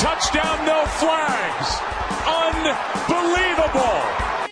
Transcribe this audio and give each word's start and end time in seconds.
touchdown, 0.00 0.64
no 0.64 0.86
flags. 0.98 1.78
Unbelievable. 2.26 4.00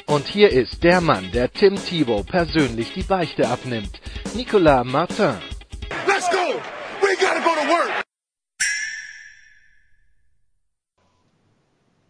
Und 0.07 0.27
hier 0.27 0.51
ist 0.51 0.85
der 0.85 1.01
Mann, 1.01 1.31
der 1.33 1.51
Tim 1.51 1.77
Thibault 1.77 2.27
persönlich 2.27 2.93
die 2.93 3.03
Beichte 3.03 3.49
abnimmt. 3.49 4.01
Nicolas 4.35 4.85
Martin. 4.85 5.37
Let's 6.07 6.29
go! 6.31 6.61
We 7.01 7.17
gotta 7.19 7.41
go 7.41 7.55
to 7.55 7.69
work! 7.69 8.05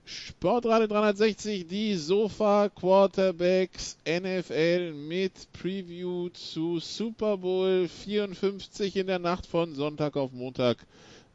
Sportradio 0.05 0.87
360, 0.89 1.67
die 1.67 1.95
Sofa 1.95 2.69
Quarterbacks 2.69 3.99
NFL 4.05 4.93
mit 4.95 5.33
Preview 5.53 6.29
zu 6.31 6.81
Super 6.81 7.37
Bowl 7.37 7.89
54 7.89 8.97
in 8.97 9.07
der 9.07 9.19
Nacht 9.21 9.47
von 9.47 9.75
Sonntag 9.75 10.17
auf 10.17 10.33
Montag 10.33 10.79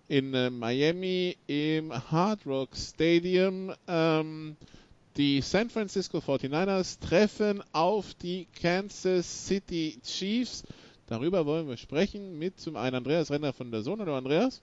in 0.08 0.34
äh, 0.34 0.50
Miami 0.50 1.38
im 1.48 1.92
Hard 2.12 2.46
Rock 2.46 2.76
Stadium. 2.76 3.74
Ähm, 3.88 4.56
die 5.18 5.42
San 5.42 5.70
Francisco 5.70 6.18
49ers 6.18 7.00
treffen 7.00 7.64
auf 7.72 8.14
die 8.16 8.48
Kansas 8.60 9.48
City 9.48 10.00
Chiefs. 10.04 10.64
Darüber 11.08 11.46
wollen 11.46 11.68
wir 11.68 11.78
sprechen 11.78 12.40
mit 12.40 12.60
zum 12.60 12.76
einen 12.76 12.96
Andreas 12.96 13.30
Renner 13.30 13.54
von 13.54 13.72
der 13.72 13.82
Sohn. 13.82 14.00
Hallo 14.00 14.16
Andreas. 14.18 14.62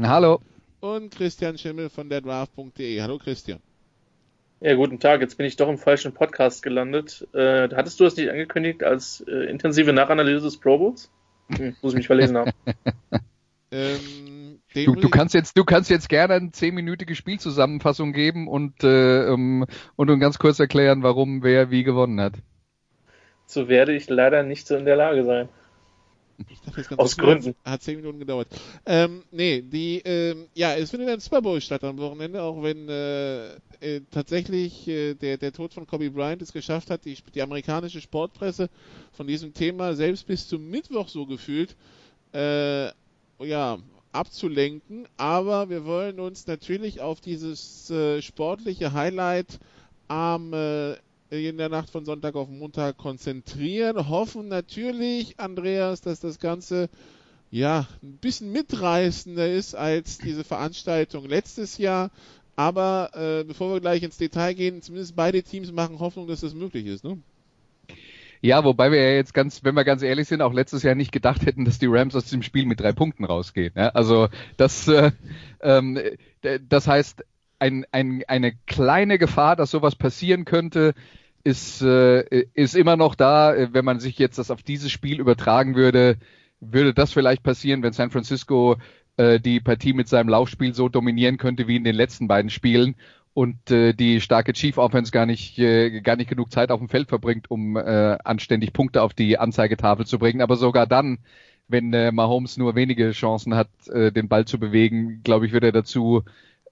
Hallo. 0.00 0.40
Und 0.80 1.14
Christian 1.14 1.56
Schimmel 1.56 1.88
von 1.88 2.08
der 2.08 2.20
Draft.de. 2.20 3.00
Hallo 3.00 3.18
Christian. 3.18 3.60
Ja, 4.60 4.74
guten 4.74 4.98
Tag. 4.98 5.20
Jetzt 5.20 5.36
bin 5.36 5.46
ich 5.46 5.56
doch 5.56 5.68
im 5.68 5.78
falschen 5.78 6.12
Podcast 6.12 6.62
gelandet. 6.62 7.26
Äh, 7.32 7.68
hattest 7.74 8.00
du 8.00 8.04
das 8.04 8.16
nicht 8.16 8.30
angekündigt 8.30 8.82
als 8.82 9.20
äh, 9.28 9.50
intensive 9.50 9.92
Nachanalyse 9.92 10.44
des 10.44 10.56
Pro 10.56 10.78
Bowls? 10.78 11.10
Hm, 11.54 11.76
muss 11.82 11.92
ich 11.92 11.98
mich 11.98 12.06
verlesen 12.06 12.38
haben. 12.38 12.50
ähm, 13.70 14.35
du, 14.84 14.94
du, 14.94 15.08
kannst 15.08 15.34
jetzt, 15.34 15.56
du 15.56 15.64
kannst 15.64 15.90
jetzt 15.90 16.08
gerne 16.08 16.34
eine 16.34 16.50
zehnminütige 16.52 17.14
Spielzusammenfassung 17.14 18.12
geben 18.12 18.48
und, 18.48 18.84
äh, 18.84 19.26
um, 19.28 19.66
und 19.96 20.10
uns 20.10 20.20
ganz 20.20 20.38
kurz 20.38 20.58
erklären, 20.58 21.02
warum 21.02 21.42
wer 21.42 21.70
wie 21.70 21.84
gewonnen 21.84 22.20
hat. 22.20 22.34
So 23.46 23.68
werde 23.68 23.94
ich 23.94 24.08
leider 24.08 24.42
nicht 24.42 24.66
so 24.66 24.76
in 24.76 24.84
der 24.84 24.96
Lage 24.96 25.24
sein. 25.24 25.48
Aus 26.96 27.16
Gründen. 27.16 27.54
Hat 27.64 27.82
zehn 27.82 27.96
Minuten 27.96 28.18
gedauert. 28.18 28.48
Ähm, 28.84 29.22
nee, 29.30 29.62
die, 29.62 30.02
ähm, 30.04 30.48
ja, 30.54 30.74
es 30.74 30.90
findet 30.90 31.08
ein 31.08 31.20
Super 31.20 31.40
Bowl 31.40 31.60
statt 31.60 31.82
am 31.84 31.98
Wochenende, 31.98 32.42
auch 32.42 32.62
wenn 32.62 32.88
äh, 32.88 33.54
äh, 33.80 34.02
tatsächlich 34.10 34.86
äh, 34.86 35.14
der, 35.14 35.38
der 35.38 35.52
Tod 35.52 35.72
von 35.72 35.86
Kobe 35.86 36.10
Bryant 36.10 36.42
es 36.42 36.52
geschafft 36.52 36.90
hat, 36.90 37.04
die, 37.04 37.16
die 37.34 37.42
amerikanische 37.42 38.00
Sportpresse 38.00 38.68
von 39.12 39.26
diesem 39.26 39.54
Thema 39.54 39.94
selbst 39.94 40.26
bis 40.26 40.46
zum 40.48 40.68
Mittwoch 40.68 41.08
so 41.08 41.24
gefühlt, 41.24 41.74
äh, 42.34 42.86
ja, 43.38 43.78
abzulenken. 44.16 45.06
Aber 45.16 45.68
wir 45.70 45.84
wollen 45.84 46.18
uns 46.20 46.46
natürlich 46.46 47.00
auf 47.00 47.20
dieses 47.20 47.90
äh, 47.90 48.20
sportliche 48.22 48.92
Highlight 48.92 49.60
am 50.08 50.52
äh, 50.52 50.94
in 51.30 51.56
der 51.56 51.68
Nacht 51.68 51.90
von 51.90 52.04
Sonntag 52.04 52.36
auf 52.36 52.48
Montag 52.48 52.98
konzentrieren. 52.98 54.08
Hoffen 54.08 54.48
natürlich, 54.48 55.38
Andreas, 55.38 56.00
dass 56.00 56.20
das 56.20 56.38
Ganze 56.38 56.88
ja 57.50 57.86
ein 58.02 58.18
bisschen 58.18 58.52
mitreißender 58.52 59.52
ist 59.52 59.74
als 59.74 60.18
diese 60.18 60.44
Veranstaltung 60.44 61.26
letztes 61.26 61.78
Jahr. 61.78 62.10
Aber 62.54 63.10
äh, 63.14 63.44
bevor 63.44 63.72
wir 63.72 63.80
gleich 63.80 64.02
ins 64.02 64.16
Detail 64.16 64.54
gehen, 64.54 64.82
zumindest 64.82 65.16
beide 65.16 65.42
Teams 65.42 65.72
machen 65.72 65.98
Hoffnung, 65.98 66.26
dass 66.26 66.40
das 66.40 66.54
möglich 66.54 66.86
ist, 66.86 67.04
ne? 67.04 67.18
Ja, 68.40 68.64
wobei 68.64 68.90
wir 68.90 69.02
ja 69.02 69.16
jetzt 69.16 69.34
ganz, 69.34 69.64
wenn 69.64 69.74
wir 69.74 69.84
ganz 69.84 70.02
ehrlich 70.02 70.28
sind, 70.28 70.42
auch 70.42 70.52
letztes 70.52 70.82
Jahr 70.82 70.94
nicht 70.94 71.12
gedacht 71.12 71.46
hätten, 71.46 71.64
dass 71.64 71.78
die 71.78 71.86
Rams 71.86 72.14
aus 72.14 72.24
diesem 72.24 72.42
Spiel 72.42 72.66
mit 72.66 72.80
drei 72.80 72.92
Punkten 72.92 73.24
rausgehen. 73.24 73.72
Ja? 73.76 73.88
Also 73.90 74.28
das, 74.56 74.88
äh, 74.88 75.12
ähm, 75.60 75.98
das 76.68 76.86
heißt, 76.86 77.24
ein, 77.58 77.86
ein, 77.92 78.22
eine 78.28 78.52
kleine 78.66 79.18
Gefahr, 79.18 79.56
dass 79.56 79.70
sowas 79.70 79.96
passieren 79.96 80.44
könnte, 80.44 80.94
ist, 81.44 81.80
äh, 81.82 82.22
ist 82.54 82.74
immer 82.74 82.96
noch 82.96 83.14
da. 83.14 83.54
Wenn 83.72 83.84
man 83.84 84.00
sich 84.00 84.18
jetzt 84.18 84.38
das 84.38 84.50
auf 84.50 84.62
dieses 84.62 84.90
Spiel 84.90 85.20
übertragen 85.20 85.74
würde, 85.74 86.18
würde 86.60 86.92
das 86.92 87.12
vielleicht 87.12 87.42
passieren, 87.42 87.82
wenn 87.82 87.92
San 87.92 88.10
Francisco 88.10 88.76
äh, 89.16 89.40
die 89.40 89.60
Partie 89.60 89.92
mit 89.92 90.08
seinem 90.08 90.28
Laufspiel 90.28 90.74
so 90.74 90.88
dominieren 90.88 91.38
könnte 91.38 91.68
wie 91.68 91.76
in 91.76 91.84
den 91.84 91.94
letzten 91.94 92.28
beiden 92.28 92.50
Spielen 92.50 92.96
und 93.36 93.70
äh, 93.70 93.92
die 93.92 94.22
starke 94.22 94.54
Chief 94.54 94.78
Offense 94.78 95.12
gar 95.12 95.26
nicht 95.26 95.58
äh, 95.58 96.00
gar 96.00 96.16
nicht 96.16 96.30
genug 96.30 96.50
Zeit 96.50 96.70
auf 96.70 96.78
dem 96.80 96.88
Feld 96.88 97.10
verbringt, 97.10 97.50
um 97.50 97.76
äh, 97.76 98.16
anständig 98.24 98.72
Punkte 98.72 99.02
auf 99.02 99.12
die 99.12 99.38
Anzeigetafel 99.38 100.06
zu 100.06 100.18
bringen. 100.18 100.40
Aber 100.40 100.56
sogar 100.56 100.86
dann, 100.86 101.18
wenn 101.68 101.92
äh, 101.92 102.12
Mahomes 102.12 102.56
nur 102.56 102.76
wenige 102.76 103.10
Chancen 103.10 103.54
hat, 103.54 103.68
äh, 103.88 104.10
den 104.10 104.28
Ball 104.28 104.46
zu 104.46 104.58
bewegen, 104.58 105.20
glaube 105.22 105.44
ich, 105.44 105.52
wird 105.52 105.64
er 105.64 105.72
dazu 105.72 106.22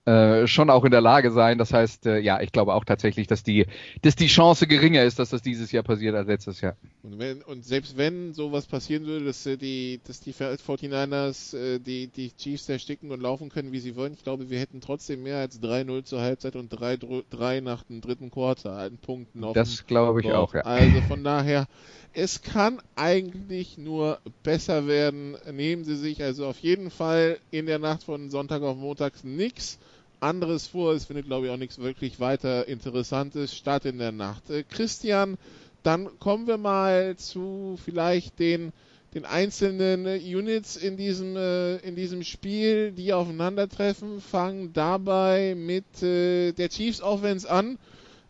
äh, 0.06 0.46
schon 0.46 0.68
auch 0.68 0.84
in 0.84 0.90
der 0.90 1.00
Lage 1.00 1.30
sein. 1.30 1.56
Das 1.56 1.72
heißt, 1.72 2.04
äh, 2.04 2.18
ja, 2.18 2.40
ich 2.42 2.52
glaube 2.52 2.74
auch 2.74 2.84
tatsächlich, 2.84 3.26
dass 3.26 3.42
die, 3.42 3.66
dass 4.02 4.16
die 4.16 4.26
Chance 4.26 4.66
geringer 4.66 5.02
ist, 5.02 5.18
dass 5.18 5.30
das 5.30 5.40
dieses 5.40 5.72
Jahr 5.72 5.82
passiert 5.82 6.14
als 6.14 6.28
letztes 6.28 6.60
Jahr. 6.60 6.76
Und, 7.02 7.18
wenn, 7.18 7.40
und 7.40 7.64
selbst 7.64 7.96
wenn 7.96 8.34
sowas 8.34 8.66
passieren 8.66 9.06
würde, 9.06 9.24
dass 9.24 9.46
äh, 9.46 9.56
die, 9.56 10.00
dass 10.06 10.20
die 10.20 10.34
49ers 10.34 11.56
äh, 11.56 11.78
die, 11.78 12.08
die 12.08 12.36
Chiefs 12.36 12.68
ersticken 12.68 13.12
und 13.12 13.22
laufen 13.22 13.48
können, 13.48 13.72
wie 13.72 13.78
sie 13.78 13.96
wollen, 13.96 14.12
ich 14.12 14.22
glaube, 14.22 14.50
wir 14.50 14.60
hätten 14.60 14.82
trotzdem 14.82 15.22
mehr 15.22 15.38
als 15.38 15.62
3-0 15.62 16.04
zur 16.04 16.20
Halbzeit 16.20 16.56
und 16.56 16.70
3-3 16.70 17.62
nach 17.62 17.82
dem 17.84 18.02
dritten 18.02 18.30
Quarter 18.30 18.76
an 18.76 18.98
Punkten 18.98 19.42
auf 19.42 19.54
Das 19.54 19.86
glaube 19.86 20.20
ich 20.20 20.30
auch, 20.32 20.52
ja. 20.52 20.60
Also 20.62 21.00
von 21.08 21.24
daher, 21.24 21.66
es 22.12 22.42
kann 22.42 22.78
eigentlich 22.94 23.78
nur 23.78 24.18
besser 24.42 24.86
werden. 24.86 25.36
Nehmen 25.50 25.84
Sie 25.84 25.96
sich 25.96 26.22
also 26.22 26.46
auf 26.46 26.58
jeden 26.58 26.90
Fall 26.90 27.38
in 27.50 27.64
der 27.64 27.78
Nacht 27.78 28.04
von 28.04 28.28
Sonntag 28.28 28.62
auf 28.62 28.76
Montag 28.76 29.24
nichts 29.24 29.78
anderes 30.24 30.66
vor. 30.66 30.92
Es 30.92 31.04
findet, 31.04 31.26
glaube 31.26 31.46
ich, 31.46 31.52
auch 31.52 31.56
nichts 31.56 31.78
wirklich 31.78 32.18
weiter 32.18 32.66
Interessantes 32.66 33.54
statt 33.54 33.84
in 33.84 33.98
der 33.98 34.12
Nacht. 34.12 34.50
Äh, 34.50 34.64
Christian, 34.64 35.36
dann 35.82 36.18
kommen 36.18 36.46
wir 36.46 36.56
mal 36.56 37.16
zu 37.16 37.78
vielleicht 37.84 38.38
den, 38.38 38.72
den 39.14 39.24
einzelnen 39.24 40.06
Units 40.06 40.76
in 40.76 40.96
diesem, 40.96 41.36
äh, 41.36 41.76
in 41.76 41.94
diesem 41.94 42.24
Spiel, 42.24 42.92
die 42.92 43.12
aufeinandertreffen. 43.12 44.20
Fangen 44.20 44.72
dabei 44.72 45.54
mit 45.54 46.02
äh, 46.02 46.52
der 46.52 46.70
Chiefs 46.70 47.00
Offense 47.00 47.48
an. 47.48 47.78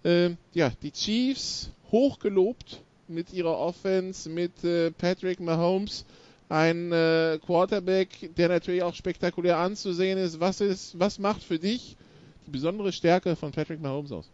Äh, 0.02 0.30
ja, 0.52 0.72
die 0.82 0.92
Chiefs 0.92 1.70
hochgelobt 1.90 2.82
mit 3.08 3.32
ihrer 3.32 3.58
Offense, 3.58 4.28
mit 4.28 4.64
äh, 4.64 4.90
Patrick 4.90 5.40
Mahomes 5.40 6.04
ein 6.48 6.92
äh, 6.92 7.38
Quarterback, 7.44 8.30
der 8.36 8.48
natürlich 8.48 8.82
auch 8.82 8.94
spektakulär 8.94 9.58
anzusehen 9.58 10.18
ist. 10.18 10.40
Was 10.40 10.60
ist, 10.60 10.98
was 10.98 11.18
macht 11.18 11.42
für 11.42 11.58
dich 11.58 11.96
die 12.46 12.50
besondere 12.50 12.92
Stärke 12.92 13.36
von 13.36 13.52
Patrick 13.52 13.80
Mahomes 13.80 14.12
aus? 14.12 14.30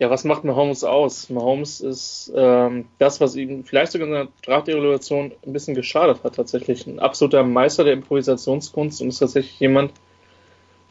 Ja, 0.00 0.10
was 0.10 0.24
macht 0.24 0.44
Mahomes 0.44 0.82
aus? 0.82 1.30
Mahomes 1.30 1.80
ist 1.80 2.32
ähm, 2.34 2.86
das, 2.98 3.20
was 3.20 3.36
ihm 3.36 3.64
vielleicht 3.64 3.92
sogar 3.92 4.08
in 4.08 4.14
der 4.14 4.28
Draftevaluation 4.42 5.32
ein 5.46 5.52
bisschen 5.52 5.74
geschadet 5.74 6.24
hat, 6.24 6.34
tatsächlich. 6.34 6.86
Ein 6.86 6.98
absoluter 6.98 7.44
Meister 7.44 7.84
der 7.84 7.92
Improvisationskunst 7.92 9.00
und 9.00 9.08
ist 9.08 9.18
tatsächlich 9.18 9.60
jemand, 9.60 9.92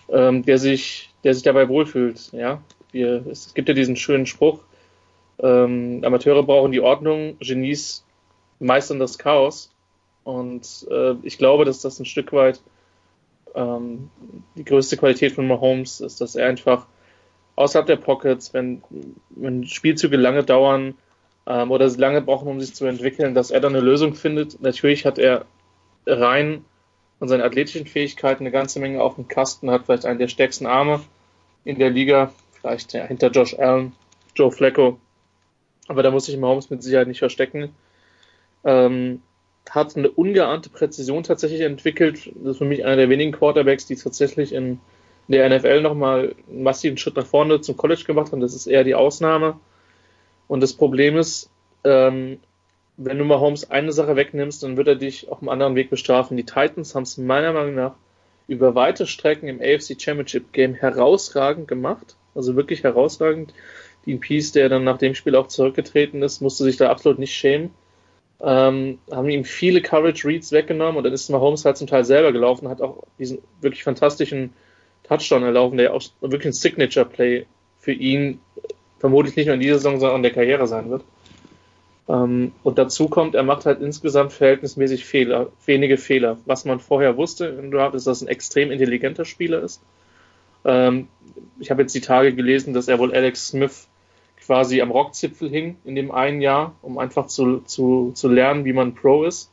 ähm, 0.10 0.44
der 0.44 0.58
sich, 0.58 1.10
der 1.24 1.34
sich 1.34 1.44
dabei 1.44 1.68
wohlfühlt. 1.68 2.32
Ja, 2.32 2.62
Wir, 2.92 3.26
es 3.28 3.54
gibt 3.54 3.68
ja 3.68 3.76
diesen 3.76 3.98
schönen 3.98 4.26
Spruch: 4.26 4.60
ähm, 5.40 6.02
Amateure 6.06 6.44
brauchen 6.44 6.72
die 6.72 6.82
Ordnung, 6.82 7.38
Genies 7.40 8.06
meistern 8.60 9.00
das 9.00 9.18
Chaos. 9.18 9.73
Und 10.24 10.88
äh, 10.90 11.16
ich 11.24 11.38
glaube, 11.38 11.66
dass 11.66 11.82
das 11.82 12.00
ein 12.00 12.06
Stück 12.06 12.32
weit 12.34 12.62
ähm, 13.56 14.10
die 14.56 14.64
größte 14.64 14.98
Qualität 14.98 15.34
von 15.34 15.48
Mahomes 15.48 16.02
ist, 16.02 16.22
dass 16.22 16.36
er 16.36 16.48
einfach 16.48 16.88
außerhalb 17.56 17.86
der 17.86 17.98
Pockets, 17.98 18.54
wenn, 18.54 18.82
wenn 19.30 19.66
Spielzüge 19.66 20.18
lange 20.18 20.44
dauern 20.44 20.96
ähm, 21.46 21.72
oder 21.72 21.88
lange 21.90 22.22
brauchen, 22.22 22.48
um 22.48 22.60
sich 22.60 22.74
zu 22.74 22.86
entwickeln, 22.86 23.36
dass 23.36 23.52
er 23.52 23.60
dann 23.60 23.76
eine 23.76 23.86
Lösung 23.86 24.16
findet. 24.16 24.62
Natürlich 24.62 25.06
hat 25.06 25.20
er 25.20 25.46
rein 26.06 26.66
von 27.20 27.28
seinen 27.28 27.42
athletischen 27.42 27.86
Fähigkeiten 27.86 28.44
eine 28.44 28.52
ganze 28.52 28.80
Menge 28.80 29.02
auf 29.02 29.16
dem 29.16 29.28
Kasten, 29.28 29.72
hat 29.72 29.86
vielleicht 29.86 30.06
einen 30.06 30.20
der 30.20 30.28
stärksten 30.28 30.66
Arme 30.66 31.02
in 31.64 31.80
der 31.80 31.90
Liga, 31.90 32.34
vielleicht 32.52 32.94
ja, 32.94 33.06
hinter 33.06 33.30
Josh 33.30 33.58
Allen, 33.58 33.94
Joe 34.36 34.52
Flacco. 34.52 35.00
Aber 35.88 36.02
da 36.02 36.12
muss 36.12 36.26
sich 36.26 36.38
Mahomes 36.38 36.70
mit 36.70 36.82
Sicherheit 36.82 37.08
nicht 37.08 37.20
verstecken. 37.20 37.74
Ähm, 38.64 39.22
hat 39.70 39.96
eine 39.96 40.10
ungeahnte 40.10 40.70
Präzision 40.70 41.24
tatsächlich 41.24 41.62
entwickelt. 41.62 42.32
Das 42.36 42.54
ist 42.54 42.58
für 42.58 42.66
mich 42.66 42.86
einer 42.86 42.98
der 42.98 43.10
wenigen 43.10 43.32
Quarterbacks, 43.32 43.86
die 43.86 43.96
tatsächlich 43.96 44.54
in 44.54 44.80
der 45.28 45.50
NFL 45.50 45.82
nochmal 45.82 46.36
einen 46.50 46.64
massiven 46.64 46.98
Schritt 46.98 47.16
nach 47.16 47.26
vorne 47.26 47.62
zum 47.62 47.78
College 47.78 48.04
gemacht 48.06 48.32
haben. 48.32 48.42
Das 48.42 48.54
ist 48.54 48.68
eher 48.68 48.84
die 48.84 48.96
Ausnahme. 48.96 49.60
Und 50.48 50.62
das 50.62 50.74
Problem 50.74 51.18
ist, 51.18 51.50
ähm, 51.84 52.40
wenn 52.98 53.18
du 53.18 53.26
mal 53.26 53.40
Holmes 53.40 53.72
eine 53.72 53.92
Sache 53.92 54.16
wegnimmst, 54.16 54.62
dann 54.64 54.78
wird 54.78 54.88
er 54.88 54.96
dich 54.96 55.30
auf 55.30 55.42
einem 55.42 55.50
anderen 55.50 55.76
Weg 55.76 55.90
bestrafen. 55.90 56.38
Die 56.38 56.46
Titans 56.46 56.94
haben 56.94 57.04
es 57.04 57.18
meiner 57.18 57.54
Meinung 57.54 57.76
nach 57.76 57.96
über 58.48 58.76
weite 58.76 59.08
Strecken 59.08 59.48
im 59.48 59.62
AFC 59.62 60.00
Championship 60.00 60.52
Game 60.52 60.74
herausragend 60.74 61.68
gemacht. 61.68 62.16
Also 62.36 62.56
wirklich 62.56 62.84
herausragend. 62.84 63.54
Dean 64.06 64.20
Peace, 64.20 64.52
der 64.52 64.68
dann 64.68 64.84
nach 64.84 64.98
dem 64.98 65.16
Spiel 65.16 65.36
auch 65.36 65.48
zurückgetreten 65.48 66.22
ist, 66.22 66.42
musste 66.42 66.66
sich 66.66 66.78
da 66.78 66.90
absolut 66.90 67.20
nicht 67.20 67.34
schämen. 67.34 67.72
Ähm, 68.42 69.00
haben 69.10 69.30
ihm 69.30 69.46
viele 69.46 69.82
Coverage 69.82 70.28
Reads 70.28 70.52
weggenommen 70.52 70.98
und 70.98 71.04
dann 71.04 71.14
ist 71.14 71.30
Mahomes 71.30 71.64
halt 71.64 71.78
zum 71.78 71.88
Teil 71.88 72.04
selber 72.04 72.34
gelaufen, 72.34 72.68
hat 72.68 72.82
auch 72.82 73.04
diesen 73.18 73.40
wirklich 73.62 73.84
fantastischen 73.84 74.54
Touchdown 75.04 75.44
erlaufen, 75.44 75.78
der 75.78 75.94
auch 75.94 76.02
wirklich 76.22 76.48
ein 76.48 76.54
Signature 76.54 77.06
Play 77.06 77.46
für 77.80 77.94
ihn 77.94 78.40
vermutlich 79.00 79.36
nicht 79.36 79.48
nur 79.48 79.56
in 79.56 79.62
dieser 79.62 79.76
Saison, 79.76 80.00
sondern 80.00 80.18
in 80.18 80.24
der 80.24 80.32
Karriere 80.32 80.68
sein 80.68 80.90
wird. 80.90 81.04
Ähm, 82.08 82.52
und 82.64 82.78
dazu 82.78 83.08
kommt, 83.08 83.36
er 83.36 83.44
macht 83.44 83.66
halt 83.66 83.82
insgesamt 83.82 84.34
verhältnismäßig 84.34 85.06
Fehler, 85.06 85.50
wenige 85.66 85.98
Fehler. 85.98 86.38
Was 86.46 86.66
man 86.66 86.80
vorher 86.80 87.18
wusste 87.18 87.46
im 87.46 87.72
Draft 87.72 87.96
ist, 87.96 88.08
dass 88.08 88.22
er 88.22 88.28
ein 88.28 88.32
extrem 88.32 88.72
intelligenter 88.72 89.26
Spieler 89.26 89.62
ist. 89.62 89.82
Ähm, 90.66 91.08
ich 91.60 91.72
habe 91.72 91.82
jetzt 91.82 91.96
die 91.96 92.02
Tage 92.02 92.34
gelesen, 92.34 92.74
dass 92.74 92.88
er 92.88 93.00
wohl 93.00 93.14
Alex 93.14 93.48
Smith 93.48 93.88
quasi 94.46 94.82
am 94.82 94.92
Rockzipfel 94.92 95.50
hing 95.50 95.78
in 95.86 95.96
dem 95.96 96.12
einen 96.12 96.42
Jahr, 96.42 96.76
um 96.82 96.98
einfach 96.98 97.28
zu, 97.28 97.60
zu, 97.62 98.12
zu 98.14 98.28
lernen, 98.28 98.66
wie 98.66 98.74
man 98.74 98.96
Pro 98.96 99.24
ist. 99.24 99.52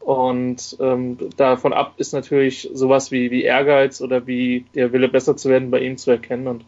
Und 0.00 0.76
ähm, 0.80 1.18
davon 1.36 1.72
ab 1.72 1.94
ist 1.98 2.12
natürlich 2.12 2.70
sowas 2.72 3.10
wie, 3.10 3.30
wie 3.30 3.42
Ehrgeiz 3.42 4.00
oder 4.00 4.26
wie 4.26 4.64
der 4.74 4.92
Wille 4.92 5.08
besser 5.08 5.36
zu 5.36 5.48
werden 5.48 5.70
bei 5.70 5.80
ihm 5.80 5.96
zu 5.96 6.10
erkennen. 6.10 6.48
Und 6.48 6.64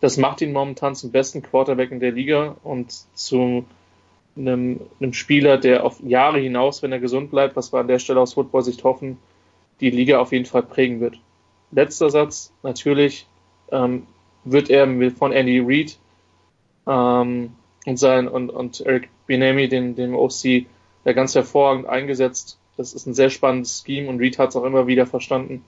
das 0.00 0.16
macht 0.16 0.40
ihn 0.40 0.52
momentan 0.52 0.94
zum 0.94 1.12
besten 1.12 1.42
Quarterback 1.42 1.90
in 1.92 2.00
der 2.00 2.12
Liga 2.12 2.56
und 2.64 2.92
zu 3.14 3.64
einem, 4.36 4.80
einem 4.98 5.12
Spieler, 5.12 5.58
der 5.58 5.84
auf 5.84 6.00
Jahre 6.02 6.40
hinaus, 6.40 6.82
wenn 6.82 6.92
er 6.92 6.98
gesund 6.98 7.30
bleibt, 7.30 7.54
was 7.54 7.72
wir 7.72 7.80
an 7.80 7.88
der 7.88 7.98
Stelle 7.98 8.20
aus 8.20 8.34
Football-Sicht 8.34 8.82
hoffen, 8.82 9.18
die 9.80 9.90
Liga 9.90 10.18
auf 10.18 10.32
jeden 10.32 10.46
Fall 10.46 10.62
prägen 10.62 11.00
wird. 11.00 11.18
Letzter 11.70 12.10
Satz, 12.10 12.52
natürlich 12.62 13.26
ähm, 13.70 14.06
wird 14.44 14.70
er 14.70 14.86
von 15.12 15.32
Andy 15.32 15.60
Reid 15.60 15.98
ähm, 16.86 17.52
und 17.86 17.96
sein 17.98 18.28
und, 18.28 18.50
und 18.50 18.80
Eric 18.80 19.08
Binemi, 19.26 19.68
den, 19.68 19.94
dem 19.94 20.14
OC, 20.14 20.66
ja 21.04 21.12
ganz 21.12 21.34
hervorragend 21.34 21.86
eingesetzt. 21.86 22.58
Das 22.76 22.94
ist 22.94 23.06
ein 23.06 23.14
sehr 23.14 23.30
spannendes 23.30 23.82
Scheme 23.84 24.08
und 24.08 24.18
Reed 24.18 24.38
hat 24.38 24.50
es 24.50 24.56
auch 24.56 24.64
immer 24.64 24.86
wieder 24.86 25.06
verstanden, 25.06 25.64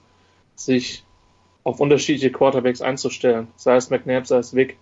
sich 0.55 1.03
auf 1.63 1.79
unterschiedliche 1.79 2.31
Quarterbacks 2.31 2.81
einzustellen. 2.81 3.47
Sei 3.55 3.75
es 3.75 3.89
McNabb, 3.89 4.27
sei 4.27 4.37
es 4.37 4.55
Vic, 4.55 4.77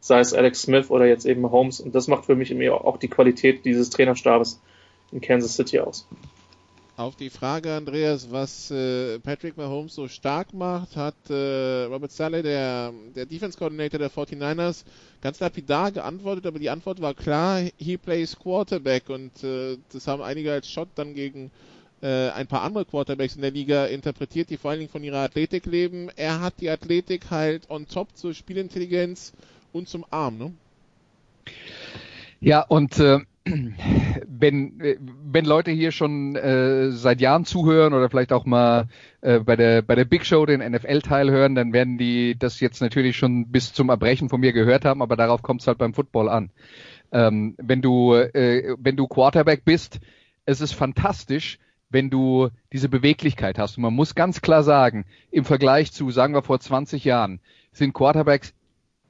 sei 0.00 0.20
es 0.20 0.34
Alex 0.34 0.62
Smith 0.62 0.90
oder 0.90 1.06
jetzt 1.06 1.26
eben 1.26 1.50
Holmes. 1.50 1.80
Und 1.80 1.94
das 1.94 2.08
macht 2.08 2.26
für 2.26 2.36
mich 2.36 2.54
auch 2.70 2.96
die 2.98 3.08
Qualität 3.08 3.64
dieses 3.64 3.90
Trainerstabes 3.90 4.60
in 5.12 5.20
Kansas 5.20 5.56
City 5.56 5.80
aus. 5.80 6.06
Auf 6.96 7.14
die 7.14 7.28
Frage, 7.28 7.74
Andreas, 7.74 8.30
was 8.30 8.70
äh, 8.70 9.18
Patrick 9.18 9.58
Mahomes 9.58 9.94
so 9.94 10.08
stark 10.08 10.54
macht, 10.54 10.96
hat 10.96 11.14
äh, 11.28 11.84
Robert 11.84 12.10
Saleh, 12.10 12.42
der, 12.42 12.90
der 13.14 13.26
Defense 13.26 13.58
Coordinator 13.58 13.98
der 13.98 14.10
49ers, 14.10 14.84
ganz 15.20 15.38
lapidar 15.40 15.92
geantwortet, 15.92 16.46
aber 16.46 16.58
die 16.58 16.70
Antwort 16.70 17.02
war 17.02 17.12
klar, 17.12 17.60
he 17.76 17.98
plays 17.98 18.34
Quarterback 18.38 19.10
und 19.10 19.44
äh, 19.44 19.76
das 19.92 20.06
haben 20.06 20.22
einige 20.22 20.50
als 20.50 20.70
Shot 20.70 20.88
dann 20.94 21.12
gegen 21.12 21.50
äh, 22.00 22.30
ein 22.30 22.46
paar 22.46 22.62
andere 22.62 22.86
Quarterbacks 22.86 23.36
in 23.36 23.42
der 23.42 23.50
Liga 23.50 23.84
interpretiert, 23.84 24.48
die 24.48 24.56
vor 24.56 24.70
allen 24.70 24.80
Dingen 24.80 24.90
von 24.90 25.04
ihrer 25.04 25.18
Athletik 25.18 25.66
leben. 25.66 26.08
Er 26.16 26.40
hat 26.40 26.54
die 26.62 26.70
Athletik 26.70 27.30
halt 27.30 27.68
on 27.68 27.86
top 27.86 28.16
zur 28.16 28.32
Spielintelligenz 28.32 29.34
und 29.70 29.86
zum 29.86 30.06
Arm, 30.08 30.38
ne? 30.38 30.54
Ja, 32.40 32.62
und 32.62 32.98
äh, 32.98 33.18
wenn, 34.26 34.98
wenn 35.24 35.44
Leute 35.44 35.70
hier 35.70 35.92
schon 35.92 36.34
äh, 36.34 36.90
seit 36.90 37.20
Jahren 37.20 37.44
zuhören 37.44 37.94
oder 37.94 38.10
vielleicht 38.10 38.32
auch 38.32 38.44
mal 38.44 38.88
äh, 39.20 39.38
bei 39.38 39.54
der 39.54 39.82
bei 39.82 39.94
der 39.94 40.04
Big 40.04 40.26
Show 40.26 40.46
den 40.46 40.60
NFL-Teil 40.60 41.30
hören, 41.30 41.54
dann 41.54 41.72
werden 41.72 41.96
die 41.96 42.36
das 42.36 42.58
jetzt 42.60 42.80
natürlich 42.80 43.16
schon 43.16 43.48
bis 43.52 43.72
zum 43.72 43.88
Erbrechen 43.88 44.28
von 44.28 44.40
mir 44.40 44.52
gehört 44.52 44.84
haben, 44.84 45.00
aber 45.00 45.16
darauf 45.16 45.42
kommt 45.42 45.60
es 45.60 45.66
halt 45.68 45.78
beim 45.78 45.94
Football 45.94 46.28
an. 46.28 46.50
Ähm, 47.12 47.54
wenn 47.58 47.82
du 47.82 48.14
äh, 48.14 48.74
wenn 48.78 48.96
du 48.96 49.06
Quarterback 49.06 49.64
bist, 49.64 50.00
es 50.44 50.60
ist 50.60 50.72
fantastisch, 50.72 51.58
wenn 51.88 52.10
du 52.10 52.48
diese 52.72 52.88
Beweglichkeit 52.88 53.58
hast. 53.60 53.76
Und 53.76 53.84
man 53.84 53.94
muss 53.94 54.16
ganz 54.16 54.40
klar 54.40 54.64
sagen, 54.64 55.04
im 55.30 55.44
Vergleich 55.44 55.92
zu, 55.92 56.10
sagen 56.10 56.34
wir 56.34 56.42
vor 56.42 56.58
20 56.58 57.04
Jahren, 57.04 57.38
sind 57.72 57.92
Quarterbacks 57.92 58.54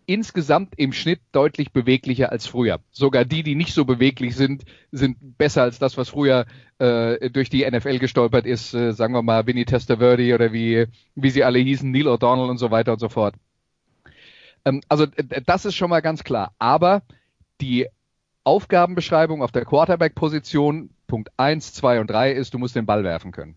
insgesamt 0.06 0.74
im 0.76 0.92
Schnitt 0.92 1.20
deutlich 1.32 1.72
beweglicher 1.72 2.30
als 2.32 2.46
früher. 2.46 2.80
Sogar 2.90 3.24
die, 3.24 3.42
die 3.42 3.54
nicht 3.56 3.74
so 3.74 3.84
beweglich 3.84 4.36
sind, 4.36 4.64
sind 4.92 5.16
besser 5.36 5.62
als 5.62 5.78
das, 5.78 5.96
was 5.96 6.08
früher 6.08 6.46
äh, 6.78 7.30
durch 7.30 7.50
die 7.50 7.68
NFL 7.68 7.98
gestolpert 7.98 8.46
ist. 8.46 8.72
Äh, 8.72 8.92
sagen 8.92 9.14
wir 9.14 9.22
mal 9.22 9.46
Vinny 9.46 9.64
Testaverde 9.64 10.34
oder 10.34 10.52
wie, 10.52 10.86
wie 11.14 11.30
sie 11.30 11.44
alle 11.44 11.58
hießen, 11.58 11.90
Neil 11.90 12.06
O'Donnell 12.06 12.48
und 12.48 12.58
so 12.58 12.70
weiter 12.70 12.92
und 12.92 13.00
so 13.00 13.08
fort. 13.08 13.34
Ähm, 14.64 14.80
also 14.88 15.06
das 15.44 15.64
ist 15.64 15.74
schon 15.74 15.90
mal 15.90 16.00
ganz 16.00 16.24
klar. 16.24 16.52
Aber 16.58 17.02
die 17.60 17.88
Aufgabenbeschreibung 18.44 19.42
auf 19.42 19.50
der 19.50 19.64
Quarterback-Position, 19.64 20.90
Punkt 21.08 21.30
eins, 21.36 21.72
zwei 21.72 22.00
und 22.00 22.08
drei 22.08 22.32
ist, 22.32 22.54
du 22.54 22.58
musst 22.58 22.76
den 22.76 22.86
Ball 22.86 23.02
werfen 23.02 23.32
können. 23.32 23.56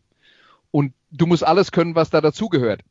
Und 0.72 0.94
du 1.12 1.26
musst 1.26 1.46
alles 1.46 1.72
können, 1.72 1.96
was 1.96 2.10
da 2.10 2.22
dazugehört. 2.22 2.82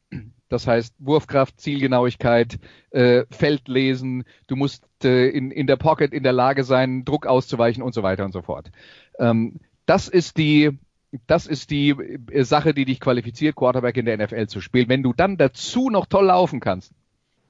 Das 0.48 0.66
heißt 0.66 0.94
Wurfkraft, 0.98 1.60
Zielgenauigkeit, 1.60 2.58
äh, 2.90 3.24
Feldlesen, 3.30 4.24
du 4.46 4.56
musst 4.56 4.84
äh, 5.04 5.28
in, 5.28 5.50
in 5.50 5.66
der 5.66 5.76
Pocket 5.76 6.12
in 6.12 6.22
der 6.22 6.32
Lage 6.32 6.64
sein, 6.64 7.04
Druck 7.04 7.26
auszuweichen 7.26 7.82
und 7.82 7.94
so 7.94 8.02
weiter 8.02 8.24
und 8.24 8.32
so 8.32 8.42
fort. 8.42 8.70
Ähm, 9.18 9.60
das 9.84 10.08
ist 10.08 10.38
die 10.38 10.78
das 11.26 11.46
ist 11.46 11.70
die 11.70 11.90
äh, 11.90 12.44
Sache, 12.44 12.74
die 12.74 12.84
dich 12.84 13.00
qualifiziert, 13.00 13.56
Quarterback 13.56 13.96
in 13.96 14.06
der 14.06 14.18
NFL 14.18 14.46
zu 14.46 14.60
spielen. 14.60 14.88
Wenn 14.88 15.02
du 15.02 15.12
dann 15.12 15.36
dazu 15.36 15.90
noch 15.90 16.06
toll 16.06 16.26
laufen 16.26 16.60
kannst, 16.60 16.92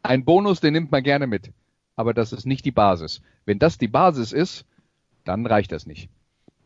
ein 0.03 0.25
Bonus, 0.25 0.61
den 0.61 0.73
nimmt 0.75 0.93
man 0.93 1.03
gerne 1.03 1.27
mit. 1.27 1.53
Aber 1.97 2.15
das 2.15 2.33
ist 2.33 2.47
nicht 2.47 2.65
die 2.65 2.71
Basis. 2.71 3.23
Wenn 3.45 3.59
das 3.59 3.79
die 3.79 3.89
Basis 3.89 4.33
ist, 4.33 4.65
dann 5.25 5.47
reicht 5.47 5.73
das 5.73 5.87
nicht. 5.87 6.09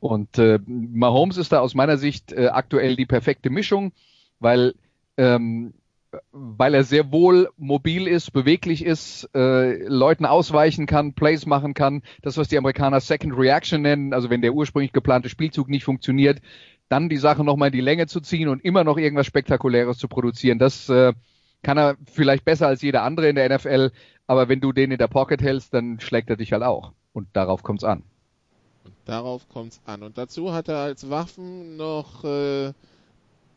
Und 0.02 0.36
äh, 0.36 0.58
Mahomes 0.66 1.36
ist 1.36 1.52
da 1.52 1.60
aus 1.60 1.74
meiner 1.74 1.96
Sicht 1.96 2.32
äh, 2.32 2.48
aktuell 2.48 2.96
die 2.96 3.06
perfekte 3.06 3.50
Mischung, 3.50 3.92
weil 4.40 4.74
ähm, 5.16 5.74
weil 6.32 6.74
er 6.74 6.82
sehr 6.82 7.12
wohl 7.12 7.50
mobil 7.56 8.08
ist, 8.08 8.32
beweglich 8.32 8.84
ist, 8.84 9.30
äh, 9.32 9.86
Leuten 9.86 10.26
ausweichen 10.26 10.86
kann, 10.86 11.14
Plays 11.14 11.46
machen 11.46 11.72
kann, 11.72 12.02
das, 12.20 12.36
was 12.36 12.48
die 12.48 12.58
Amerikaner 12.58 12.98
Second 12.98 13.38
Reaction 13.38 13.80
nennen, 13.80 14.12
also 14.12 14.28
wenn 14.28 14.42
der 14.42 14.54
ursprünglich 14.54 14.92
geplante 14.92 15.28
Spielzug 15.28 15.68
nicht 15.68 15.84
funktioniert, 15.84 16.42
dann 16.88 17.08
die 17.08 17.16
Sache 17.16 17.44
nochmal 17.44 17.68
in 17.68 17.74
die 17.74 17.80
Länge 17.80 18.08
zu 18.08 18.20
ziehen 18.20 18.48
und 18.48 18.64
immer 18.64 18.82
noch 18.82 18.98
irgendwas 18.98 19.26
Spektakuläres 19.28 19.98
zu 19.98 20.08
produzieren. 20.08 20.58
Das 20.58 20.88
äh, 20.88 21.12
kann 21.62 21.78
er 21.78 21.96
vielleicht 22.10 22.44
besser 22.44 22.66
als 22.66 22.82
jeder 22.82 23.04
andere 23.04 23.28
in 23.28 23.36
der 23.36 23.56
NFL, 23.56 23.92
aber 24.26 24.48
wenn 24.48 24.60
du 24.60 24.72
den 24.72 24.90
in 24.90 24.98
der 24.98 25.06
Pocket 25.06 25.40
hältst, 25.40 25.72
dann 25.72 26.00
schlägt 26.00 26.28
er 26.28 26.36
dich 26.36 26.52
halt 26.52 26.64
auch. 26.64 26.92
Und 27.12 27.28
darauf 27.34 27.62
kommt's 27.62 27.84
an. 27.84 28.02
Darauf 29.04 29.48
kommt's 29.48 29.80
an. 29.84 30.02
Und 30.02 30.16
dazu 30.16 30.52
hat 30.52 30.68
er 30.68 30.78
als 30.78 31.10
Waffen 31.10 31.76
noch 31.76 32.24
äh, 32.24 32.72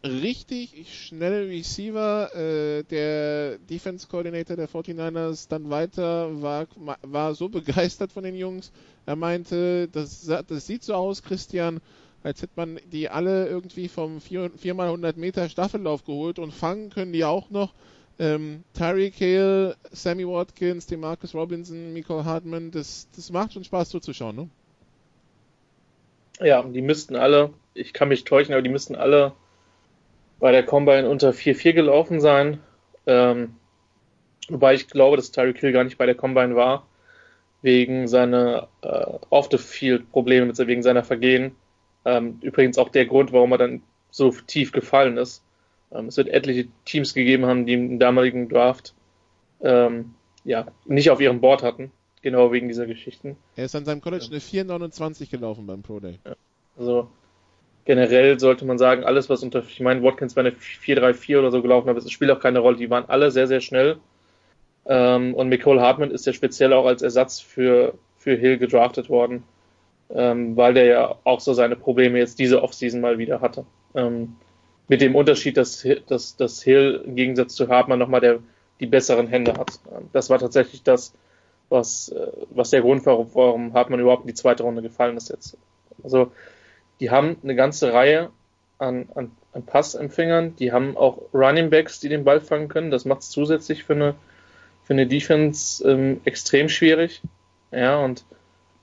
richtig 0.03 0.87
schnelle 0.91 1.47
Receiver. 1.47 2.33
Äh, 2.35 2.83
der 2.83 3.57
Defense 3.59 4.07
Coordinator 4.07 4.55
der 4.55 4.69
49ers 4.69 5.47
dann 5.47 5.69
weiter 5.69 6.41
war, 6.41 6.67
war 7.03 7.35
so 7.35 7.49
begeistert 7.49 8.11
von 8.11 8.23
den 8.23 8.35
Jungs. 8.35 8.71
Er 9.05 9.15
meinte, 9.15 9.87
das, 9.87 10.25
das 10.25 10.67
sieht 10.67 10.83
so 10.83 10.95
aus, 10.95 11.21
Christian, 11.21 11.79
als 12.23 12.41
hätte 12.41 12.53
man 12.55 12.79
die 12.91 13.09
alle 13.09 13.47
irgendwie 13.47 13.87
vom 13.87 14.17
4x100 14.17 15.17
Meter 15.17 15.47
Staffellauf 15.47 16.05
geholt 16.05 16.39
und 16.39 16.53
fangen 16.53 16.89
können 16.89 17.13
die 17.13 17.23
auch 17.23 17.51
noch. 17.51 17.73
Ähm, 18.17 18.63
Tyreek 18.73 19.13
Hill, 19.15 19.75
Sammy 19.91 20.25
Watkins, 20.25 20.87
Demarcus 20.87 21.35
Robinson, 21.35 21.93
Michael 21.93 22.23
Hartman, 22.23 22.71
das, 22.71 23.09
das 23.15 23.29
macht 23.29 23.53
schon 23.53 23.65
Spaß 23.65 23.89
zuzuschauen, 23.89 24.35
ne? 24.35 24.49
Ja, 26.41 26.63
die 26.63 26.81
müssten 26.81 27.15
alle, 27.15 27.53
ich 27.73 27.93
kann 27.93 28.09
mich 28.09 28.23
täuschen, 28.23 28.53
aber 28.53 28.61
die 28.61 28.69
müssten 28.69 28.95
alle 28.95 29.33
bei 30.39 30.51
der 30.51 30.63
Combine 30.63 31.09
unter 31.09 31.31
4-4 31.31 31.73
gelaufen 31.73 32.19
sein. 32.19 32.59
Ähm, 33.07 33.55
wobei 34.49 34.73
ich 34.73 34.87
glaube, 34.87 35.17
dass 35.17 35.31
Tyreek 35.31 35.59
Hill 35.59 35.71
gar 35.71 35.83
nicht 35.83 35.97
bei 35.97 36.05
der 36.05 36.15
Combine 36.15 36.55
war, 36.55 36.87
wegen 37.61 38.07
seiner 38.07 38.67
äh, 38.81 39.05
Off-the-Field-Probleme, 39.29 40.51
wegen 40.57 40.83
seiner 40.83 41.03
Vergehen. 41.03 41.55
Ähm, 42.03 42.39
übrigens 42.41 42.77
auch 42.77 42.89
der 42.89 43.05
Grund, 43.05 43.31
warum 43.31 43.51
er 43.53 43.57
dann 43.57 43.81
so 44.11 44.31
tief 44.31 44.71
gefallen 44.71 45.17
ist. 45.17 45.43
Ähm, 45.91 46.07
es 46.07 46.17
wird 46.17 46.27
etliche 46.27 46.67
Teams 46.83 47.13
gegeben 47.13 47.45
haben, 47.45 47.65
die 47.65 47.73
im 47.73 47.99
damaligen 47.99 48.49
Draft 48.49 48.93
ähm, 49.61 50.13
ja, 50.43 50.67
nicht 50.85 51.09
auf 51.09 51.21
ihrem 51.21 51.41
Board 51.41 51.63
hatten, 51.63 51.91
genau 52.25 52.51
wegen 52.51 52.67
dieser 52.67 52.87
Geschichten. 52.87 53.37
Er 53.55 53.65
ist 53.65 53.75
an 53.75 53.85
seinem 53.85 54.01
College 54.01 54.25
eine 54.31 54.39
4,29 54.39 55.29
gelaufen 55.29 55.67
beim 55.67 55.83
Pro 55.83 55.99
Day. 55.99 56.17
Ja. 56.25 56.35
Also 56.75 57.07
generell 57.85 58.39
sollte 58.39 58.65
man 58.65 58.79
sagen, 58.79 59.03
alles, 59.03 59.29
was 59.29 59.43
unter, 59.43 59.59
ich 59.59 59.79
meine, 59.79 60.01
Watkins 60.01 60.35
war 60.35 60.43
eine 60.43 60.55
4-3-4 60.55 61.37
oder 61.37 61.51
so 61.51 61.61
gelaufen, 61.61 61.87
aber 61.87 61.99
es 61.99 62.11
spielt 62.11 62.31
auch 62.31 62.39
keine 62.39 62.59
Rolle. 62.59 62.77
Die 62.77 62.89
waren 62.89 63.05
alle 63.07 63.29
sehr, 63.29 63.45
sehr 63.45 63.61
schnell. 63.61 63.97
Ähm, 64.87 65.35
und 65.35 65.49
Nicole 65.49 65.79
Hartman 65.79 66.09
ist 66.09 66.25
ja 66.25 66.33
speziell 66.33 66.73
auch 66.73 66.87
als 66.87 67.03
Ersatz 67.03 67.39
für, 67.39 67.93
für 68.17 68.35
Hill 68.35 68.57
gedraftet 68.57 69.07
worden, 69.07 69.43
ähm, 70.09 70.57
weil 70.57 70.73
der 70.73 70.85
ja 70.85 71.15
auch 71.25 71.39
so 71.39 71.53
seine 71.53 71.75
Probleme 71.75 72.17
jetzt 72.17 72.39
diese 72.39 72.63
Offseason 72.63 73.01
mal 73.01 73.19
wieder 73.19 73.39
hatte. 73.39 73.65
Ähm, 73.93 74.35
mit 74.87 75.01
dem 75.01 75.15
Unterschied, 75.15 75.57
dass, 75.57 75.87
dass, 76.07 76.37
dass 76.37 76.63
Hill 76.63 77.03
im 77.05 77.15
Gegensatz 77.15 77.53
zu 77.53 77.67
Hartmann 77.67 77.99
nochmal 77.99 78.21
der, 78.21 78.39
die 78.79 78.87
besseren 78.87 79.27
Hände 79.27 79.53
hat. 79.53 79.79
Das 80.11 80.31
war 80.31 80.39
tatsächlich 80.39 80.81
das, 80.81 81.13
was, 81.69 82.09
äh, 82.09 82.31
was 82.51 82.69
der 82.69 82.81
Grund 82.81 83.05
war, 83.05 83.33
warum 83.35 83.73
Hartmann 83.73 83.99
überhaupt 83.99 84.23
in 84.23 84.27
die 84.27 84.33
zweite 84.33 84.63
Runde 84.63 84.81
gefallen 84.81 85.17
ist 85.17 85.29
jetzt. 85.29 85.57
Also 86.03 86.31
die 86.99 87.09
haben 87.09 87.37
eine 87.43 87.55
ganze 87.55 87.93
Reihe 87.93 88.31
an, 88.77 89.09
an, 89.15 89.31
an 89.53 89.63
Passempfängern, 89.63 90.55
die 90.55 90.71
haben 90.71 90.97
auch 90.97 91.21
Running 91.33 91.69
Backs, 91.69 91.99
die 91.99 92.09
den 92.09 92.23
Ball 92.23 92.41
fangen 92.41 92.67
können. 92.67 92.91
Das 92.91 93.05
macht 93.05 93.21
es 93.21 93.29
zusätzlich 93.29 93.83
für 93.83 93.93
eine, 93.93 94.15
für 94.83 94.93
eine 94.93 95.07
Defense 95.07 95.87
ähm, 95.89 96.21
extrem 96.25 96.69
schwierig. 96.69 97.21
Ja, 97.71 97.97
und 98.03 98.25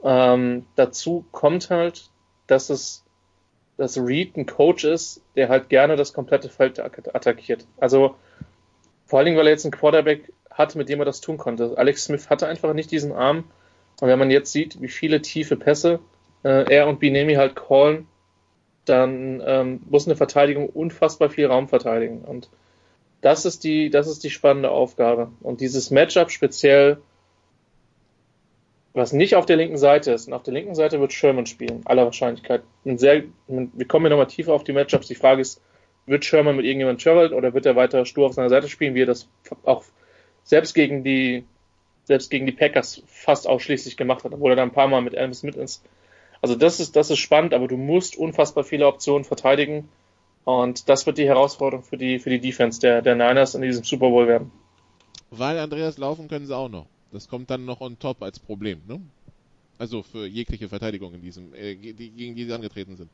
ähm, 0.03 0.67
dazu 0.77 1.25
kommt 1.31 1.71
halt, 1.71 2.11
dass 2.47 2.71
es 2.71 3.05
dass 3.77 3.99
Reed 3.99 4.37
ein 4.37 4.47
Coach 4.47 4.85
ist, 4.85 5.23
der 5.35 5.49
halt 5.49 5.69
gerne 5.69 5.97
das 5.97 6.13
komplette 6.13 6.49
Feld 6.49 6.79
attackiert. 6.79 7.67
Also 7.79 8.15
vor 9.07 9.19
allen 9.19 9.27
Dingen, 9.27 9.39
weil 9.39 9.47
er 9.47 9.53
jetzt 9.53 9.65
einen 9.65 9.73
Quarterback 9.73 10.33
hat, 10.55 10.75
mit 10.75 10.89
dem 10.89 11.01
er 11.01 11.05
das 11.05 11.21
tun 11.21 11.39
konnte. 11.39 11.75
Alex 11.77 12.05
Smith 12.05 12.31
hatte 12.31 12.47
einfach 12.47 12.75
nicht 12.75 12.91
diesen 12.91 13.13
Arm. 13.13 13.45
Und 14.01 14.09
wenn 14.09 14.19
man 14.19 14.31
jetzt 14.31 14.53
sieht, 14.53 14.81
wie 14.81 14.89
viele 14.89 15.23
tiefe 15.23 15.57
Pässe 15.57 16.01
äh, 16.45 16.73
er 16.73 16.89
und 16.89 17.01
Binemi 17.01 17.35
halt 17.35 17.55
callen, 17.57 18.09
dann 18.85 19.43
ähm, 19.47 19.81
muss 19.89 20.07
eine 20.07 20.17
Verteidigung 20.17 20.69
unfassbar 20.69 21.31
viel 21.31 21.47
Raum 21.47 21.69
verteidigen. 21.69 22.23
Und 22.23 22.49
das 23.21 23.45
ist 23.45 23.65
die, 23.65 23.91
das 23.91 24.09
ist 24.09 24.25
die 24.25 24.31
spannende 24.31 24.71
Aufgabe. 24.71 25.31
Und 25.41 25.61
dieses 25.61 25.91
Matchup 25.91 26.31
speziell, 26.31 26.99
was 28.93 29.13
nicht 29.13 29.37
auf 29.37 29.47
der 29.47 29.57
linken 29.57 29.79
Seite 29.79 30.13
ist, 30.13 30.27
und 30.27 30.33
auf 30.33 30.43
der 30.43 30.55
linken 30.55 30.75
Seite 30.75 31.01
wird 31.01 31.13
Sherman 31.13 31.47
spielen, 31.47 31.83
aller 31.85 32.05
Wahrscheinlichkeit. 32.05 32.63
Sehr, 32.85 33.23
wir 33.47 33.87
kommen 33.87 34.05
hier 34.05 34.11
nochmal 34.11 34.27
tiefer 34.27 34.53
auf 34.53 34.65
die 34.65 34.73
Matchups. 34.73 35.07
Die 35.07 35.15
Frage 35.15 35.41
ist, 35.41 35.63
wird 36.07 36.25
Sherman 36.25 36.57
mit 36.57 36.65
irgendjemandem 36.65 37.03
travelt 37.03 37.33
oder 37.33 37.55
wird 37.55 37.65
er 37.65 37.77
weiter 37.77 38.05
stur 38.05 38.27
auf 38.27 38.35
seiner 38.35 38.51
Seite 38.51 38.69
spielen, 38.69 38.95
wie 38.95 39.03
er 39.03 39.07
das 39.07 39.29
auch 39.63 39.85
selbst 40.45 40.75
gegen 40.75 41.05
die, 41.05 41.45
selbst 42.05 42.31
gegen 42.31 42.47
die 42.47 42.53
Packers 42.53 43.03
fast 43.07 43.47
ausschließlich 43.47 43.97
gemacht 43.97 44.25
hat, 44.25 44.33
obwohl 44.33 44.53
er 44.53 44.57
da 44.57 44.63
ein 44.63 44.73
paar 44.73 44.89
Mal 44.89 45.03
mit 45.03 45.15
Elvis 45.15 45.43
mit 45.43 45.57
ins. 45.57 45.83
Also 46.41 46.57
das 46.57 46.81
ist, 46.81 46.97
das 46.97 47.11
ist 47.11 47.19
spannend, 47.19 47.55
aber 47.55 47.69
du 47.69 47.77
musst 47.77 48.17
unfassbar 48.17 48.65
viele 48.65 48.87
Optionen 48.87 49.25
verteidigen. 49.25 49.89
Und 50.45 50.89
das 50.89 51.07
wird 51.07 51.19
die 51.19 51.27
Herausforderung 51.27 51.85
für 51.85 51.97
die, 51.97 52.19
für 52.19 52.31
die 52.31 52.41
Defense 52.41 52.81
der, 52.81 53.01
der 53.01 53.15
Niners 53.15 53.55
in 53.55 53.63
diesem 53.63 53.85
Super 53.85 54.11
Bowl 54.11 54.27
werden. 54.27 54.51
Weil 55.31 55.59
Andreas 55.59 55.99
laufen 55.99 56.27
können 56.29 56.47
sie 56.47 56.57
auch 56.57 56.69
noch. 56.69 56.87
Das 57.13 57.29
kommt 57.29 57.51
dann 57.51 57.65
noch 57.65 57.81
on 57.81 57.99
top 57.99 58.23
als 58.23 58.41
Problem, 58.41 58.81
ne? 58.89 59.01
Also 59.79 60.03
für 60.03 60.27
jegliche 60.27 60.69
Verteidigung 60.69 61.15
in 61.15 61.23
diesem, 61.23 61.55
äh, 61.55 61.75
die, 61.75 62.11
gegen 62.11 62.35
die 62.35 62.45
sie 62.45 62.53
angetreten 62.53 62.97
sind. 62.97 63.11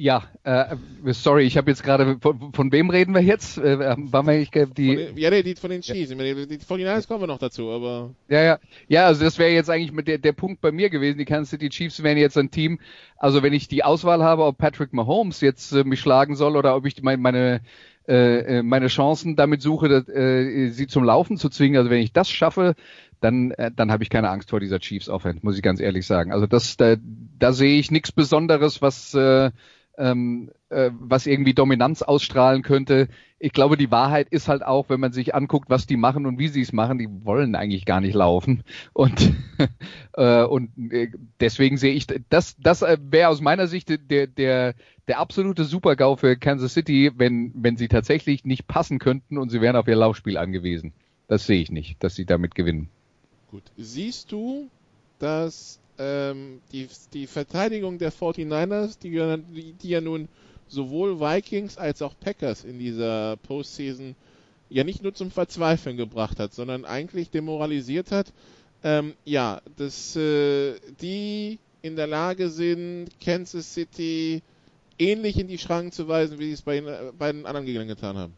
Ja, 0.00 0.22
äh, 0.44 0.76
sorry, 1.12 1.44
ich 1.44 1.58
habe 1.58 1.70
jetzt 1.70 1.82
gerade, 1.82 2.16
von, 2.22 2.54
von, 2.54 2.72
wem 2.72 2.88
reden 2.88 3.12
wir 3.12 3.20
jetzt? 3.20 3.58
Äh, 3.58 3.78
waren 3.78 4.26
wir 4.26 4.38
nicht 4.38 4.54
die, 4.54 4.96
den, 4.96 5.18
ja, 5.18 5.28
nee, 5.28 5.42
die 5.42 5.54
von 5.56 5.68
den 5.68 5.82
Chiefs. 5.82 6.08
Die, 6.08 6.46
die 6.46 6.58
von 6.64 6.78
den 6.78 7.02
kommen 7.06 7.20
wir 7.20 7.26
noch 7.26 7.38
dazu, 7.38 7.68
aber. 7.70 8.14
Ja, 8.28 8.42
ja, 8.42 8.58
ja, 8.88 9.04
also 9.04 9.22
das 9.22 9.38
wäre 9.38 9.50
jetzt 9.50 9.68
eigentlich 9.68 9.92
mit 9.92 10.08
der, 10.08 10.16
der 10.16 10.32
Punkt 10.32 10.62
bei 10.62 10.72
mir 10.72 10.88
gewesen. 10.88 11.18
Die 11.18 11.26
Kansas 11.26 11.50
City 11.50 11.68
Chiefs 11.68 12.02
wären 12.02 12.16
jetzt 12.16 12.38
ein 12.38 12.50
Team. 12.50 12.78
Also 13.18 13.42
wenn 13.42 13.52
ich 13.52 13.68
die 13.68 13.84
Auswahl 13.84 14.22
habe, 14.22 14.44
ob 14.44 14.56
Patrick 14.56 14.94
Mahomes 14.94 15.42
jetzt 15.42 15.70
äh, 15.72 15.84
mich 15.84 16.00
schlagen 16.00 16.34
soll 16.34 16.56
oder 16.56 16.76
ob 16.76 16.86
ich 16.86 17.02
meine, 17.02 17.18
meine 17.18 17.60
äh, 18.08 18.58
äh, 18.58 18.62
meine 18.62 18.86
Chancen 18.86 19.36
damit 19.36 19.60
suche, 19.60 19.88
dass, 19.90 20.08
äh, 20.08 20.70
sie 20.70 20.86
zum 20.86 21.04
Laufen 21.04 21.36
zu 21.36 21.50
zwingen. 21.50 21.76
Also 21.76 21.90
wenn 21.90 22.00
ich 22.00 22.14
das 22.14 22.30
schaffe, 22.30 22.74
dann, 23.20 23.50
äh, 23.50 23.70
dann 23.70 23.92
habe 23.92 24.02
ich 24.02 24.08
keine 24.08 24.30
Angst 24.30 24.48
vor 24.48 24.60
dieser 24.60 24.80
Chiefs 24.80 25.10
Offense, 25.10 25.40
muss 25.42 25.56
ich 25.56 25.62
ganz 25.62 25.78
ehrlich 25.78 26.06
sagen. 26.06 26.32
Also 26.32 26.46
das, 26.46 26.78
da, 26.78 26.96
da 27.38 27.52
sehe 27.52 27.78
ich 27.78 27.90
nichts 27.90 28.12
Besonderes, 28.12 28.80
was 28.80 29.12
äh, 29.12 29.50
ähm, 30.00 30.50
äh, 30.70 30.90
was 30.98 31.26
irgendwie 31.26 31.52
Dominanz 31.52 32.02
ausstrahlen 32.02 32.62
könnte. 32.62 33.08
Ich 33.38 33.52
glaube, 33.52 33.76
die 33.76 33.90
Wahrheit 33.90 34.28
ist 34.30 34.48
halt 34.48 34.62
auch, 34.62 34.88
wenn 34.88 34.98
man 34.98 35.12
sich 35.12 35.34
anguckt, 35.34 35.68
was 35.68 35.86
die 35.86 35.96
machen 35.96 36.26
und 36.26 36.38
wie 36.38 36.48
sie 36.48 36.62
es 36.62 36.72
machen, 36.72 36.98
die 36.98 37.08
wollen 37.24 37.54
eigentlich 37.54 37.84
gar 37.84 38.00
nicht 38.00 38.14
laufen. 38.14 38.64
Und, 38.92 39.34
äh, 40.14 40.42
und 40.42 40.70
äh, 40.92 41.10
deswegen 41.38 41.76
sehe 41.76 41.92
ich, 41.92 42.06
das, 42.28 42.56
das 42.58 42.82
äh, 42.82 42.98
wäre 43.00 43.28
aus 43.28 43.40
meiner 43.40 43.66
Sicht 43.66 43.88
der, 44.10 44.26
der, 44.26 44.74
der 45.06 45.18
absolute 45.20 45.64
Super-GAU 45.64 46.16
für 46.16 46.36
Kansas 46.36 46.74
City, 46.74 47.12
wenn, 47.14 47.52
wenn 47.54 47.76
sie 47.76 47.88
tatsächlich 47.88 48.44
nicht 48.44 48.66
passen 48.66 48.98
könnten 48.98 49.38
und 49.38 49.50
sie 49.50 49.60
wären 49.60 49.76
auf 49.76 49.86
ihr 49.86 49.96
Laufspiel 49.96 50.38
angewiesen. 50.38 50.92
Das 51.28 51.46
sehe 51.46 51.60
ich 51.60 51.70
nicht, 51.70 52.02
dass 52.02 52.14
sie 52.14 52.24
damit 52.24 52.54
gewinnen. 52.54 52.88
Gut. 53.50 53.64
Siehst 53.76 54.32
du, 54.32 54.68
dass 55.18 55.78
ähm, 56.00 56.62
die, 56.72 56.88
die 57.12 57.26
Verteidigung 57.26 57.98
der 57.98 58.10
49ers, 58.10 58.98
die, 58.98 59.74
die, 59.74 59.88
ja 59.88 60.00
nun 60.00 60.28
sowohl 60.66 61.20
Vikings 61.20 61.76
als 61.76 62.00
auch 62.00 62.14
Packers 62.18 62.64
in 62.64 62.78
dieser 62.78 63.36
Postseason 63.36 64.16
ja 64.70 64.82
nicht 64.82 65.02
nur 65.02 65.14
zum 65.14 65.30
Verzweifeln 65.30 65.98
gebracht 65.98 66.38
hat, 66.38 66.54
sondern 66.54 66.86
eigentlich 66.86 67.30
demoralisiert 67.30 68.12
hat. 68.12 68.32
Ähm, 68.82 69.12
ja, 69.26 69.60
dass 69.76 70.16
äh, 70.16 70.76
die 71.02 71.58
in 71.82 71.96
der 71.96 72.06
Lage 72.06 72.48
sind, 72.48 73.10
Kansas 73.22 73.74
City 73.74 74.42
ähnlich 74.98 75.38
in 75.38 75.48
die 75.48 75.58
Schranken 75.58 75.92
zu 75.92 76.08
weisen, 76.08 76.38
wie 76.38 76.46
sie 76.46 76.52
es 76.52 76.62
bei, 76.62 76.80
bei 77.18 77.30
den 77.30 77.44
anderen 77.44 77.66
Gegnern 77.66 77.88
getan 77.88 78.16
haben. 78.16 78.32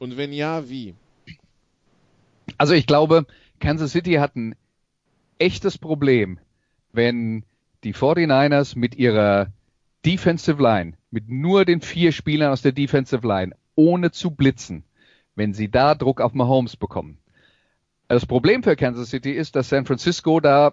Und 0.00 0.16
wenn 0.16 0.32
ja, 0.32 0.68
wie? 0.68 0.94
Also 2.58 2.74
ich 2.74 2.86
glaube, 2.86 3.26
Kansas 3.60 3.92
City 3.92 4.14
hat 4.14 4.34
ein 4.34 4.56
echtes 5.38 5.78
Problem 5.78 6.40
wenn 6.92 7.44
die 7.84 7.94
49ers 7.94 8.76
mit 8.76 8.94
ihrer 8.94 9.48
Defensive 10.04 10.62
Line, 10.62 10.94
mit 11.10 11.28
nur 11.28 11.64
den 11.64 11.80
vier 11.80 12.12
Spielern 12.12 12.52
aus 12.52 12.62
der 12.62 12.72
Defensive 12.72 13.26
Line, 13.26 13.54
ohne 13.74 14.10
zu 14.10 14.30
blitzen, 14.30 14.84
wenn 15.34 15.52
sie 15.54 15.70
da 15.70 15.94
Druck 15.94 16.20
auf 16.20 16.34
Mahomes 16.34 16.76
bekommen. 16.76 17.18
Das 18.08 18.26
Problem 18.26 18.62
für 18.62 18.76
Kansas 18.76 19.10
City 19.10 19.32
ist, 19.32 19.54
dass 19.56 19.68
San 19.68 19.86
Francisco 19.86 20.40
da 20.40 20.72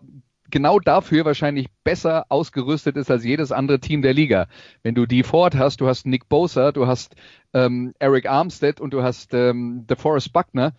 genau 0.49 0.79
dafür 0.79 1.25
wahrscheinlich 1.25 1.67
besser 1.83 2.25
ausgerüstet 2.29 2.97
ist 2.97 3.11
als 3.11 3.23
jedes 3.23 3.51
andere 3.51 3.79
Team 3.79 4.01
der 4.01 4.13
Liga. 4.13 4.47
Wenn 4.81 4.95
du 4.95 5.05
die 5.05 5.23
Ford 5.23 5.55
hast, 5.55 5.81
du 5.81 5.87
hast 5.87 6.05
Nick 6.05 6.29
Bosa, 6.29 6.71
du 6.71 6.87
hast 6.87 7.15
ähm, 7.53 7.93
Eric 7.99 8.29
Armstead 8.29 8.79
und 8.79 8.91
du 8.91 9.03
hast 9.03 9.33
ähm, 9.33 9.85
DeForest 9.87 10.33
Buckner, 10.33 10.73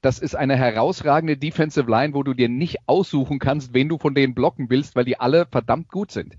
das 0.00 0.18
ist 0.18 0.34
eine 0.34 0.56
herausragende 0.56 1.36
Defensive 1.36 1.90
Line, 1.90 2.14
wo 2.14 2.22
du 2.22 2.34
dir 2.34 2.48
nicht 2.48 2.78
aussuchen 2.86 3.38
kannst, 3.38 3.74
wen 3.74 3.88
du 3.88 3.98
von 3.98 4.14
denen 4.14 4.34
blocken 4.34 4.70
willst, 4.70 4.96
weil 4.96 5.04
die 5.04 5.20
alle 5.20 5.46
verdammt 5.46 5.88
gut 5.88 6.10
sind. 6.10 6.36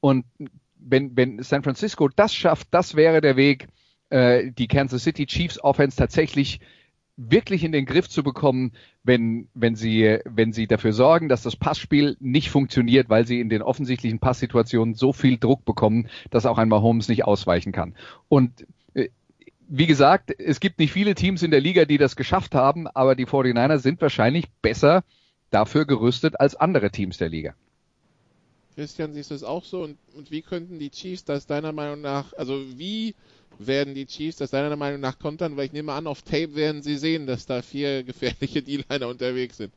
Und 0.00 0.24
wenn, 0.78 1.16
wenn 1.16 1.42
San 1.42 1.62
Francisco 1.62 2.08
das 2.08 2.34
schafft, 2.34 2.68
das 2.70 2.94
wäre 2.94 3.20
der 3.20 3.36
Weg, 3.36 3.68
äh, 4.10 4.50
die 4.52 4.68
Kansas 4.68 5.02
City 5.02 5.26
Chiefs 5.26 5.62
Offense 5.62 5.96
tatsächlich 5.96 6.60
wirklich 7.16 7.64
in 7.64 7.72
den 7.72 7.84
Griff 7.84 8.08
zu 8.08 8.22
bekommen, 8.22 8.72
wenn, 9.02 9.48
wenn 9.52 9.76
sie, 9.76 10.18
wenn 10.24 10.52
sie 10.52 10.66
dafür 10.66 10.92
sorgen, 10.92 11.28
dass 11.28 11.42
das 11.42 11.56
Passspiel 11.56 12.16
nicht 12.18 12.48
funktioniert, 12.48 13.10
weil 13.10 13.26
sie 13.26 13.40
in 13.40 13.50
den 13.50 13.60
offensichtlichen 13.60 14.20
Passsituationen 14.20 14.94
so 14.94 15.12
viel 15.12 15.36
Druck 15.36 15.64
bekommen, 15.66 16.08
dass 16.30 16.46
auch 16.46 16.56
ein 16.56 16.68
Mahomes 16.68 17.08
nicht 17.08 17.24
ausweichen 17.24 17.72
kann. 17.72 17.94
Und 18.28 18.66
wie 19.72 19.86
gesagt, 19.86 20.34
es 20.36 20.58
gibt 20.58 20.80
nicht 20.80 20.92
viele 20.92 21.14
Teams 21.14 21.44
in 21.44 21.52
der 21.52 21.60
Liga, 21.60 21.84
die 21.84 21.96
das 21.96 22.16
geschafft 22.16 22.56
haben, 22.56 22.88
aber 22.88 23.14
die 23.14 23.26
49ers 23.26 23.78
sind 23.78 24.00
wahrscheinlich 24.00 24.46
besser 24.62 25.04
dafür 25.50 25.86
gerüstet 25.86 26.40
als 26.40 26.56
andere 26.56 26.90
Teams 26.90 27.18
der 27.18 27.28
Liga. 27.28 27.54
Christian, 28.74 29.12
siehst 29.12 29.30
du 29.30 29.34
es 29.36 29.44
auch 29.44 29.64
so? 29.64 29.82
Und, 29.82 29.96
und, 30.16 30.32
wie 30.32 30.42
könnten 30.42 30.80
die 30.80 30.90
Chiefs 30.90 31.24
das 31.24 31.46
deiner 31.46 31.70
Meinung 31.70 32.00
nach, 32.00 32.32
also 32.32 32.60
wie 32.76 33.14
werden 33.58 33.94
die 33.94 34.06
Chiefs 34.06 34.38
das 34.38 34.50
deiner 34.50 34.74
Meinung 34.74 35.00
nach 35.00 35.20
kontern? 35.20 35.56
Weil 35.56 35.66
ich 35.66 35.72
nehme 35.72 35.92
an, 35.92 36.08
auf 36.08 36.22
Tape 36.22 36.56
werden 36.56 36.82
sie 36.82 36.96
sehen, 36.96 37.28
dass 37.28 37.46
da 37.46 37.62
vier 37.62 38.02
gefährliche 38.04 38.62
D-Liner 38.62 39.06
unterwegs 39.06 39.58
sind. 39.58 39.72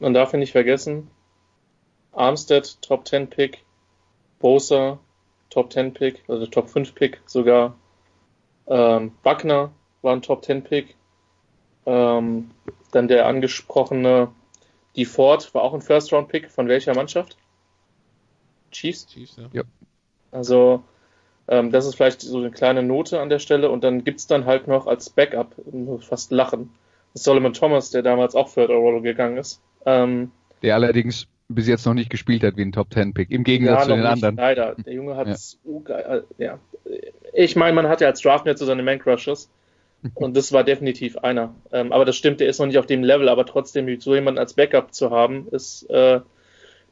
Man 0.00 0.14
darf 0.14 0.32
ihn 0.32 0.40
nicht 0.40 0.52
vergessen, 0.52 1.08
Armstead 2.10 2.82
Top 2.82 3.06
10 3.06 3.28
Pick, 3.28 3.64
Bosa 4.40 4.98
Top 5.48 5.72
10 5.72 5.94
Pick, 5.94 6.24
also 6.26 6.46
Top 6.46 6.68
5 6.68 6.94
Pick 6.96 7.20
sogar, 7.26 7.76
ähm, 8.66 9.12
Wagner 9.22 9.72
war 10.02 10.12
ein 10.14 10.22
Top 10.22 10.44
10 10.44 10.62
Pick. 10.64 10.96
Ähm, 11.86 12.50
dann 12.92 13.08
der 13.08 13.26
angesprochene 13.26 14.28
Die 14.96 15.04
Ford 15.04 15.54
war 15.54 15.62
auch 15.62 15.74
ein 15.74 15.82
First 15.82 16.12
Round 16.12 16.28
Pick. 16.28 16.50
Von 16.50 16.68
welcher 16.68 16.94
Mannschaft? 16.94 17.36
Chiefs? 18.70 19.06
Chiefs, 19.06 19.36
ja. 19.36 19.48
ja. 19.52 19.62
Also, 20.30 20.82
ähm, 21.48 21.70
das 21.70 21.86
ist 21.86 21.96
vielleicht 21.96 22.20
so 22.20 22.38
eine 22.38 22.50
kleine 22.50 22.82
Note 22.82 23.20
an 23.20 23.28
der 23.28 23.38
Stelle. 23.38 23.70
Und 23.70 23.84
dann 23.84 24.04
gibt 24.04 24.20
es 24.20 24.26
dann 24.26 24.46
halt 24.46 24.68
noch 24.68 24.86
als 24.86 25.10
Backup, 25.10 25.54
fast 26.00 26.30
lachen, 26.30 26.70
Solomon 27.14 27.52
Thomas, 27.52 27.90
der 27.90 28.02
damals 28.02 28.34
auch 28.34 28.52
Third 28.52 28.70
Overall 28.70 29.02
gegangen 29.02 29.36
ist. 29.36 29.60
Ähm, 29.84 30.30
der 30.62 30.74
allerdings 30.74 31.26
bis 31.48 31.66
jetzt 31.66 31.84
noch 31.84 31.94
nicht 31.94 32.10
gespielt 32.10 32.42
hat 32.44 32.56
wie 32.56 32.62
ein 32.62 32.72
Top 32.72 32.90
Ten 32.90 33.12
Pick. 33.12 33.30
Im 33.30 33.44
Gegensatz 33.44 33.80
ja, 33.80 33.82
zu 33.82 33.88
den 33.90 34.00
nicht, 34.00 34.08
anderen. 34.08 34.36
Leider. 34.36 34.74
Der 34.76 34.92
Junge 34.92 35.16
hat 35.16 35.28
es 35.28 35.58
ja. 35.88 36.22
ja. 36.38 36.58
Ich 37.32 37.56
meine, 37.56 37.74
man 37.74 37.88
hat 37.88 38.00
ja 38.00 38.08
als 38.08 38.20
Draft 38.20 38.46
jetzt 38.46 38.60
so 38.60 38.66
seine 38.66 38.82
Man 38.82 38.98
Crushes. 38.98 39.48
Und 40.14 40.36
das 40.36 40.52
war 40.52 40.64
definitiv 40.64 41.16
einer. 41.18 41.54
Ähm, 41.70 41.92
aber 41.92 42.04
das 42.04 42.16
stimmt, 42.16 42.40
der 42.40 42.48
ist 42.48 42.58
noch 42.58 42.66
nicht 42.66 42.78
auf 42.78 42.86
dem 42.86 43.04
Level, 43.04 43.28
aber 43.28 43.46
trotzdem 43.46 44.00
so 44.00 44.14
jemanden 44.14 44.38
als 44.38 44.54
Backup 44.54 44.92
zu 44.92 45.10
haben, 45.10 45.46
ist 45.52 45.88
äh, 45.90 46.20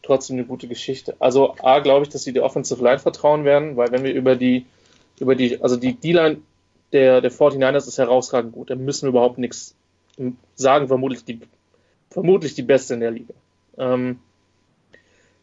trotzdem 0.02 0.36
eine 0.36 0.46
gute 0.46 0.68
Geschichte. 0.68 1.16
Also 1.18 1.56
A, 1.60 1.80
glaube 1.80 2.04
ich, 2.04 2.08
dass 2.10 2.22
sie 2.22 2.32
der 2.32 2.44
Offensive 2.44 2.82
Line 2.82 3.00
vertrauen 3.00 3.44
werden, 3.44 3.76
weil 3.76 3.90
wenn 3.90 4.04
wir 4.04 4.14
über 4.14 4.36
die, 4.36 4.66
über 5.18 5.34
die, 5.34 5.60
also 5.60 5.76
die 5.76 5.94
D-Line 5.94 6.38
der, 6.92 7.20
der 7.20 7.32
49ers 7.32 7.88
ist 7.88 7.98
herausragend 7.98 8.52
gut. 8.52 8.70
Da 8.70 8.76
müssen 8.76 9.06
wir 9.06 9.10
überhaupt 9.10 9.38
nichts 9.38 9.74
sagen, 10.54 10.88
vermutlich 10.88 11.24
die, 11.24 11.40
vermutlich 12.10 12.54
die 12.54 12.62
beste 12.62 12.94
in 12.94 13.00
der 13.00 13.10
Liga. 13.10 13.34
Ähm, 13.78 14.20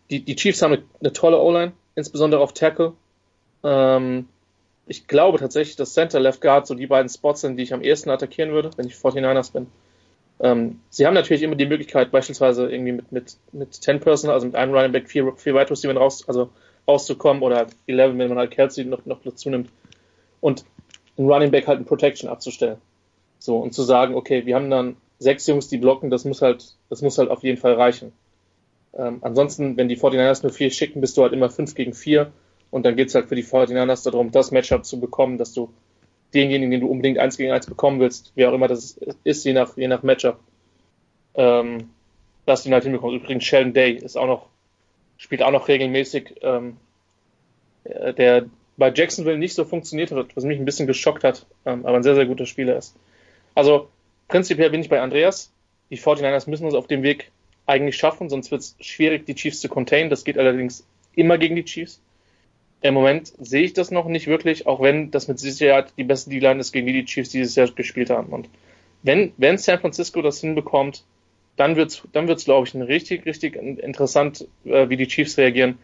die, 0.09 0.23
die 0.23 0.35
Chiefs 0.35 0.61
haben 0.61 0.73
eine, 0.73 0.83
eine 1.01 1.13
tolle 1.13 1.39
O-Line, 1.39 1.73
insbesondere 1.95 2.41
auf 2.41 2.53
Tackle. 2.53 2.93
Ähm, 3.63 4.27
ich 4.87 5.07
glaube 5.07 5.37
tatsächlich, 5.37 5.75
dass 5.75 5.93
Center, 5.93 6.19
Left 6.19 6.41
Guard 6.41 6.65
so 6.65 6.73
die 6.73 6.87
beiden 6.87 7.09
Spots 7.09 7.41
sind, 7.41 7.57
die 7.57 7.63
ich 7.63 7.73
am 7.73 7.81
ehesten 7.81 8.09
attackieren 8.09 8.51
würde, 8.51 8.71
wenn 8.77 8.87
ich 8.87 8.95
49ers 8.95 9.51
bin. 9.51 9.67
Ähm, 10.39 10.79
sie 10.89 11.05
haben 11.05 11.13
natürlich 11.13 11.43
immer 11.43 11.55
die 11.55 11.65
Möglichkeit, 11.65 12.11
beispielsweise 12.11 12.69
irgendwie 12.69 12.93
mit, 12.93 13.11
mit, 13.11 13.37
mit 13.51 13.73
10 13.73 13.99
Person, 13.99 14.29
also 14.29 14.45
mit 14.45 14.55
einem 14.55 14.73
Running 14.73 14.91
Back, 14.91 15.09
vier, 15.09 15.33
vier 15.35 15.55
Wide 15.55 15.69
Receiver 15.69 15.95
raus, 15.95 16.27
also 16.27 16.49
rauszukommen 16.87 17.43
oder 17.43 17.67
11, 17.87 18.17
wenn 18.17 18.29
man 18.29 18.37
halt 18.37 18.51
Kelsey 18.51 18.85
noch, 18.85 19.05
noch 19.05 19.21
dazu 19.23 19.49
nimmt. 19.49 19.69
Und 20.39 20.63
ein 21.17 21.29
Running 21.29 21.51
Back 21.51 21.67
halt 21.67 21.79
in 21.79 21.85
Protection 21.85 22.29
abzustellen. 22.29 22.77
So, 23.39 23.57
und 23.57 23.73
zu 23.73 23.83
sagen, 23.83 24.15
okay, 24.15 24.45
wir 24.45 24.55
haben 24.55 24.69
dann 24.69 24.95
sechs 25.19 25.47
Jungs, 25.47 25.67
die 25.67 25.77
blocken, 25.77 26.09
das 26.09 26.23
muss 26.25 26.41
halt, 26.41 26.75
das 26.89 27.01
muss 27.01 27.17
halt 27.17 27.29
auf 27.29 27.43
jeden 27.43 27.57
Fall 27.57 27.73
reichen. 27.73 28.13
Ähm, 28.93 29.17
ansonsten, 29.21 29.75
wenn 29.75 29.89
die 29.89 29.97
49ers 29.97 30.43
nur 30.43 30.51
vier 30.51 30.69
schicken, 30.69 31.01
bist 31.01 31.17
du 31.17 31.23
halt 31.23 31.33
immer 31.33 31.49
fünf 31.49 31.75
gegen 31.75 31.93
vier 31.93 32.31
und 32.71 32.85
dann 32.85 32.95
geht's 32.95 33.15
halt 33.15 33.27
für 33.27 33.35
die 33.35 33.43
49ers 33.43 34.03
darum, 34.03 34.31
das 34.31 34.51
Matchup 34.51 34.85
zu 34.85 34.99
bekommen, 34.99 35.37
dass 35.37 35.53
du 35.53 35.69
denjenigen, 36.33 36.71
den 36.71 36.81
du 36.81 36.87
unbedingt 36.87 37.19
eins 37.19 37.37
gegen 37.37 37.51
eins 37.51 37.67
bekommen 37.67 37.99
willst, 37.99 38.31
wie 38.35 38.45
auch 38.45 38.53
immer 38.53 38.67
das 38.67 38.99
ist, 39.23 39.45
je 39.45 39.53
nach, 39.53 39.77
je 39.77 39.87
nach 39.87 40.03
Matchup, 40.03 40.39
ähm, 41.35 41.89
dass 42.45 42.63
du 42.63 42.69
ihn 42.69 42.73
halt 42.73 42.83
hinbekommst. 42.83 43.23
Übrigens, 43.23 43.43
Sheldon 43.43 43.73
Day 43.73 43.93
ist 43.93 44.17
auch 44.17 44.27
noch, 44.27 44.47
spielt 45.17 45.41
auch 45.41 45.51
noch 45.51 45.67
regelmäßig, 45.67 46.35
ähm, 46.41 46.77
äh, 47.85 48.13
der 48.13 48.45
bei 48.77 48.91
Jacksonville 48.93 49.37
nicht 49.37 49.55
so 49.55 49.65
funktioniert 49.65 50.11
hat, 50.11 50.35
was 50.35 50.43
mich 50.43 50.59
ein 50.59 50.65
bisschen 50.65 50.87
geschockt 50.87 51.23
hat, 51.23 51.45
ähm, 51.65 51.85
aber 51.85 51.97
ein 51.97 52.03
sehr, 52.03 52.15
sehr 52.15 52.27
guter 52.27 52.45
Spieler 52.45 52.77
ist. 52.77 52.95
Also 53.55 53.89
prinzipiell 54.27 54.69
bin 54.69 54.81
ich 54.81 54.89
bei 54.89 55.01
Andreas. 55.01 55.51
Die 55.89 55.97
49ers 55.97 56.49
müssen 56.49 56.65
uns 56.65 56.75
auf 56.75 56.87
dem 56.87 57.01
Weg 57.01 57.31
eigentlich 57.65 57.97
schaffen, 57.97 58.29
sonst 58.29 58.51
wird 58.51 58.61
es 58.61 58.75
schwierig, 58.79 59.25
die 59.25 59.35
Chiefs 59.35 59.61
zu 59.61 59.69
containen. 59.69 60.09
Das 60.09 60.23
geht 60.23 60.37
allerdings 60.37 60.85
immer 61.15 61.37
gegen 61.37 61.55
die 61.55 61.65
Chiefs. 61.65 62.01
Im 62.81 62.93
Moment 62.93 63.33
sehe 63.39 63.63
ich 63.63 63.73
das 63.73 63.91
noch 63.91 64.05
nicht 64.07 64.27
wirklich, 64.27 64.67
auch 64.67 64.81
wenn 64.81 65.09
das 65.11 65.27
mit 65.27 65.39
Sicherheit 65.39 65.93
die 65.97 66.03
beste 66.03 66.29
D-Line 66.29 66.59
ist, 66.59 66.71
gegen 66.71 66.87
die 66.87 66.93
die 66.93 67.05
Chiefs 67.05 67.29
dieses 67.29 67.55
Jahr 67.55 67.67
gespielt 67.69 68.09
haben. 68.09 68.31
Und 68.31 68.49
wenn, 69.03 69.33
wenn 69.37 69.57
San 69.57 69.79
Francisco 69.79 70.21
das 70.21 70.41
hinbekommt, 70.41 71.03
dann 71.55 71.75
wird's, 71.75 72.03
dann 72.13 72.27
wird's, 72.27 72.45
glaube 72.45 72.67
ich, 72.67 72.75
richtig, 72.75 73.25
richtig 73.25 73.55
interessant, 73.55 74.47
äh, 74.65 74.89
wie 74.89 74.97
die 74.97 75.07
Chiefs 75.07 75.37
reagieren. 75.37 75.79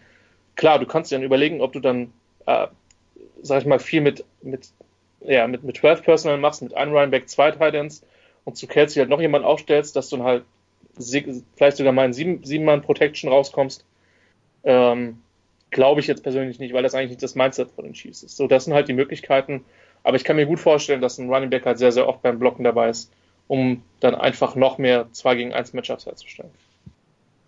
Klar, 0.56 0.78
du 0.78 0.86
kannst 0.86 1.12
dir 1.12 1.16
dann 1.16 1.24
überlegen, 1.24 1.62
ob 1.62 1.74
du 1.74 1.80
dann 1.80 2.14
äh, 2.46 2.68
sag 3.44 3.62
ich 3.62 3.68
mal, 3.68 3.80
viel 3.80 4.02
mit, 4.02 4.26
mit, 4.42 4.70
ja, 5.22 5.48
mit, 5.48 5.64
mit 5.64 5.78
12 5.78 6.04
Personal 6.04 6.38
machst, 6.38 6.62
mit 6.62 6.74
einem 6.74 6.94
Running 6.94 7.28
zwei 7.28 7.52
Titans 7.52 8.04
und 8.46 8.58
zu 8.58 8.68
Kelsey 8.68 9.00
halt 9.00 9.10
noch 9.10 9.22
jemand 9.22 9.46
aufstellst, 9.46 9.96
dass 9.96 10.10
du 10.10 10.18
dann 10.18 10.26
halt 10.26 10.46
vielleicht 11.56 11.78
sogar 11.78 11.94
mal 11.94 12.06
in 12.06 12.14
sieben, 12.14 12.44
sieben 12.44 12.66
Mann 12.66 12.82
Protection 12.82 13.30
rauskommst. 13.30 13.86
Ähm, 14.64 15.22
Glaube 15.74 16.00
ich 16.00 16.08
jetzt 16.08 16.24
persönlich 16.24 16.60
nicht, 16.60 16.74
weil 16.74 16.84
das 16.84 16.96
eigentlich 16.96 17.10
nicht 17.10 17.24
das 17.24 17.36
Mindset 17.36 17.72
von 17.72 17.84
den 17.84 17.94
Chiefs 17.94 18.24
ist. 18.24 18.38
So, 18.38 18.48
das 18.48 18.66
sind 18.66 18.74
halt 18.74 18.88
die 18.88 18.94
Möglichkeiten. 18.94 19.66
Aber 20.04 20.16
ich 20.18 20.24
kann 20.24 20.36
mir 20.36 20.46
gut 20.46 20.60
vorstellen, 20.60 21.02
dass 21.02 21.18
ein 21.18 21.30
Running 21.30 21.50
Back 21.50 21.66
halt 21.66 21.78
sehr, 21.78 21.92
sehr 21.92 22.08
oft 22.08 22.22
beim 22.22 22.40
Blocken 22.40 22.64
dabei 22.64 22.90
ist, 22.90 23.12
um 23.48 23.82
dann 24.00 24.16
einfach 24.16 24.56
noch 24.56 24.78
mehr 24.78 25.08
2 25.12 25.36
gegen 25.36 25.54
1 25.54 25.74
Matchups 25.74 26.06
herzustellen. 26.06 26.52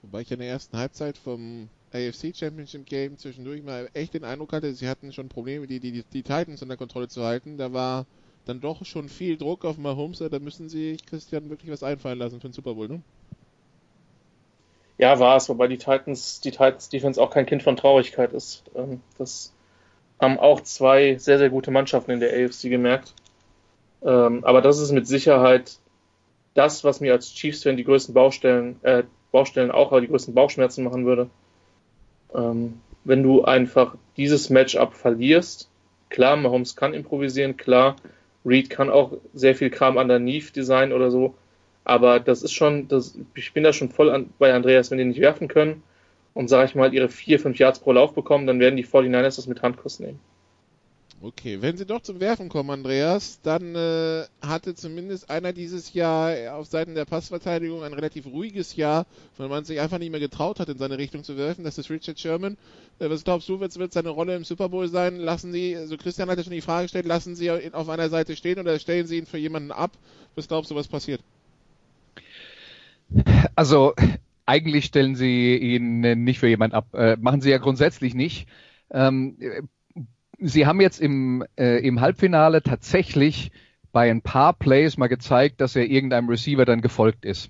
Wobei 0.01 0.21
ich 0.21 0.31
in 0.31 0.39
der 0.39 0.49
ersten 0.49 0.77
Halbzeit 0.77 1.17
vom 1.17 1.69
AFC 1.93 2.35
Championship 2.35 2.85
Game 2.85 3.17
zwischendurch 3.17 3.63
mal 3.63 3.89
echt 3.93 4.13
den 4.13 4.23
Eindruck 4.23 4.53
hatte, 4.53 4.73
sie 4.73 4.87
hatten 4.87 5.13
schon 5.13 5.29
Probleme, 5.29 5.67
die, 5.67 5.79
die, 5.79 6.03
die 6.03 6.23
Titans 6.23 6.61
unter 6.61 6.77
Kontrolle 6.77 7.07
zu 7.07 7.23
halten. 7.23 7.57
Da 7.57 7.73
war 7.73 8.05
dann 8.45 8.61
doch 8.61 8.85
schon 8.85 9.09
viel 9.09 9.37
Druck 9.37 9.65
auf 9.65 9.77
Mahomes, 9.77 10.19
da 10.19 10.39
müssen 10.39 10.69
sie 10.69 10.97
Christian 11.05 11.49
wirklich 11.49 11.71
was 11.71 11.83
einfallen 11.83 12.19
lassen 12.19 12.39
für 12.39 12.49
den 12.49 12.53
Super 12.53 12.75
Bowl, 12.75 12.87
ne? 12.87 13.01
Ja, 14.97 15.19
war 15.19 15.35
es, 15.35 15.49
wobei 15.49 15.67
die 15.67 15.77
Titans, 15.77 16.39
die 16.39 16.51
Titans 16.51 16.89
Defense 16.89 17.21
auch 17.21 17.29
kein 17.29 17.45
Kind 17.45 17.63
von 17.63 17.75
Traurigkeit 17.75 18.33
ist. 18.33 18.63
Ähm, 18.75 19.01
das 19.17 19.53
haben 20.19 20.39
auch 20.39 20.61
zwei 20.61 21.17
sehr, 21.17 21.37
sehr 21.37 21.49
gute 21.49 21.71
Mannschaften 21.71 22.11
in 22.11 22.19
der 22.19 22.31
AFC 22.31 22.69
gemerkt. 22.69 23.13
Ähm, 24.03 24.43
aber 24.45 24.61
das 24.61 24.79
ist 24.79 24.91
mit 24.91 25.07
Sicherheit 25.07 25.77
das, 26.53 26.83
was 26.83 27.01
mir 27.01 27.11
als 27.11 27.33
Chiefs-Fan 27.33 27.75
die 27.75 27.83
größten 27.83 28.13
Baustellen, 28.13 28.79
äh, 28.83 29.03
Baustellen 29.31 29.71
auch, 29.71 29.91
aber 29.91 29.99
die 29.99 30.07
größten 30.07 30.33
Bauchschmerzen 30.33 30.85
machen 30.85 31.05
würde. 31.05 31.29
Ähm, 32.33 32.79
wenn 33.03 33.23
du 33.23 33.43
einfach 33.43 33.95
dieses 34.15 34.49
Matchup 34.49 34.93
verlierst, 34.93 35.69
klar, 36.09 36.37
Mahomes 36.37 36.77
kann 36.77 36.93
improvisieren, 36.93 37.57
klar, 37.57 37.97
Reed 38.45 38.69
kann 38.69 38.89
auch 38.89 39.13
sehr 39.33 39.55
viel 39.55 39.69
Kram 39.69 39.97
underneath 39.97 40.55
designen 40.55 40.93
oder 40.93 41.11
so, 41.11 41.35
aber 41.85 42.19
das 42.19 42.43
ist 42.43 42.53
schon, 42.53 42.87
das, 42.87 43.17
ich 43.35 43.53
bin 43.53 43.63
da 43.63 43.71
schon 43.71 43.89
voll 43.89 44.09
an, 44.09 44.31
bei 44.39 44.53
Andreas, 44.53 44.91
wenn 44.91 44.97
die 44.97 45.05
nicht 45.05 45.21
werfen 45.21 45.47
können 45.47 45.83
und, 46.33 46.49
sage 46.49 46.65
ich 46.67 46.75
mal, 46.75 46.93
ihre 46.93 47.09
vier, 47.09 47.39
fünf 47.39 47.57
Yards 47.59 47.79
pro 47.79 47.93
Lauf 47.93 48.13
bekommen, 48.13 48.47
dann 48.47 48.59
werden 48.59 48.75
die 48.75 48.85
49ers 48.85 49.37
das 49.37 49.47
mit 49.47 49.61
Handkuss 49.61 49.99
nehmen. 49.99 50.19
Okay, 51.21 51.61
wenn 51.61 51.77
sie 51.77 51.85
doch 51.85 52.01
zum 52.01 52.19
Werfen 52.19 52.49
kommen, 52.49 52.69
Andreas, 52.69 53.39
dann 53.41 53.73
äh, 53.73 54.25
hatte 54.41 54.75
zumindest 54.75 55.29
einer 55.29 55.53
dieses 55.53 55.93
Jahr 55.93 56.55
auf 56.55 56.67
Seiten 56.67 56.93
der 56.93 57.05
Passverteidigung 57.05 57.83
ein 57.83 57.93
relativ 57.93 58.27
ruhiges 58.27 58.75
Jahr, 58.75 59.05
weil 59.37 59.47
man 59.47 59.63
sich 59.63 59.79
einfach 59.79 59.97
nicht 59.97 60.11
mehr 60.11 60.19
getraut 60.19 60.59
hat, 60.59 60.69
in 60.69 60.77
seine 60.77 60.97
Richtung 60.97 61.23
zu 61.23 61.37
werfen. 61.37 61.63
Das 61.63 61.77
ist 61.77 61.89
Richard 61.89 62.19
Sherman. 62.19 62.57
Äh, 62.99 63.09
was 63.09 63.23
glaubst 63.23 63.47
du, 63.47 63.59
wird, 63.59 63.75
wird 63.77 63.93
seine 63.93 64.09
Rolle 64.09 64.35
im 64.35 64.43
Super 64.43 64.69
Bowl 64.69 64.87
sein? 64.87 65.17
Lassen 65.17 65.51
Sie, 65.51 65.75
also 65.75 65.97
Christian 65.97 66.29
hat 66.29 66.37
ja 66.37 66.43
schon 66.43 66.53
die 66.53 66.61
Frage 66.61 66.85
gestellt, 66.85 67.05
lassen 67.05 67.35
Sie 67.35 67.47
ihn 67.47 67.73
auf 67.73 67.89
einer 67.89 68.09
Seite 68.09 68.35
stehen 68.35 68.59
oder 68.59 68.77
stellen 68.77 69.07
Sie 69.07 69.17
ihn 69.17 69.25
für 69.25 69.37
jemanden 69.37 69.71
ab? 69.71 69.91
Was 70.35 70.47
glaubst 70.47 70.69
du, 70.69 70.75
was 70.75 70.87
passiert? 70.87 71.21
Also 73.55 73.93
eigentlich 74.45 74.85
stellen 74.85 75.15
Sie 75.15 75.55
ihn 75.57 76.01
nicht 76.23 76.39
für 76.39 76.47
jemanden 76.47 76.75
ab. 76.75 76.93
Äh, 76.93 77.17
machen 77.19 77.41
Sie 77.41 77.49
ja 77.49 77.57
grundsätzlich 77.57 78.13
nicht. 78.13 78.47
Ähm, 78.91 79.37
Sie 80.39 80.65
haben 80.65 80.81
jetzt 80.81 80.99
im, 80.99 81.45
äh, 81.57 81.85
im 81.85 82.01
Halbfinale 82.01 82.61
tatsächlich 82.61 83.51
bei 83.91 84.11
ein 84.11 84.21
paar 84.21 84.53
Plays 84.53 84.97
mal 84.97 85.07
gezeigt, 85.07 85.61
dass 85.61 85.75
er 85.75 85.85
irgendeinem 85.85 86.27
Receiver 86.29 86.65
dann 86.65 86.81
gefolgt 86.81 87.23
ist. 87.23 87.49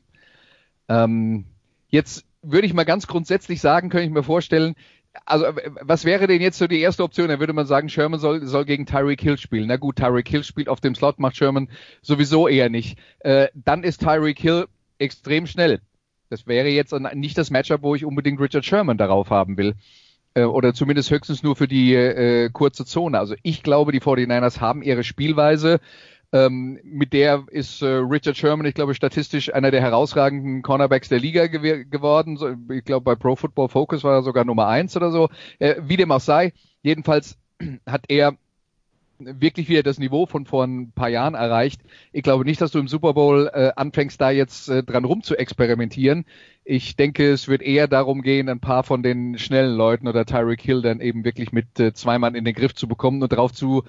Ähm, 0.87 1.45
jetzt 1.89 2.25
würde 2.43 2.67
ich 2.67 2.73
mal 2.73 2.83
ganz 2.83 3.07
grundsätzlich 3.07 3.59
sagen, 3.61 3.89
könnte 3.89 4.05
ich 4.05 4.13
mir 4.13 4.23
vorstellen, 4.23 4.75
also 5.25 5.45
was 5.81 6.05
wäre 6.05 6.27
denn 6.27 6.41
jetzt 6.41 6.57
so 6.57 6.67
die 6.67 6.81
erste 6.81 7.03
Option? 7.03 7.29
Da 7.29 7.39
würde 7.39 7.53
man 7.53 7.65
sagen, 7.65 7.89
Sherman 7.89 8.19
soll, 8.19 8.45
soll 8.45 8.65
gegen 8.65 8.85
Tyreek 8.85 9.21
Hill 9.21 9.37
spielen. 9.37 9.67
Na 9.67 9.77
gut, 9.77 9.95
Tyreek 9.95 10.27
Hill 10.27 10.43
spielt 10.43 10.69
auf 10.69 10.81
dem 10.81 10.93
Slot, 10.93 11.19
macht 11.19 11.37
Sherman 11.37 11.69
sowieso 12.01 12.47
eher 12.47 12.69
nicht. 12.69 12.99
Äh, 13.19 13.47
dann 13.55 13.83
ist 13.83 14.01
Tyreek 14.01 14.39
Hill 14.39 14.67
extrem 14.97 15.47
schnell. 15.47 15.81
Das 16.29 16.47
wäre 16.47 16.69
jetzt 16.69 16.93
nicht 17.13 17.38
das 17.38 17.51
Matchup, 17.51 17.84
wo 17.84 17.95
ich 17.95 18.05
unbedingt 18.05 18.39
Richard 18.39 18.65
Sherman 18.65 18.97
darauf 18.97 19.29
haben 19.29 19.58
will 19.58 19.75
äh, 20.36 20.43
oder 20.43 20.73
zumindest 20.73 21.10
höchstens 21.10 21.43
nur 21.43 21.55
für 21.55 21.67
die 21.67 21.93
äh, 21.95 22.49
kurze 22.51 22.86
Zone. 22.86 23.17
Also 23.17 23.36
ich 23.41 23.63
glaube, 23.63 23.91
die 23.91 24.01
49ers 24.01 24.60
haben 24.60 24.84
ihre 24.84 25.03
Spielweise. 25.03 25.79
Ähm, 26.31 26.79
mit 26.84 27.13
der 27.13 27.45
ist 27.49 27.81
äh, 27.81 27.86
Richard 27.86 28.36
Sherman, 28.36 28.65
ich 28.65 28.73
glaube, 28.73 28.93
statistisch 28.93 29.53
einer 29.53 29.71
der 29.71 29.81
herausragenden 29.81 30.63
Cornerbacks 30.63 31.08
der 31.08 31.19
Liga 31.19 31.47
gew 31.47 31.86
geworden. 31.89 32.38
So, 32.38 32.55
ich 32.73 32.84
glaube, 32.84 33.03
bei 33.03 33.15
Pro 33.15 33.36
Football 33.36 33.69
Focus 33.69 34.03
war 34.03 34.15
er 34.15 34.23
sogar 34.23 34.43
Nummer 34.43 34.67
eins 34.67 34.97
oder 34.97 35.12
so. 35.12 35.29
Äh, 35.60 35.75
wie 35.84 35.97
dem 35.97 36.12
auch 36.12 36.19
sei, 36.19 36.53
jedenfalls 36.81 37.38
hat 37.86 38.05
er 38.10 38.36
wirklich 39.19 39.69
wieder 39.69 39.84
das 39.84 39.99
Niveau 39.99 40.25
von 40.25 40.45
vor 40.45 40.63
ein 40.63 40.91
paar 40.91 41.10
Jahren 41.10 41.34
erreicht. 41.34 41.82
Ich 42.12 42.23
glaube 42.23 42.45
nicht, 42.45 42.62
dass 42.62 42.71
du 42.71 42.80
im 42.80 42.88
Super 42.88 43.13
Bowl 43.13 43.49
äh, 43.54 43.71
anfängst, 43.75 44.19
da 44.19 44.30
jetzt 44.32 44.69
äh, 44.69 44.84
dran 44.84 45.06
rum 45.06 45.23
zu 45.23 45.36
experimentieren. 45.36 46.25
Ich 46.63 46.95
denke, 46.95 47.32
es 47.32 47.47
wird 47.47 47.62
eher 47.62 47.88
darum 47.88 48.21
gehen, 48.21 48.49
ein 48.49 48.60
paar 48.60 48.84
von 48.84 49.04
den 49.04 49.38
schnellen 49.38 49.75
Leuten 49.75 50.08
oder 50.08 50.25
Tyreek 50.25 50.62
Hill 50.62 50.82
dann 50.82 50.99
eben 50.99 51.23
wirklich 51.23 51.51
mit 51.51 51.80
äh, 51.80 51.93
zwei 51.93 52.19
Mann 52.19 52.36
in 52.36 52.45
den 52.45 52.56
Griff 52.56 52.75
zu 52.75 52.88
bekommen 52.88 53.21
und 53.21 53.32
darauf 53.32 53.54
zu 53.54 53.84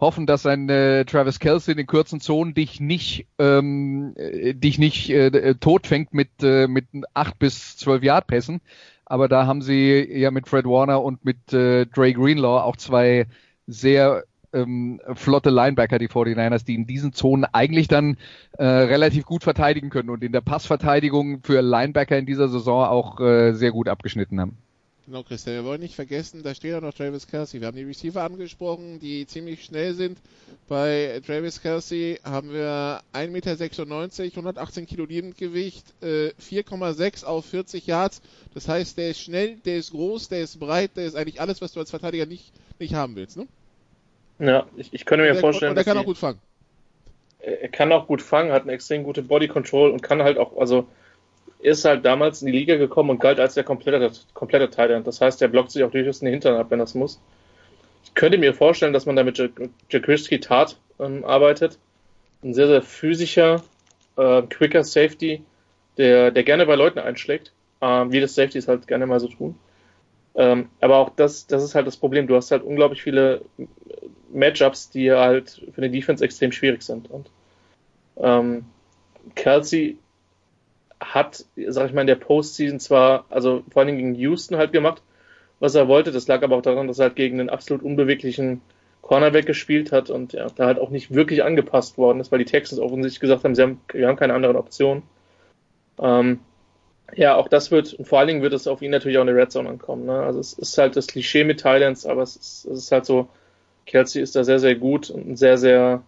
hoffen, 0.00 0.26
dass 0.26 0.46
ein 0.46 0.68
äh, 0.68 1.04
Travis 1.04 1.38
Kelsey 1.38 1.72
in 1.72 1.78
den 1.78 1.86
kurzen 1.86 2.20
Zonen 2.20 2.54
dich 2.54 2.80
nicht 2.80 3.26
ähm, 3.38 4.14
äh, 4.16 4.54
dich 4.54 4.78
nicht 4.78 5.10
äh, 5.10 5.54
tot 5.54 5.86
fängt 5.86 6.12
mit 6.12 6.30
äh, 6.42 6.66
mit 6.66 6.86
acht 7.14 7.38
bis 7.38 7.76
zwölf 7.76 8.02
Yard 8.02 8.26
Pässen. 8.26 8.60
Aber 9.06 9.28
da 9.28 9.46
haben 9.46 9.62
sie 9.62 10.06
ja 10.10 10.30
mit 10.30 10.48
Fred 10.48 10.64
Warner 10.64 11.02
und 11.02 11.24
mit 11.24 11.52
äh, 11.52 11.86
Dre 11.86 12.12
Greenlaw 12.12 12.62
auch 12.62 12.76
zwei 12.76 13.26
sehr 13.66 14.24
ähm, 14.54 15.00
flotte 15.14 15.50
Linebacker, 15.50 15.98
die 15.98 16.08
49ers, 16.08 16.64
die 16.64 16.74
in 16.74 16.86
diesen 16.86 17.12
Zonen 17.12 17.44
eigentlich 17.44 17.88
dann 17.88 18.16
äh, 18.52 18.64
relativ 18.64 19.26
gut 19.26 19.42
verteidigen 19.42 19.90
können 19.90 20.10
und 20.10 20.22
in 20.22 20.32
der 20.32 20.40
Passverteidigung 20.40 21.40
für 21.42 21.60
Linebacker 21.60 22.16
in 22.16 22.26
dieser 22.26 22.48
Saison 22.48 22.84
auch 22.84 23.20
äh, 23.20 23.52
sehr 23.52 23.72
gut 23.72 23.88
abgeschnitten 23.88 24.40
haben. 24.40 24.56
Genau, 25.06 25.22
Christian, 25.22 25.56
wir 25.56 25.64
wollen 25.64 25.82
nicht 25.82 25.96
vergessen, 25.96 26.42
da 26.42 26.54
steht 26.54 26.74
auch 26.74 26.80
noch 26.80 26.94
Travis 26.94 27.26
Kelsey. 27.26 27.60
Wir 27.60 27.66
haben 27.66 27.76
die 27.76 27.82
Receiver 27.82 28.22
angesprochen, 28.22 29.00
die 29.00 29.26
ziemlich 29.26 29.62
schnell 29.62 29.92
sind. 29.92 30.18
Bei 30.66 31.20
Travis 31.26 31.60
Kelsey 31.60 32.20
haben 32.24 32.50
wir 32.50 33.02
1,96 33.12 33.28
Meter, 33.28 34.38
118 34.38 34.86
Kilo 34.86 35.04
Lebendgewicht, 35.04 35.84
äh, 36.02 36.30
4,6 36.40 37.22
auf 37.24 37.44
40 37.44 37.86
Yards. 37.86 38.22
Das 38.54 38.66
heißt, 38.66 38.96
der 38.96 39.10
ist 39.10 39.20
schnell, 39.20 39.56
der 39.66 39.76
ist 39.76 39.90
groß, 39.90 40.30
der 40.30 40.40
ist 40.40 40.58
breit, 40.58 40.92
der 40.96 41.04
ist 41.04 41.16
eigentlich 41.16 41.38
alles, 41.38 41.60
was 41.60 41.72
du 41.72 41.80
als 41.80 41.90
Verteidiger 41.90 42.24
nicht, 42.24 42.50
nicht 42.78 42.94
haben 42.94 43.14
willst, 43.14 43.36
ne? 43.36 43.46
Ja, 44.38 44.66
ich, 44.76 44.92
ich 44.92 45.04
könnte 45.04 45.24
mir 45.24 45.32
der, 45.32 45.40
vorstellen, 45.40 45.70
und 45.70 45.76
der 45.76 45.84
kann 45.84 45.98
auch 45.98 46.04
gut 46.04 46.18
fangen. 46.18 46.40
Er 47.40 47.68
kann 47.68 47.92
auch 47.92 48.06
gut 48.06 48.22
fangen, 48.22 48.52
hat 48.52 48.62
eine 48.62 48.72
extrem 48.72 49.04
gute 49.04 49.22
Body 49.22 49.48
Control 49.48 49.90
und 49.90 50.02
kann 50.02 50.22
halt 50.22 50.38
auch, 50.38 50.56
also 50.56 50.86
ist 51.58 51.84
halt 51.84 52.04
damals 52.04 52.42
in 52.42 52.46
die 52.46 52.58
Liga 52.58 52.76
gekommen 52.76 53.10
und 53.10 53.20
galt 53.20 53.40
als 53.40 53.54
der 53.54 53.64
komplette, 53.64 54.12
komplette 54.34 54.70
Tight 54.70 55.06
Das 55.06 55.20
heißt, 55.20 55.40
er 55.40 55.48
blockt 55.48 55.70
sich 55.70 55.82
auch 55.84 55.90
durchaus 55.90 56.20
in 56.20 56.26
den 56.26 56.34
Hintern 56.34 56.56
ab, 56.56 56.66
wenn 56.70 56.78
das 56.78 56.94
muss. 56.94 57.20
Ich 58.04 58.14
könnte 58.14 58.38
mir 58.38 58.54
vorstellen, 58.54 58.92
dass 58.92 59.06
man 59.06 59.16
da 59.16 59.24
mit 59.24 59.38
Jaquiski 59.90 60.40
Tat 60.40 60.76
ähm, 60.98 61.24
arbeitet. 61.24 61.78
Ein 62.42 62.54
sehr, 62.54 62.66
sehr 62.66 62.82
physischer, 62.82 63.62
äh, 64.16 64.42
quicker 64.42 64.84
Safety, 64.84 65.42
der, 65.96 66.30
der 66.30 66.44
gerne 66.44 66.66
bei 66.66 66.74
Leuten 66.74 66.98
einschlägt, 66.98 67.52
äh, 67.80 67.86
wie 67.86 68.20
das 68.20 68.34
Safeties 68.34 68.68
halt 68.68 68.86
gerne 68.86 69.06
mal 69.06 69.20
so 69.20 69.28
tun. 69.28 69.58
Ähm, 70.34 70.68
aber 70.80 70.96
auch 70.96 71.10
das, 71.16 71.46
das 71.46 71.62
ist 71.62 71.74
halt 71.74 71.86
das 71.86 71.96
Problem. 71.96 72.26
Du 72.26 72.36
hast 72.36 72.50
halt 72.50 72.62
unglaublich 72.62 73.02
viele 73.02 73.42
Matchups, 74.34 74.90
die 74.90 75.12
halt 75.12 75.62
für 75.72 75.78
eine 75.78 75.90
Defense 75.90 76.24
extrem 76.24 76.52
schwierig 76.52 76.82
sind. 76.82 77.10
Und 77.10 77.30
ähm, 78.16 78.66
Kelsey 79.34 79.96
hat, 81.00 81.44
sag 81.68 81.88
ich 81.88 81.92
mal, 81.92 82.02
in 82.02 82.06
der 82.06 82.14
Postseason 82.14 82.80
zwar, 82.80 83.26
also 83.30 83.62
vor 83.70 83.80
allen 83.80 83.88
Dingen 83.88 83.98
gegen 83.98 84.14
Houston 84.14 84.56
halt 84.56 84.72
gemacht, 84.72 85.02
was 85.60 85.74
er 85.74 85.88
wollte. 85.88 86.12
Das 86.12 86.28
lag 86.28 86.42
aber 86.42 86.56
auch 86.56 86.62
daran, 86.62 86.88
dass 86.88 86.98
er 86.98 87.06
halt 87.06 87.16
gegen 87.16 87.40
einen 87.40 87.50
absolut 87.50 87.82
unbeweglichen 87.82 88.60
Cornerback 89.02 89.46
gespielt 89.46 89.92
hat 89.92 90.08
und 90.08 90.32
ja, 90.32 90.46
da 90.54 90.66
halt 90.66 90.78
auch 90.78 90.90
nicht 90.90 91.12
wirklich 91.14 91.44
angepasst 91.44 91.98
worden 91.98 92.20
ist, 92.20 92.32
weil 92.32 92.38
die 92.38 92.46
Texans 92.46 92.80
offensichtlich 92.80 93.20
gesagt 93.20 93.44
haben, 93.44 93.54
sie 93.54 93.62
haben, 93.62 93.80
wir 93.92 94.08
haben 94.08 94.16
keine 94.16 94.34
anderen 94.34 94.56
Optionen. 94.56 95.02
Ähm, 96.00 96.40
ja, 97.14 97.36
auch 97.36 97.48
das 97.48 97.70
wird, 97.70 97.92
und 97.94 98.08
vor 98.08 98.18
allen 98.18 98.28
Dingen 98.28 98.42
wird 98.42 98.54
es 98.54 98.66
auf 98.66 98.80
ihn 98.80 98.90
natürlich 98.90 99.18
auch 99.18 99.22
in 99.22 99.26
der 99.26 99.36
Red 99.36 99.52
Zone 99.52 99.68
ankommen. 99.68 100.06
Ne? 100.06 100.20
Also 100.20 100.40
es 100.40 100.54
ist 100.54 100.78
halt 100.78 100.96
das 100.96 101.06
Klischee 101.06 101.44
mit 101.44 101.60
Thailands, 101.60 102.06
aber 102.06 102.22
es 102.22 102.36
ist, 102.36 102.64
es 102.64 102.78
ist 102.78 102.92
halt 102.92 103.04
so, 103.04 103.28
Kelsey 103.86 104.22
ist 104.22 104.36
da 104.36 104.44
sehr, 104.44 104.58
sehr 104.58 104.74
gut 104.74 105.10
und 105.10 105.36
sehr, 105.36 105.58
sehr 105.58 106.02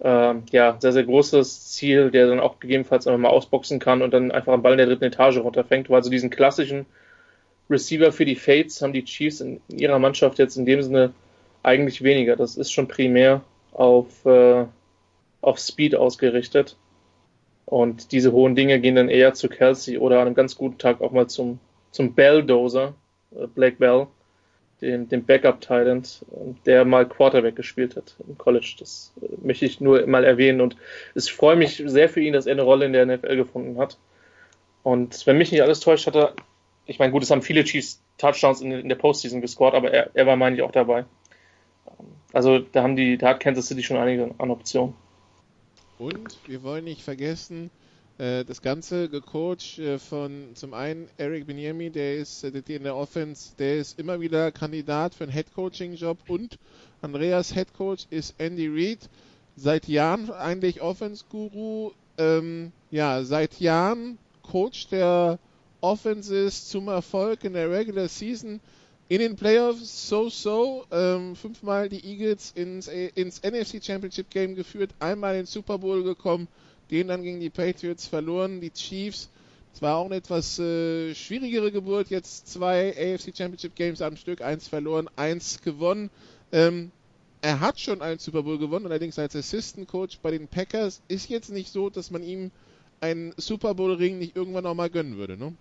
äh, 0.00 0.34
ja, 0.50 0.76
sehr, 0.78 0.92
sehr 0.92 1.04
großes 1.04 1.72
Ziel, 1.72 2.10
der 2.10 2.26
dann 2.28 2.40
auch 2.40 2.60
gegebenenfalls 2.60 3.06
einfach 3.06 3.20
mal 3.20 3.28
ausboxen 3.28 3.78
kann 3.78 4.02
und 4.02 4.12
dann 4.12 4.30
einfach 4.30 4.52
am 4.52 4.62
Ball 4.62 4.72
in 4.72 4.78
der 4.78 4.86
dritten 4.86 5.04
Etage 5.04 5.38
runterfängt. 5.38 5.88
Weil 5.88 5.96
also 5.96 6.10
diesen 6.10 6.30
klassischen 6.30 6.86
Receiver 7.70 8.12
für 8.12 8.24
die 8.24 8.36
Fates 8.36 8.82
haben 8.82 8.92
die 8.92 9.04
Chiefs 9.04 9.40
in 9.40 9.60
ihrer 9.68 9.98
Mannschaft 9.98 10.38
jetzt 10.38 10.56
in 10.56 10.66
dem 10.66 10.82
Sinne 10.82 11.12
eigentlich 11.62 12.02
weniger. 12.02 12.36
Das 12.36 12.56
ist 12.56 12.72
schon 12.72 12.88
primär 12.88 13.42
auf, 13.72 14.24
äh, 14.26 14.66
auf 15.40 15.58
Speed 15.58 15.96
ausgerichtet. 15.96 16.76
Und 17.64 18.12
diese 18.12 18.32
hohen 18.32 18.54
Dinge 18.54 18.80
gehen 18.80 18.94
dann 18.94 19.08
eher 19.08 19.34
zu 19.34 19.48
Kelsey 19.48 19.98
oder 19.98 20.20
an 20.20 20.26
einem 20.26 20.36
ganz 20.36 20.56
guten 20.56 20.78
Tag 20.78 21.00
auch 21.00 21.10
mal 21.10 21.26
zum, 21.26 21.58
zum 21.90 22.14
Belldozer, 22.14 22.94
äh, 23.34 23.46
Blake 23.48 23.76
Bell, 23.78 24.06
den, 24.80 25.08
den 25.08 25.24
Backup-Talent, 25.24 26.24
der 26.66 26.84
mal 26.84 27.08
Quarterback 27.08 27.56
gespielt 27.56 27.96
hat 27.96 28.16
im 28.26 28.36
College. 28.36 28.76
Das 28.78 29.12
äh, 29.22 29.26
möchte 29.42 29.64
ich 29.64 29.80
nur 29.80 30.06
mal 30.06 30.24
erwähnen 30.24 30.60
und 30.60 30.76
ich 31.14 31.32
freue 31.32 31.56
mich 31.56 31.82
sehr 31.86 32.08
für 32.08 32.20
ihn, 32.20 32.32
dass 32.32 32.46
er 32.46 32.52
eine 32.52 32.62
Rolle 32.62 32.86
in 32.86 32.92
der 32.92 33.06
NFL 33.06 33.36
gefunden 33.36 33.78
hat. 33.78 33.98
Und 34.82 35.26
wenn 35.26 35.38
mich 35.38 35.50
nicht 35.50 35.62
alles 35.62 35.80
täuscht, 35.80 36.06
hat 36.06 36.16
er, 36.16 36.34
ich 36.84 36.98
meine, 36.98 37.12
gut, 37.12 37.22
es 37.22 37.30
haben 37.30 37.42
viele 37.42 37.64
Chiefs 37.64 38.00
Touchdowns 38.18 38.60
in, 38.60 38.70
in 38.70 38.88
der 38.88 38.96
Postseason 38.96 39.40
gescored, 39.40 39.74
aber 39.74 39.90
er, 39.90 40.10
er 40.14 40.26
war, 40.26 40.36
meine 40.36 40.56
ich, 40.56 40.62
auch 40.62 40.72
dabei. 40.72 41.04
Also 42.32 42.58
da 42.58 42.82
haben 42.82 42.96
die, 42.96 43.16
da 43.16 43.30
hat 43.30 43.40
Kansas 43.40 43.66
City 43.66 43.82
schon 43.82 43.96
einige 43.96 44.34
an 44.38 44.50
Optionen. 44.50 44.94
Und 45.98 46.38
wir 46.46 46.62
wollen 46.62 46.84
nicht 46.84 47.02
vergessen, 47.02 47.70
das 48.44 48.62
Ganze 48.62 49.10
gecoacht 49.10 49.78
äh, 49.78 49.98
von 49.98 50.48
zum 50.54 50.72
einen 50.72 51.06
Eric 51.18 51.46
Binyemi, 51.46 51.90
der 51.90 52.16
ist 52.16 52.44
äh, 52.44 52.62
in 52.66 52.84
der 52.84 52.96
Offense, 52.96 53.50
der 53.58 53.76
ist 53.76 53.98
immer 53.98 54.20
wieder 54.20 54.50
Kandidat 54.52 55.14
für 55.14 55.24
einen 55.24 55.32
Head-Coaching-Job 55.34 56.18
und 56.26 56.58
Andreas 57.02 57.52
Head-Coach 57.52 58.06
ist 58.08 58.34
Andy 58.38 58.68
Reid, 58.68 59.10
seit 59.54 59.86
Jahren 59.86 60.30
eigentlich 60.30 60.80
Offense-Guru, 60.80 61.92
ähm, 62.16 62.72
ja, 62.90 63.22
seit 63.22 63.60
Jahren 63.60 64.16
Coach 64.42 64.88
der 64.88 65.38
Offenses 65.82 66.68
zum 66.68 66.88
Erfolg 66.88 67.44
in 67.44 67.52
der 67.52 67.70
Regular 67.70 68.08
Season. 68.08 68.60
In 69.08 69.20
den 69.20 69.36
Playoffs 69.36 70.08
so-so, 70.08 70.84
ähm, 70.90 71.36
fünfmal 71.36 71.88
die 71.88 72.04
Eagles 72.04 72.50
ins, 72.56 72.88
ins 72.88 73.42
NFC 73.42 73.84
Championship 73.84 74.30
Game 74.30 74.56
geführt, 74.56 74.90
einmal 74.98 75.34
in 75.34 75.40
den 75.42 75.46
Super 75.46 75.78
Bowl 75.78 76.02
gekommen, 76.02 76.48
den 76.90 77.08
dann 77.08 77.22
gegen 77.22 77.40
die 77.40 77.50
Patriots 77.50 78.06
verloren. 78.06 78.60
Die 78.60 78.70
Chiefs, 78.70 79.30
es 79.74 79.82
war 79.82 79.96
auch 79.96 80.06
eine 80.06 80.16
etwas 80.16 80.58
äh, 80.58 81.14
schwierigere 81.14 81.72
Geburt, 81.72 82.08
jetzt 82.08 82.48
zwei 82.48 82.90
AFC 82.90 83.36
Championship 83.36 83.74
Games 83.74 84.02
am 84.02 84.16
Stück, 84.16 84.40
eins 84.40 84.68
verloren, 84.68 85.08
eins 85.16 85.60
gewonnen. 85.60 86.10
Ähm, 86.52 86.90
er 87.42 87.60
hat 87.60 87.78
schon 87.78 88.02
einen 88.02 88.18
Super 88.18 88.42
Bowl 88.42 88.58
gewonnen, 88.58 88.86
allerdings 88.86 89.18
als 89.18 89.36
Assistant 89.36 89.88
Coach 89.88 90.18
bei 90.22 90.30
den 90.30 90.48
Packers 90.48 91.02
ist 91.08 91.28
jetzt 91.28 91.50
nicht 91.50 91.70
so, 91.70 91.90
dass 91.90 92.10
man 92.10 92.22
ihm 92.22 92.50
einen 93.00 93.34
Super 93.36 93.74
Bowl 93.74 93.92
Ring 93.92 94.18
nicht 94.18 94.36
irgendwann 94.36 94.66
auch 94.66 94.74
mal 94.74 94.90
gönnen 94.90 95.16
würde, 95.16 95.36
ne? 95.36 95.54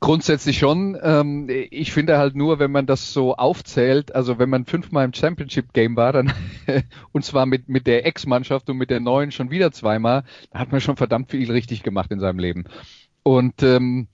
Grundsätzlich 0.00 0.58
schon. 0.58 0.98
Ähm, 1.02 1.48
ich 1.48 1.92
finde 1.92 2.18
halt 2.18 2.36
nur, 2.36 2.58
wenn 2.58 2.70
man 2.70 2.86
das 2.86 3.12
so 3.14 3.34
aufzählt, 3.34 4.14
also 4.14 4.38
wenn 4.38 4.50
man 4.50 4.66
fünfmal 4.66 5.06
im 5.06 5.14
Championship 5.14 5.72
Game 5.72 5.96
war, 5.96 6.12
dann 6.12 6.32
und 7.12 7.24
zwar 7.24 7.46
mit 7.46 7.68
mit 7.68 7.86
der 7.86 8.04
Ex-Mannschaft 8.04 8.68
und 8.68 8.76
mit 8.76 8.90
der 8.90 9.00
neuen 9.00 9.32
schon 9.32 9.50
wieder 9.50 9.72
zweimal, 9.72 10.24
da 10.50 10.58
hat 10.58 10.70
man 10.70 10.82
schon 10.82 10.96
verdammt 10.96 11.30
viel 11.30 11.50
richtig 11.50 11.82
gemacht 11.82 12.10
in 12.12 12.20
seinem 12.20 12.38
Leben. 12.38 12.64
Und 13.22 13.62
ähm, 13.62 14.08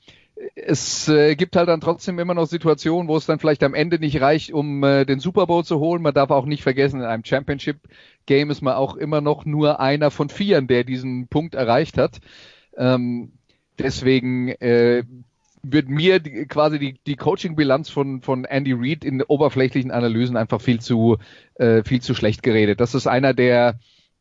es 0.54 1.08
äh, 1.08 1.34
gibt 1.36 1.56
halt 1.56 1.68
dann 1.68 1.80
trotzdem 1.80 2.18
immer 2.18 2.34
noch 2.34 2.46
Situationen, 2.46 3.08
wo 3.08 3.16
es 3.16 3.26
dann 3.26 3.38
vielleicht 3.38 3.62
am 3.62 3.74
Ende 3.74 3.98
nicht 3.98 4.20
reicht, 4.20 4.52
um 4.52 4.82
äh, 4.84 5.04
den 5.04 5.20
Super 5.20 5.46
Bowl 5.46 5.64
zu 5.64 5.78
holen. 5.78 6.02
Man 6.02 6.14
darf 6.14 6.30
auch 6.30 6.46
nicht 6.46 6.62
vergessen, 6.62 7.00
in 7.00 7.06
einem 7.06 7.24
Championship 7.24 7.78
Game 8.26 8.50
ist 8.50 8.62
man 8.62 8.74
auch 8.74 8.96
immer 8.96 9.20
noch 9.20 9.44
nur 9.44 9.80
einer 9.80 10.10
von 10.10 10.28
vieren, 10.28 10.68
der 10.68 10.84
diesen 10.84 11.28
Punkt 11.28 11.54
erreicht 11.54 11.98
hat. 11.98 12.20
Ähm, 12.76 13.32
deswegen 13.78 14.48
äh, 14.48 15.04
wird 15.62 15.88
mir 15.88 16.18
die, 16.18 16.46
quasi 16.46 16.78
die, 16.78 16.96
die 17.06 17.16
Coaching-Bilanz 17.16 17.88
von, 17.88 18.20
von 18.22 18.44
Andy 18.44 18.72
Reid 18.72 19.04
in 19.04 19.22
oberflächlichen 19.22 19.90
Analysen 19.90 20.36
einfach 20.36 20.60
viel 20.60 20.80
zu, 20.80 21.18
äh, 21.54 21.82
viel 21.84 22.00
zu 22.02 22.14
schlecht 22.14 22.42
geredet. 22.42 22.80
Das 22.80 22.94
ist 22.94 23.06
einer, 23.06 23.32
der, 23.32 23.78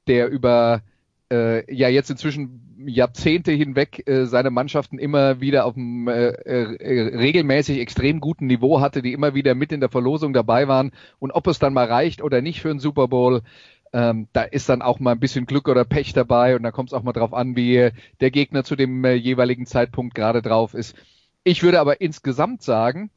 der 0.07 0.29
über 0.29 0.83
äh, 1.31 1.73
ja 1.73 1.87
jetzt 1.87 2.11
inzwischen 2.11 2.75
Jahrzehnte 2.85 3.51
hinweg 3.51 4.07
äh, 4.07 4.25
seine 4.25 4.51
Mannschaften 4.51 4.99
immer 4.99 5.39
wieder 5.39 5.65
auf 5.65 5.75
einem 5.75 6.07
äh, 6.07 6.29
äh, 6.29 7.17
regelmäßig 7.17 7.79
extrem 7.79 8.19
guten 8.19 8.47
Niveau 8.47 8.81
hatte, 8.81 9.01
die 9.01 9.13
immer 9.13 9.33
wieder 9.33 9.55
mit 9.55 9.71
in 9.71 9.79
der 9.79 9.89
Verlosung 9.89 10.33
dabei 10.33 10.67
waren. 10.67 10.91
Und 11.19 11.31
ob 11.31 11.47
es 11.47 11.59
dann 11.59 11.73
mal 11.73 11.87
reicht 11.87 12.21
oder 12.21 12.41
nicht 12.41 12.61
für 12.61 12.69
einen 12.69 12.79
Super 12.79 13.07
Bowl, 13.07 13.41
ähm, 13.93 14.27
da 14.33 14.43
ist 14.43 14.69
dann 14.69 14.81
auch 14.81 14.99
mal 14.99 15.11
ein 15.11 15.19
bisschen 15.19 15.45
Glück 15.45 15.67
oder 15.67 15.85
Pech 15.85 16.13
dabei 16.13 16.55
und 16.55 16.63
da 16.63 16.71
kommt 16.71 16.89
es 16.89 16.93
auch 16.93 17.03
mal 17.03 17.13
drauf 17.13 17.33
an, 17.33 17.55
wie 17.55 17.91
der 18.19 18.31
Gegner 18.31 18.63
zu 18.63 18.75
dem 18.75 19.03
äh, 19.05 19.13
jeweiligen 19.13 19.65
Zeitpunkt 19.65 20.15
gerade 20.15 20.41
drauf 20.41 20.73
ist. 20.73 20.95
Ich 21.43 21.63
würde 21.63 21.79
aber 21.79 22.01
insgesamt 22.01 22.61
sagen, 22.61 23.09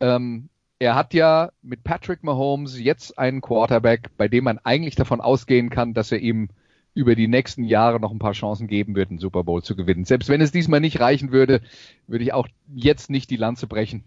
ähm, 0.00 0.48
er 0.78 0.94
hat 0.94 1.14
ja 1.14 1.50
mit 1.62 1.82
Patrick 1.84 2.22
Mahomes 2.22 2.78
jetzt 2.78 3.18
einen 3.18 3.40
Quarterback, 3.40 4.10
bei 4.16 4.28
dem 4.28 4.44
man 4.44 4.58
eigentlich 4.58 4.94
davon 4.94 5.20
ausgehen 5.20 5.70
kann, 5.70 5.94
dass 5.94 6.12
er 6.12 6.18
ihm 6.18 6.48
über 6.94 7.14
die 7.14 7.28
nächsten 7.28 7.64
Jahre 7.64 8.00
noch 8.00 8.10
ein 8.10 8.18
paar 8.18 8.32
Chancen 8.32 8.68
geben 8.68 8.94
wird, 8.94 9.10
einen 9.10 9.18
Super 9.18 9.44
Bowl 9.44 9.62
zu 9.62 9.76
gewinnen. 9.76 10.04
Selbst 10.04 10.28
wenn 10.28 10.40
es 10.40 10.52
diesmal 10.52 10.80
nicht 10.80 11.00
reichen 11.00 11.32
würde, 11.32 11.60
würde 12.06 12.24
ich 12.24 12.32
auch 12.32 12.48
jetzt 12.74 13.10
nicht 13.10 13.30
die 13.30 13.36
Lanze 13.36 13.66
brechen. 13.66 14.04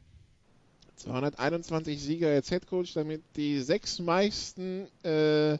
221 0.95 2.01
Sieger 2.01 2.29
als 2.29 2.49
Head 2.49 2.67
Coach, 2.67 2.93
damit 2.93 3.21
die 3.36 3.60
sechs 3.60 3.99
meisten 3.99 4.88
äh, 5.03 5.58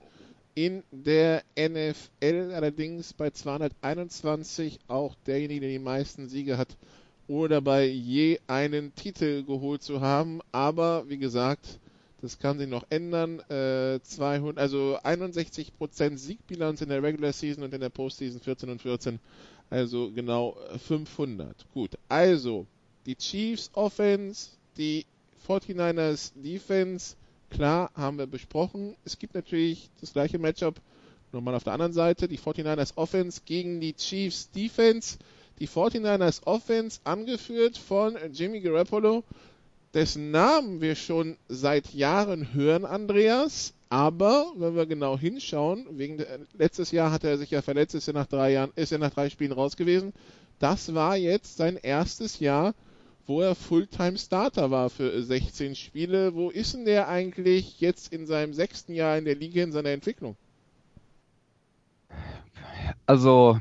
in 0.56 0.84
der 0.92 1.44
NFL, 1.58 2.52
allerdings 2.54 3.14
bei 3.14 3.30
221 3.30 4.80
auch 4.88 5.16
derjenige, 5.26 5.62
der 5.62 5.70
die 5.70 5.80
meisten 5.80 6.28
Siege 6.28 6.58
hat, 6.58 6.76
ohne 7.30 7.50
dabei 7.50 7.86
je 7.86 8.40
einen 8.48 8.94
Titel 8.96 9.44
geholt 9.44 9.84
zu 9.84 10.02
haben. 10.02 10.42
Aber 10.52 11.08
wie 11.08 11.18
gesagt, 11.18 11.80
das 12.22 12.40
kann 12.40 12.60
sich 12.60 12.68
noch 12.68 12.86
ändern. 12.90 13.40
Äh, 13.50 14.00
200, 14.02 14.58
also 14.58 14.98
61% 15.04 16.18
Siegbilanz 16.18 16.82
in 16.82 16.90
der 16.90 17.02
Regular 17.04 17.32
Season 17.32 17.64
und 17.64 17.74
in 17.74 17.82
der 17.82 17.90
Postseason 17.90 18.42
14 18.42 18.70
und 18.70 18.82
14. 18.82 19.20
Also 19.70 20.12
genau 20.12 20.58
500. 20.88 21.56
Gut, 21.74 21.92
also 22.10 22.66
die 23.06 23.16
Chiefs 23.16 23.70
Offense, 23.74 24.50
die 24.78 25.06
49ers 25.48 26.32
Defense, 26.36 27.16
klar, 27.50 27.92
haben 27.96 28.18
wir 28.18 28.28
besprochen. 28.28 28.96
Es 29.06 29.18
gibt 29.20 29.36
natürlich 29.36 29.90
das 30.02 30.14
gleiche 30.14 30.40
Matchup, 30.40 30.82
nur 31.32 31.44
mal 31.44 31.54
auf 31.54 31.64
der 31.64 31.74
anderen 31.74 31.94
Seite, 31.94 32.28
die 32.28 32.40
49ers 32.40 32.98
Offense 32.98 33.42
gegen 33.46 33.80
die 33.80 33.94
Chiefs 33.94 34.50
Defense. 34.50 35.20
Die 35.60 35.68
49ers 35.68 36.46
Offense 36.46 37.00
angeführt 37.04 37.78
von 37.78 38.18
Jimmy 38.32 38.62
Garoppolo, 38.62 39.24
dessen 39.94 40.32
Namen 40.32 40.80
wir 40.82 40.96
schon 40.96 41.38
seit 41.48 41.94
Jahren 41.94 42.54
hören, 42.54 42.86
Andreas. 42.86 43.74
Aber 43.90 44.54
wenn 44.56 44.76
wir 44.76 44.86
genau 44.86 45.18
hinschauen, 45.18 45.86
wegen 45.92 46.24
letztes 46.54 46.92
Jahr 46.92 47.12
hat 47.12 47.24
er 47.24 47.38
sich 47.38 47.50
ja 47.50 47.62
verletzt, 47.62 47.96
ist 47.96 48.08
er 48.08 48.14
nach 48.14 48.28
drei 48.28 48.52
Jahren, 48.52 48.72
ist 48.76 48.92
er 48.92 49.00
nach 49.00 49.10
drei 49.10 49.30
Spielen 49.30 49.52
raus 49.52 49.76
gewesen. 49.76 50.14
Das 50.60 50.94
war 50.94 51.18
jetzt 51.18 51.58
sein 51.58 51.76
erstes 51.76 52.40
Jahr, 52.40 52.76
wo 53.26 53.42
er 53.42 53.56
Fulltime 53.56 54.18
Starter 54.18 54.72
war 54.72 54.90
für 54.90 55.24
16 55.24 55.76
Spiele. 55.76 56.36
Wo 56.36 56.50
ist 56.50 56.74
denn 56.74 56.86
der 56.86 57.08
eigentlich 57.08 57.80
jetzt 57.80 58.14
in 58.14 58.28
seinem 58.28 58.54
sechsten 58.54 58.94
Jahr 58.94 59.18
in 59.18 59.26
der 59.26 59.36
Liga 59.36 59.64
in 59.64 59.72
seiner 59.72 59.90
Entwicklung? 59.90 60.36
Also 63.06 63.60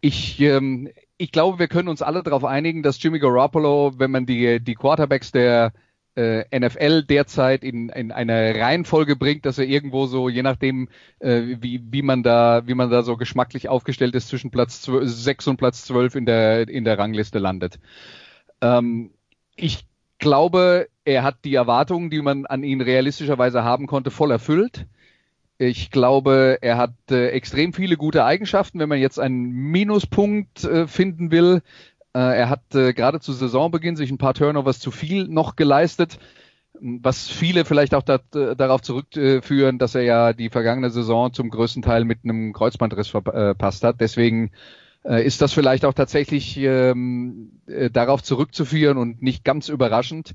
ich, 0.00 0.40
ähm, 0.40 0.88
ich 1.16 1.32
glaube, 1.32 1.58
wir 1.58 1.68
können 1.68 1.88
uns 1.88 2.02
alle 2.02 2.22
darauf 2.22 2.44
einigen, 2.44 2.82
dass 2.82 3.02
Jimmy 3.02 3.18
Garoppolo, 3.18 3.94
wenn 3.98 4.10
man 4.10 4.26
die, 4.26 4.60
die 4.60 4.74
Quarterbacks 4.74 5.32
der 5.32 5.72
äh, 6.18 6.58
NFL 6.58 7.04
derzeit 7.04 7.62
in, 7.62 7.90
in 7.90 8.10
eine 8.10 8.54
Reihenfolge 8.56 9.14
bringt, 9.14 9.46
dass 9.46 9.58
er 9.58 9.66
irgendwo 9.66 10.06
so, 10.06 10.28
je 10.28 10.42
nachdem, 10.42 10.88
äh, 11.20 11.56
wie, 11.60 11.80
wie 11.90 12.02
man 12.02 12.22
da, 12.22 12.66
wie 12.66 12.74
man 12.74 12.90
da 12.90 13.02
so 13.02 13.16
geschmacklich 13.16 13.68
aufgestellt 13.68 14.14
ist, 14.16 14.28
zwischen 14.28 14.50
Platz 14.50 14.82
12, 14.82 15.08
6 15.08 15.46
und 15.48 15.56
Platz 15.58 15.84
12 15.84 16.16
in 16.16 16.26
der, 16.26 16.68
in 16.68 16.84
der 16.84 16.98
Rangliste 16.98 17.38
landet. 17.38 17.78
Ähm, 18.60 19.10
ich 19.54 19.86
glaube, 20.18 20.88
er 21.04 21.22
hat 21.22 21.44
die 21.44 21.54
Erwartungen, 21.54 22.10
die 22.10 22.20
man 22.20 22.46
an 22.46 22.64
ihn 22.64 22.80
realistischerweise 22.80 23.62
haben 23.62 23.86
konnte, 23.86 24.10
voll 24.10 24.32
erfüllt. 24.32 24.86
Ich 25.58 25.90
glaube, 25.90 26.58
er 26.60 26.78
hat 26.78 26.94
äh, 27.10 27.30
extrem 27.30 27.72
viele 27.72 27.96
gute 27.96 28.24
Eigenschaften. 28.24 28.78
Wenn 28.78 28.88
man 28.88 29.00
jetzt 29.00 29.18
einen 29.18 29.50
Minuspunkt 29.50 30.62
äh, 30.62 30.86
finden 30.86 31.32
will, 31.32 31.62
äh, 32.14 32.20
er 32.20 32.48
hat 32.48 32.74
äh, 32.74 32.92
gerade 32.92 33.18
zu 33.18 33.32
Saisonbeginn 33.32 33.96
sich 33.96 34.10
ein 34.10 34.18
paar 34.18 34.34
Turnovers 34.34 34.78
zu 34.78 34.92
viel 34.92 35.26
noch 35.26 35.56
geleistet, 35.56 36.20
was 36.80 37.28
viele 37.28 37.64
vielleicht 37.64 37.94
auch 37.94 38.04
dat, 38.04 38.36
äh, 38.36 38.54
darauf 38.54 38.82
zurückführen, 38.82 39.78
dass 39.78 39.96
er 39.96 40.02
ja 40.02 40.32
die 40.32 40.48
vergangene 40.48 40.90
Saison 40.90 41.32
zum 41.32 41.50
größten 41.50 41.82
Teil 41.82 42.04
mit 42.04 42.20
einem 42.22 42.52
Kreuzbandriss 42.52 43.08
verpasst 43.08 43.82
hat. 43.82 44.00
Deswegen 44.00 44.52
äh, 45.04 45.26
ist 45.26 45.42
das 45.42 45.52
vielleicht 45.52 45.84
auch 45.84 45.94
tatsächlich 45.94 46.56
ähm, 46.58 47.60
äh, 47.66 47.90
darauf 47.90 48.22
zurückzuführen 48.22 48.96
und 48.96 49.22
nicht 49.22 49.44
ganz 49.44 49.68
überraschend. 49.68 50.34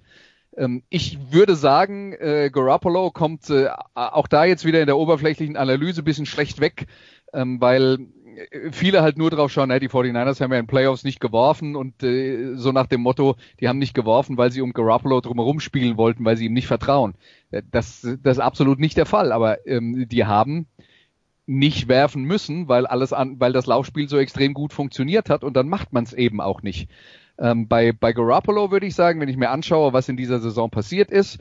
Ähm, 0.57 0.83
ich 0.89 1.31
würde 1.31 1.55
sagen, 1.55 2.13
äh, 2.13 2.49
Garoppolo 2.51 3.11
kommt 3.11 3.49
äh, 3.49 3.69
auch 3.95 4.27
da 4.27 4.45
jetzt 4.45 4.65
wieder 4.65 4.81
in 4.81 4.87
der 4.87 4.97
oberflächlichen 4.97 5.57
Analyse 5.57 6.03
bisschen 6.03 6.25
schlecht 6.25 6.59
weg, 6.59 6.87
ähm, 7.33 7.59
weil 7.59 8.07
äh, 8.51 8.71
viele 8.71 9.01
halt 9.01 9.17
nur 9.17 9.29
drauf 9.29 9.51
schauen, 9.51 9.69
die 9.69 9.89
49ers 9.89 10.41
haben 10.41 10.53
ja 10.53 10.59
in 10.59 10.67
Playoffs 10.67 11.03
nicht 11.03 11.19
geworfen 11.19 11.75
und 11.75 12.03
äh, 12.03 12.55
so 12.55 12.71
nach 12.71 12.87
dem 12.87 13.01
Motto, 13.01 13.35
die 13.59 13.67
haben 13.67 13.79
nicht 13.79 13.93
geworfen, 13.93 14.37
weil 14.37 14.51
sie 14.51 14.61
um 14.61 14.73
Garoppolo 14.73 15.21
drumherum 15.21 15.59
spielen 15.59 15.97
wollten, 15.97 16.25
weil 16.25 16.37
sie 16.37 16.45
ihm 16.45 16.53
nicht 16.53 16.67
vertrauen. 16.67 17.15
Äh, 17.51 17.63
das, 17.71 18.01
das 18.01 18.37
ist 18.37 18.43
absolut 18.43 18.79
nicht 18.79 18.97
der 18.97 19.05
Fall, 19.05 19.31
aber 19.31 19.65
ähm, 19.65 20.07
die 20.07 20.25
haben 20.25 20.67
nicht 21.45 21.87
werfen 21.87 22.23
müssen, 22.23 22.67
weil 22.69 22.85
alles 22.85 23.11
an, 23.11 23.39
weil 23.39 23.51
das 23.51 23.65
Laufspiel 23.65 24.07
so 24.07 24.17
extrem 24.17 24.53
gut 24.53 24.71
funktioniert 24.71 25.29
hat 25.29 25.43
und 25.43 25.55
dann 25.57 25.67
macht 25.67 25.91
man 25.91 26.03
es 26.05 26.13
eben 26.13 26.39
auch 26.39 26.61
nicht. 26.61 26.89
Ähm, 27.37 27.67
bei, 27.67 27.91
bei 27.91 28.13
Garoppolo 28.13 28.71
würde 28.71 28.85
ich 28.85 28.95
sagen, 28.95 29.19
wenn 29.19 29.29
ich 29.29 29.37
mir 29.37 29.49
anschaue, 29.49 29.93
was 29.93 30.09
in 30.09 30.17
dieser 30.17 30.39
Saison 30.39 30.69
passiert 30.69 31.11
ist, 31.11 31.39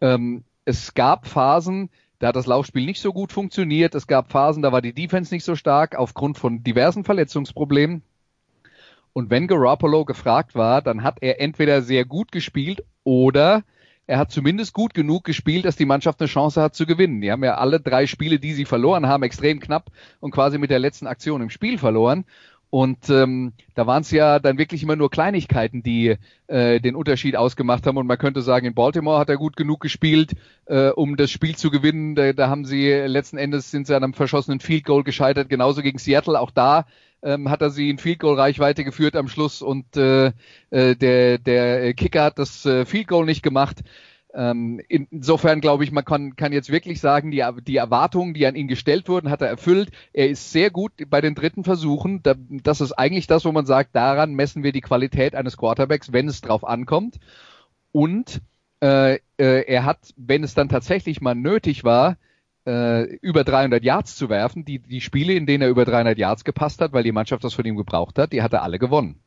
ähm, 0.00 0.44
es 0.64 0.94
gab 0.94 1.26
Phasen, 1.26 1.90
da 2.18 2.28
hat 2.28 2.36
das 2.36 2.46
Laufspiel 2.46 2.84
nicht 2.84 3.00
so 3.00 3.12
gut 3.12 3.32
funktioniert. 3.32 3.94
Es 3.94 4.06
gab 4.06 4.30
Phasen, 4.30 4.62
da 4.62 4.72
war 4.72 4.82
die 4.82 4.92
Defense 4.92 5.32
nicht 5.32 5.44
so 5.44 5.54
stark 5.54 5.96
aufgrund 5.96 6.36
von 6.36 6.62
diversen 6.64 7.04
Verletzungsproblemen. 7.04 8.02
Und 9.12 9.30
wenn 9.30 9.46
Garoppolo 9.46 10.04
gefragt 10.04 10.54
war, 10.54 10.82
dann 10.82 11.02
hat 11.02 11.18
er 11.20 11.40
entweder 11.40 11.82
sehr 11.82 12.04
gut 12.04 12.32
gespielt 12.32 12.84
oder 13.04 13.62
er 14.06 14.18
hat 14.18 14.32
zumindest 14.32 14.72
gut 14.72 14.94
genug 14.94 15.24
gespielt, 15.24 15.64
dass 15.64 15.76
die 15.76 15.84
Mannschaft 15.84 16.20
eine 16.20 16.28
Chance 16.28 16.62
hat 16.62 16.74
zu 16.74 16.86
gewinnen. 16.86 17.20
Die 17.20 17.30
haben 17.30 17.44
ja 17.44 17.56
alle 17.56 17.78
drei 17.78 18.06
Spiele, 18.06 18.38
die 18.38 18.54
sie 18.54 18.64
verloren 18.64 19.06
haben, 19.06 19.22
extrem 19.22 19.60
knapp 19.60 19.90
und 20.20 20.30
quasi 20.30 20.56
mit 20.56 20.70
der 20.70 20.78
letzten 20.78 21.06
Aktion 21.06 21.42
im 21.42 21.50
Spiel 21.50 21.78
verloren. 21.78 22.24
Und 22.70 23.08
ähm, 23.08 23.52
da 23.74 23.86
waren 23.86 24.02
es 24.02 24.10
ja 24.10 24.38
dann 24.38 24.58
wirklich 24.58 24.82
immer 24.82 24.96
nur 24.96 25.10
Kleinigkeiten, 25.10 25.82
die 25.82 26.16
äh, 26.48 26.80
den 26.80 26.96
Unterschied 26.96 27.34
ausgemacht 27.34 27.86
haben. 27.86 27.96
Und 27.96 28.06
man 28.06 28.18
könnte 28.18 28.42
sagen, 28.42 28.66
in 28.66 28.74
Baltimore 28.74 29.18
hat 29.18 29.30
er 29.30 29.38
gut 29.38 29.56
genug 29.56 29.80
gespielt, 29.80 30.32
äh, 30.66 30.90
um 30.90 31.16
das 31.16 31.30
Spiel 31.30 31.56
zu 31.56 31.70
gewinnen. 31.70 32.14
Da, 32.14 32.32
da 32.34 32.48
haben 32.48 32.66
sie 32.66 32.90
letzten 32.90 33.38
Endes 33.38 33.70
sind 33.70 33.86
sie 33.86 33.96
an 33.96 34.04
einem 34.04 34.12
verschossenen 34.12 34.60
Field 34.60 34.84
Goal 34.84 35.02
gescheitert. 35.02 35.48
Genauso 35.48 35.80
gegen 35.80 35.98
Seattle. 35.98 36.38
Auch 36.38 36.50
da 36.50 36.84
ähm, 37.22 37.48
hat 37.48 37.62
er 37.62 37.70
sie 37.70 37.88
in 37.88 37.98
Field 37.98 38.18
Goal 38.18 38.38
Reichweite 38.38 38.84
geführt 38.84 39.16
am 39.16 39.28
Schluss 39.28 39.62
und 39.62 39.96
äh, 39.96 40.32
äh, 40.70 40.94
der 40.94 41.38
der 41.38 41.94
Kicker 41.94 42.22
hat 42.22 42.38
das 42.38 42.66
äh, 42.66 42.84
Field 42.84 43.08
Goal 43.08 43.24
nicht 43.24 43.42
gemacht. 43.42 43.82
Ähm, 44.38 44.80
insofern 44.88 45.60
glaube 45.60 45.82
ich, 45.82 45.90
man 45.90 46.04
kann, 46.04 46.36
kann 46.36 46.52
jetzt 46.52 46.70
wirklich 46.70 47.00
sagen, 47.00 47.32
die, 47.32 47.44
die 47.66 47.76
Erwartungen, 47.76 48.34
die 48.34 48.46
an 48.46 48.54
ihn 48.54 48.68
gestellt 48.68 49.08
wurden, 49.08 49.30
hat 49.30 49.42
er 49.42 49.48
erfüllt. 49.48 49.90
Er 50.12 50.28
ist 50.28 50.52
sehr 50.52 50.70
gut 50.70 50.92
bei 51.08 51.20
den 51.20 51.34
dritten 51.34 51.64
Versuchen. 51.64 52.22
Da, 52.22 52.36
das 52.38 52.80
ist 52.80 52.92
eigentlich 52.92 53.26
das, 53.26 53.44
wo 53.44 53.50
man 53.50 53.66
sagt, 53.66 53.96
daran 53.96 54.34
messen 54.34 54.62
wir 54.62 54.70
die 54.70 54.80
Qualität 54.80 55.34
eines 55.34 55.56
Quarterbacks, 55.56 56.12
wenn 56.12 56.28
es 56.28 56.40
drauf 56.40 56.64
ankommt. 56.64 57.18
Und 57.90 58.40
äh, 58.80 59.14
äh, 59.38 59.64
er 59.66 59.84
hat, 59.84 60.14
wenn 60.16 60.44
es 60.44 60.54
dann 60.54 60.68
tatsächlich 60.68 61.20
mal 61.20 61.34
nötig 61.34 61.82
war, 61.82 62.16
äh, 62.64 63.12
über 63.16 63.42
300 63.42 63.82
Yards 63.82 64.14
zu 64.14 64.28
werfen, 64.28 64.64
die, 64.64 64.78
die 64.78 65.00
Spiele, 65.00 65.32
in 65.32 65.46
denen 65.46 65.62
er 65.62 65.68
über 65.68 65.84
300 65.84 66.16
Yards 66.16 66.44
gepasst 66.44 66.80
hat, 66.80 66.92
weil 66.92 67.02
die 67.02 67.10
Mannschaft 67.10 67.42
das 67.42 67.54
von 67.54 67.64
ihm 67.64 67.76
gebraucht 67.76 68.16
hat, 68.20 68.32
die 68.32 68.42
hat 68.42 68.52
er 68.52 68.62
alle 68.62 68.78
gewonnen. 68.78 69.20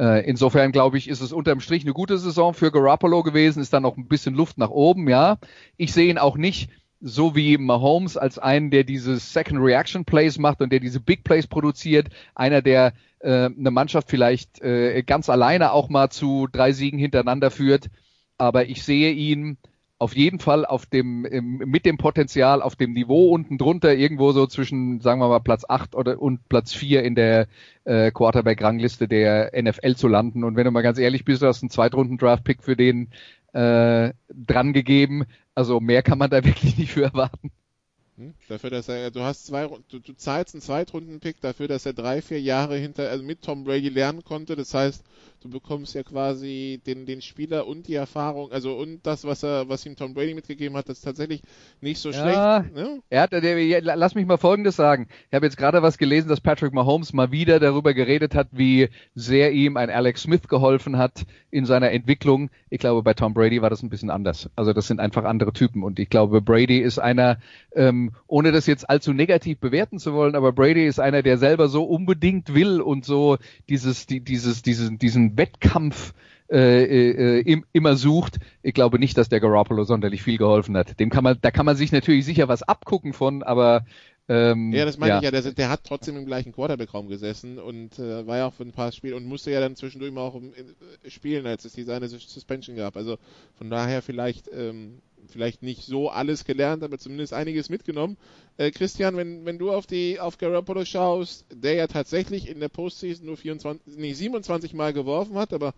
Äh, 0.00 0.26
insofern 0.26 0.72
glaube 0.72 0.96
ich, 0.96 1.08
ist 1.08 1.20
es 1.20 1.30
unterm 1.30 1.60
Strich 1.60 1.82
eine 1.84 1.92
gute 1.92 2.16
Saison 2.16 2.54
für 2.54 2.72
Garoppolo 2.72 3.22
gewesen, 3.22 3.60
ist 3.60 3.74
dann 3.74 3.82
noch 3.82 3.98
ein 3.98 4.08
bisschen 4.08 4.34
Luft 4.34 4.56
nach 4.56 4.70
oben, 4.70 5.10
ja. 5.10 5.36
Ich 5.76 5.92
sehe 5.92 6.08
ihn 6.08 6.16
auch 6.16 6.38
nicht 6.38 6.70
so 7.02 7.36
wie 7.36 7.58
Mahomes 7.58 8.16
als 8.16 8.38
einen, 8.38 8.70
der 8.70 8.84
diese 8.84 9.18
Second 9.18 9.60
Reaction 9.60 10.06
Plays 10.06 10.38
macht 10.38 10.62
und 10.62 10.72
der 10.72 10.80
diese 10.80 11.00
Big 11.00 11.22
Plays 11.22 11.46
produziert, 11.46 12.08
einer, 12.34 12.62
der 12.62 12.94
äh, 13.18 13.50
eine 13.50 13.70
Mannschaft 13.70 14.08
vielleicht 14.08 14.62
äh, 14.62 15.02
ganz 15.02 15.28
alleine 15.28 15.72
auch 15.72 15.90
mal 15.90 16.08
zu 16.08 16.48
drei 16.50 16.72
Siegen 16.72 16.98
hintereinander 16.98 17.50
führt. 17.50 17.90
Aber 18.38 18.66
ich 18.66 18.82
sehe 18.82 19.12
ihn 19.12 19.58
auf 20.00 20.16
jeden 20.16 20.38
Fall 20.38 20.64
auf 20.64 20.86
dem, 20.86 21.20
mit 21.20 21.84
dem 21.84 21.98
Potenzial 21.98 22.62
auf 22.62 22.74
dem 22.74 22.94
Niveau 22.94 23.28
unten 23.28 23.58
drunter, 23.58 23.94
irgendwo 23.94 24.32
so 24.32 24.46
zwischen, 24.46 25.00
sagen 25.02 25.20
wir 25.20 25.28
mal, 25.28 25.40
Platz 25.40 25.66
8 25.68 25.94
oder, 25.94 26.20
und 26.20 26.48
Platz 26.48 26.72
4 26.72 27.02
in 27.02 27.14
der 27.14 27.48
äh, 27.84 28.10
Quarterback-Rangliste 28.10 29.08
der 29.08 29.52
NFL 29.54 29.96
zu 29.96 30.08
landen. 30.08 30.42
Und 30.42 30.56
wenn 30.56 30.64
du 30.64 30.70
mal 30.70 30.80
ganz 30.80 30.98
ehrlich 30.98 31.26
bist, 31.26 31.42
du 31.42 31.46
hast 31.46 31.62
einen 31.62 31.68
Zweitrunden-Draft-Pick 31.68 32.62
für 32.62 32.76
den 32.76 33.10
äh, 33.52 34.14
dran 34.30 34.72
gegeben. 34.72 35.26
Also 35.54 35.80
mehr 35.80 36.02
kann 36.02 36.16
man 36.16 36.30
da 36.30 36.42
wirklich 36.44 36.78
nicht 36.78 36.92
für 36.92 37.04
erwarten. 37.04 37.50
Hm? 38.16 38.32
Dafür, 38.48 38.70
dass 38.70 38.88
er, 38.88 39.10
du 39.10 39.20
hast 39.20 39.46
zwei, 39.46 39.68
du, 39.90 39.98
du 39.98 40.14
zahlst 40.14 40.54
einen 40.54 40.62
Zweitrunden-Pick 40.62 41.42
dafür, 41.42 41.68
dass 41.68 41.84
er 41.84 41.92
drei, 41.92 42.22
vier 42.22 42.40
Jahre 42.40 42.78
hinter, 42.78 43.10
also 43.10 43.22
mit 43.22 43.42
Tom 43.42 43.64
Brady 43.64 43.90
lernen 43.90 44.24
konnte. 44.24 44.56
Das 44.56 44.72
heißt, 44.72 45.04
du 45.40 45.48
bekommst 45.48 45.94
ja 45.94 46.02
quasi 46.02 46.80
den, 46.86 47.06
den 47.06 47.22
Spieler 47.22 47.66
und 47.66 47.88
die 47.88 47.94
Erfahrung, 47.94 48.52
also 48.52 48.74
und 48.74 49.06
das, 49.06 49.24
was 49.24 49.42
er, 49.42 49.68
was 49.68 49.86
ihm 49.86 49.96
Tom 49.96 50.12
Brady 50.12 50.34
mitgegeben 50.34 50.76
hat, 50.76 50.88
das 50.88 50.98
ist 50.98 51.04
tatsächlich 51.04 51.42
nicht 51.80 51.98
so 51.98 52.10
ja, 52.10 52.62
schlecht. 52.62 52.74
Ne? 52.74 53.00
Er 53.08 53.22
hat, 53.22 53.32
der, 53.32 53.80
lass 53.80 54.14
mich 54.14 54.26
mal 54.26 54.36
Folgendes 54.36 54.76
sagen. 54.76 55.08
Ich 55.28 55.34
habe 55.34 55.46
jetzt 55.46 55.56
gerade 55.56 55.82
was 55.82 55.96
gelesen, 55.96 56.28
dass 56.28 56.40
Patrick 56.40 56.74
Mahomes 56.74 57.12
mal 57.12 57.32
wieder 57.32 57.58
darüber 57.58 57.94
geredet 57.94 58.34
hat, 58.34 58.48
wie 58.52 58.88
sehr 59.14 59.52
ihm 59.52 59.76
ein 59.76 59.88
Alex 59.88 60.22
Smith 60.22 60.46
geholfen 60.46 60.98
hat 60.98 61.24
in 61.50 61.64
seiner 61.64 61.90
Entwicklung. 61.90 62.50
Ich 62.68 62.78
glaube, 62.78 63.02
bei 63.02 63.14
Tom 63.14 63.32
Brady 63.32 63.62
war 63.62 63.70
das 63.70 63.82
ein 63.82 63.88
bisschen 63.88 64.10
anders. 64.10 64.50
Also 64.56 64.72
das 64.74 64.86
sind 64.86 65.00
einfach 65.00 65.24
andere 65.24 65.52
Typen 65.52 65.82
und 65.82 65.98
ich 65.98 66.10
glaube, 66.10 66.42
Brady 66.42 66.78
ist 66.78 66.98
einer, 66.98 67.38
ähm, 67.74 68.12
ohne 68.26 68.52
das 68.52 68.66
jetzt 68.66 68.88
allzu 68.90 69.12
negativ 69.12 69.58
bewerten 69.58 69.98
zu 69.98 70.12
wollen, 70.12 70.34
aber 70.34 70.52
Brady 70.52 70.86
ist 70.86 71.00
einer, 71.00 71.22
der 71.22 71.38
selber 71.38 71.68
so 71.68 71.84
unbedingt 71.84 72.54
will 72.54 72.80
und 72.80 73.04
so 73.06 73.38
dieses, 73.68 74.06
die, 74.06 74.20
dieses, 74.20 74.62
diesen, 74.62 74.98
diesen 74.98 75.29
Wettkampf 75.36 76.14
äh, 76.50 76.82
äh, 76.82 77.40
im, 77.42 77.64
immer 77.72 77.96
sucht. 77.96 78.38
Ich 78.62 78.74
glaube 78.74 78.98
nicht, 78.98 79.16
dass 79.16 79.28
der 79.28 79.40
Garoppolo 79.40 79.84
sonderlich 79.84 80.22
viel 80.22 80.36
geholfen 80.36 80.76
hat. 80.76 80.98
Dem 80.98 81.10
kann 81.10 81.24
man, 81.24 81.38
da 81.40 81.50
kann 81.50 81.66
man 81.66 81.76
sich 81.76 81.92
natürlich 81.92 82.24
sicher 82.24 82.48
was 82.48 82.62
abgucken 82.62 83.12
von, 83.12 83.42
aber 83.42 83.84
ähm, 84.28 84.72
ja, 84.72 84.84
das 84.84 84.96
meine 84.96 85.14
ja. 85.14 85.18
ich 85.18 85.24
ja. 85.24 85.30
Der, 85.32 85.52
der, 85.52 85.68
hat 85.68 85.82
trotzdem 85.82 86.16
im 86.16 86.24
gleichen 86.24 86.52
Quarterback-Raum 86.52 87.08
gesessen 87.08 87.58
und 87.58 87.98
äh, 87.98 88.26
war 88.28 88.36
ja 88.36 88.46
auch 88.46 88.54
für 88.54 88.62
ein 88.62 88.70
paar 88.70 88.92
Spiele 88.92 89.16
und 89.16 89.26
musste 89.26 89.50
ja 89.50 89.58
dann 89.58 89.74
zwischendurch 89.74 90.12
mal 90.12 90.20
auch 90.20 90.34
um, 90.34 90.52
äh, 90.52 91.10
spielen, 91.10 91.46
als 91.46 91.64
es 91.64 91.72
diese 91.72 91.94
eine 91.94 92.06
Suspension 92.06 92.76
gab. 92.76 92.96
Also 92.96 93.18
von 93.58 93.70
daher 93.70 94.02
vielleicht 94.02 94.48
ähm, 94.52 95.02
vielleicht 95.28 95.62
nicht 95.62 95.84
so 95.84 96.08
alles 96.08 96.44
gelernt, 96.44 96.82
aber 96.82 96.98
zumindest 96.98 97.32
einiges 97.32 97.68
mitgenommen. 97.68 98.16
Äh, 98.56 98.70
Christian, 98.70 99.16
wenn, 99.16 99.44
wenn 99.44 99.58
du 99.58 99.70
auf 99.70 99.86
die 99.86 100.20
auf 100.20 100.38
Garoppolo 100.38 100.84
schaust, 100.84 101.46
der 101.52 101.74
ja 101.74 101.86
tatsächlich 101.86 102.48
in 102.48 102.60
der 102.60 102.68
Postseason 102.68 103.26
nur 103.26 103.36
24, 103.36 103.96
nee, 103.96 104.12
27 104.12 104.74
Mal 104.74 104.92
geworfen 104.92 105.36
hat, 105.36 105.52
aber 105.52 105.74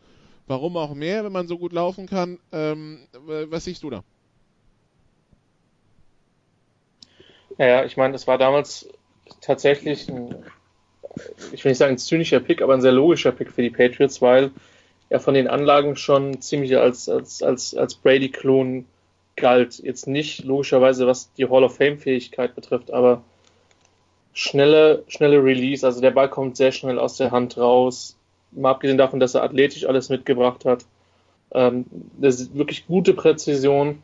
warum 0.46 0.76
auch 0.76 0.94
mehr, 0.94 1.24
wenn 1.24 1.32
man 1.32 1.46
so 1.46 1.58
gut 1.58 1.72
laufen 1.72 2.06
kann. 2.06 2.38
Ähm, 2.52 3.00
was 3.12 3.64
siehst 3.64 3.82
du 3.82 3.90
da? 3.90 4.04
Ja, 7.58 7.84
ich 7.84 7.96
meine, 7.96 8.14
es 8.14 8.26
war 8.26 8.38
damals 8.38 8.88
tatsächlich 9.40 10.08
ein, 10.08 10.34
ich 11.52 11.64
will 11.64 11.70
nicht 11.70 11.78
sagen 11.78 11.94
ein 11.94 11.98
zynischer 11.98 12.40
Pick, 12.40 12.62
aber 12.62 12.74
ein 12.74 12.80
sehr 12.80 12.92
logischer 12.92 13.32
Pick 13.32 13.52
für 13.52 13.62
die 13.62 13.70
Patriots, 13.70 14.22
weil 14.22 14.50
er 15.08 15.20
von 15.20 15.34
den 15.34 15.48
Anlagen 15.48 15.96
schon 15.96 16.40
ziemlich 16.40 16.76
als, 16.76 17.08
als, 17.08 17.42
als, 17.42 17.74
als 17.74 17.94
Brady-Klon 17.94 18.86
galt. 19.42 19.78
Jetzt 19.80 20.06
nicht 20.06 20.44
logischerweise, 20.44 21.06
was 21.06 21.30
die 21.34 21.50
Hall 21.50 21.64
of 21.64 21.76
Fame-Fähigkeit 21.76 22.54
betrifft, 22.54 22.92
aber 22.92 23.22
schnelle, 24.32 25.02
schnelle 25.08 25.44
Release, 25.44 25.84
also 25.84 26.00
der 26.00 26.12
Ball 26.12 26.30
kommt 26.30 26.56
sehr 26.56 26.72
schnell 26.72 26.98
aus 26.98 27.18
der 27.18 27.32
Hand 27.32 27.58
raus. 27.58 28.16
Mal 28.52 28.70
abgesehen 28.70 28.98
davon, 28.98 29.20
dass 29.20 29.34
er 29.34 29.42
athletisch 29.42 29.84
alles 29.84 30.08
mitgebracht 30.08 30.64
hat. 30.64 30.84
Ähm, 31.52 31.84
das 32.18 32.40
ist 32.40 32.54
wirklich 32.56 32.86
gute 32.86 33.12
Präzision 33.12 33.98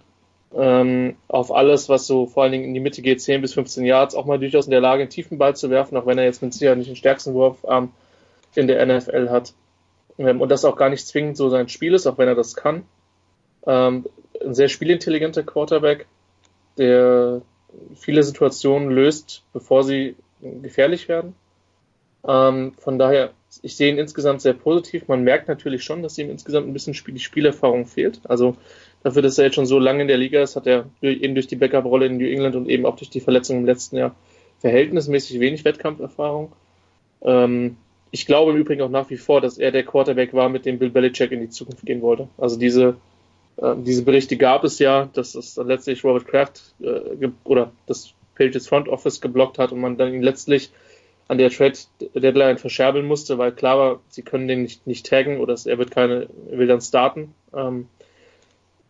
ähm, 0.55 1.17
auf 1.29 1.55
alles, 1.55 1.89
was 1.89 2.07
so 2.07 2.27
vor 2.27 2.43
allen 2.43 2.53
Dingen 2.53 2.65
in 2.65 2.75
die 2.75 2.81
Mitte 2.81 3.01
geht, 3.01 3.23
10 3.23 3.41
bis 3.41 3.55
15 3.55 3.85
Yards, 3.85 4.15
auch 4.15 4.27
mal 4.27 4.39
durchaus 4.39 4.67
in 4.67 4.73
der 4.73 4.81
Lage, 4.81 5.03
einen 5.03 5.11
tiefen 5.11 5.39
Ball 5.39 5.55
zu 5.55 5.71
werfen, 5.71 5.97
auch 5.97 6.07
wenn 6.07 6.19
er 6.19 6.25
jetzt 6.25 6.43
mit 6.43 6.53
Sicherheit 6.53 6.79
nicht 6.79 6.89
den 6.89 6.97
stärksten 6.97 7.35
Wurfarm 7.35 7.93
in 8.55 8.67
der 8.67 8.85
NFL 8.85 9.31
hat. 9.31 9.55
Ähm, 10.19 10.41
und 10.41 10.51
das 10.51 10.65
auch 10.65 10.77
gar 10.77 10.91
nicht 10.91 11.07
zwingend 11.07 11.37
so 11.37 11.49
sein 11.49 11.69
Spiel 11.69 11.95
ist, 11.95 12.07
auch 12.07 12.19
wenn 12.19 12.29
er 12.29 12.35
das 12.35 12.57
kann. 12.57 12.85
Ähm, 13.67 14.07
ein 14.45 14.55
sehr 14.55 14.69
spielintelligenter 14.69 15.43
Quarterback, 15.43 16.07
der 16.77 17.43
viele 17.95 18.23
Situationen 18.23 18.91
löst, 18.91 19.43
bevor 19.53 19.85
sie 19.85 20.17
gefährlich 20.41 21.09
werden. 21.09 21.35
Ähm, 22.27 22.73
von 22.79 22.99
daher, 22.99 23.33
ich 23.63 23.77
sehe 23.77 23.91
ihn 23.91 23.99
insgesamt 23.99 24.41
sehr 24.41 24.53
positiv. 24.53 25.09
Man 25.09 25.23
merkt 25.23 25.49
natürlich 25.49 25.85
schon, 25.85 26.03
dass 26.03 26.19
ihm 26.19 26.31
insgesamt 26.31 26.67
ein 26.67 26.73
bisschen 26.73 26.95
die 27.07 27.19
Spielerfahrung 27.19 27.87
fehlt. 27.87 28.21
Also 28.25 28.57
dafür, 29.03 29.23
dass 29.23 29.39
er 29.39 29.47
jetzt 29.47 29.55
schon 29.55 29.67
so 29.67 29.79
lange 29.79 30.03
in 30.03 30.09
der 30.09 30.19
Liga 30.19 30.43
ist, 30.43 30.57
hat 30.57 30.67
er 30.67 30.87
eben 31.03 31.35
durch 31.35 31.47
die 31.47 31.57
Backup-Rolle 31.57 32.07
in 32.07 32.19
New 32.19 32.29
England 32.29 32.57
und 32.57 32.69
eben 32.69 32.87
auch 32.87 32.97
durch 32.97 33.11
die 33.11 33.21
Verletzung 33.21 33.59
im 33.59 33.67
letzten 33.67 33.97
Jahr 33.97 34.15
verhältnismäßig 34.61 35.41
wenig 35.41 35.65
Wettkampferfahrung. 35.65 36.53
Ähm, 37.23 37.77
ich 38.11 38.27
glaube 38.27 38.53
im 38.53 38.57
Übrigen 38.57 38.83
auch 38.83 38.91
nach 38.91 39.11
wie 39.11 39.17
vor, 39.17 39.41
dass 39.41 39.59
er 39.59 39.71
der 39.71 39.85
Quarterback 39.85 40.33
war, 40.33 40.49
mit 40.49 40.67
dem 40.67 40.79
Bill 40.79 40.91
Belichick 40.91 41.31
in 41.31 41.41
die 41.41 41.51
Zukunft 41.51 41.85
gehen 41.85 42.03
wollte. 42.03 42.29
Also 42.39 42.59
diese, 42.59 42.97
äh, 43.61 43.75
diese 43.79 44.03
Berichte 44.03 44.37
gab 44.37 44.65
es 44.65 44.79
ja, 44.79 45.09
dass 45.13 45.35
es 45.35 45.57
letztlich 45.57 46.05
Robert 46.05 46.27
Kraft 46.27 46.75
äh, 46.81 47.29
oder 47.45 47.73
das 47.87 48.13
Patriots 48.35 48.69
Front 48.69 48.89
Office 48.89 49.21
geblockt 49.21 49.59
hat 49.59 49.73
und 49.73 49.81
man 49.81 49.97
dann 49.97 50.15
ihn 50.15 50.23
letztlich 50.23 50.71
an 51.27 51.39
der 51.39 51.51
Trade 51.51 51.75
Deadline 52.15 52.57
verscherbeln 52.57 53.07
musste, 53.07 53.37
weil 53.37 53.53
klar 53.53 53.79
war, 53.79 54.01
sie 54.09 54.23
können 54.23 54.49
den 54.49 54.63
nicht, 54.63 54.87
nicht 54.87 55.07
taggen 55.07 55.41
oder 55.41 55.57
er 55.67 55.79
wird 55.79 55.91
keine, 55.91 56.29
will 56.51 56.67
dann 56.67 56.81
starten. 56.81 57.35
Ähm, 57.55 57.89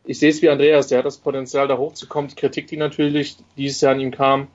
ich 0.04 0.20
sehe 0.20 0.31
es 0.31 0.40
wie 0.40 0.48
Andreas, 0.48 0.87
der 0.87 0.98
hat 0.98 1.04
das 1.04 1.18
Potenzial, 1.18 1.68
da 1.68 1.76
hochzukommen. 1.76 2.31
Die 2.31 2.37
Kritik, 2.37 2.68
die 2.68 2.76
natürlich 2.76 3.37
dieses 3.57 3.81
Jahr 3.81 3.92
an 3.92 4.00
ihm 4.00 4.11
kam, 4.11 4.46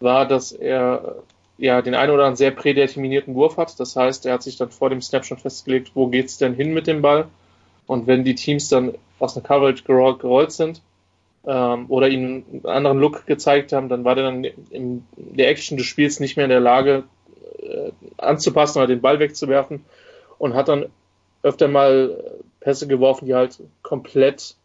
war, 0.00 0.26
dass 0.26 0.50
er 0.50 1.22
ja 1.58 1.80
den 1.82 1.94
einen 1.94 2.10
oder 2.10 2.24
anderen 2.24 2.36
sehr 2.36 2.50
prädeterminierten 2.50 3.34
Wurf 3.34 3.56
hat. 3.56 3.78
Das 3.78 3.94
heißt, 3.96 4.26
er 4.26 4.34
hat 4.34 4.42
sich 4.42 4.56
dann 4.56 4.70
vor 4.70 4.90
dem 4.90 5.00
Snap 5.00 5.24
schon 5.24 5.38
festgelegt, 5.38 5.92
wo 5.94 6.08
geht's 6.08 6.38
denn 6.38 6.54
hin 6.54 6.74
mit 6.74 6.86
dem 6.86 7.02
Ball. 7.02 7.28
Und 7.86 8.06
wenn 8.06 8.24
die 8.24 8.34
Teams 8.34 8.68
dann 8.68 8.94
aus 9.18 9.36
einer 9.36 9.46
Coverage 9.46 9.84
gerollt, 9.84 10.52
sind 10.52 10.82
ähm, 11.46 11.86
oder 11.88 12.08
ihnen 12.08 12.44
einen 12.50 12.66
anderen 12.66 12.98
Look 12.98 13.26
gezeigt 13.26 13.72
haben, 13.72 13.88
dann 13.88 14.04
war 14.04 14.16
er 14.16 14.24
dann 14.24 14.44
in 14.44 15.04
der 15.16 15.48
Action 15.48 15.76
des 15.76 15.86
Spiels 15.86 16.20
nicht 16.20 16.36
mehr 16.36 16.46
in 16.46 16.50
der 16.50 16.60
Lage 16.60 17.04
äh, 17.60 17.90
anzupassen 18.18 18.78
oder 18.78 18.88
den 18.88 19.00
Ball 19.00 19.18
wegzuwerfen 19.20 19.84
und 20.38 20.54
hat 20.54 20.68
dann 20.68 20.86
öfter 21.42 21.68
mal 21.68 22.40
Pässe 22.60 22.88
geworfen, 22.88 23.26
die 23.26 23.34
halt 23.34 23.60
komplett 23.82 24.56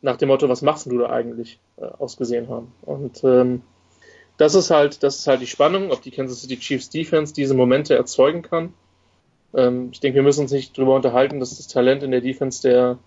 nach 0.00 0.16
dem 0.16 0.28
Motto, 0.28 0.48
was 0.48 0.62
machst 0.62 0.86
du 0.86 0.98
da 0.98 1.10
eigentlich, 1.10 1.58
äh, 1.76 1.84
ausgesehen 1.84 2.48
haben. 2.48 2.72
Und 2.82 3.22
ähm, 3.24 3.62
das 4.36 4.54
ist 4.54 4.70
halt, 4.70 5.02
das 5.02 5.18
ist 5.18 5.26
halt 5.26 5.40
die 5.40 5.46
Spannung, 5.46 5.90
ob 5.90 6.02
die 6.02 6.12
Kansas 6.12 6.40
City 6.40 6.58
Chiefs 6.58 6.88
Defense 6.88 7.34
diese 7.34 7.54
Momente 7.54 7.94
erzeugen 7.94 8.42
kann. 8.42 8.72
Ähm, 9.54 9.90
ich 9.92 10.00
denke, 10.00 10.16
wir 10.16 10.22
müssen 10.22 10.42
uns 10.42 10.52
nicht 10.52 10.76
darüber 10.76 10.94
unterhalten, 10.94 11.40
dass 11.40 11.56
das 11.56 11.68
Talent 11.68 12.02
in 12.02 12.10
der 12.10 12.20
Defense 12.20 12.62
der, 12.62 12.98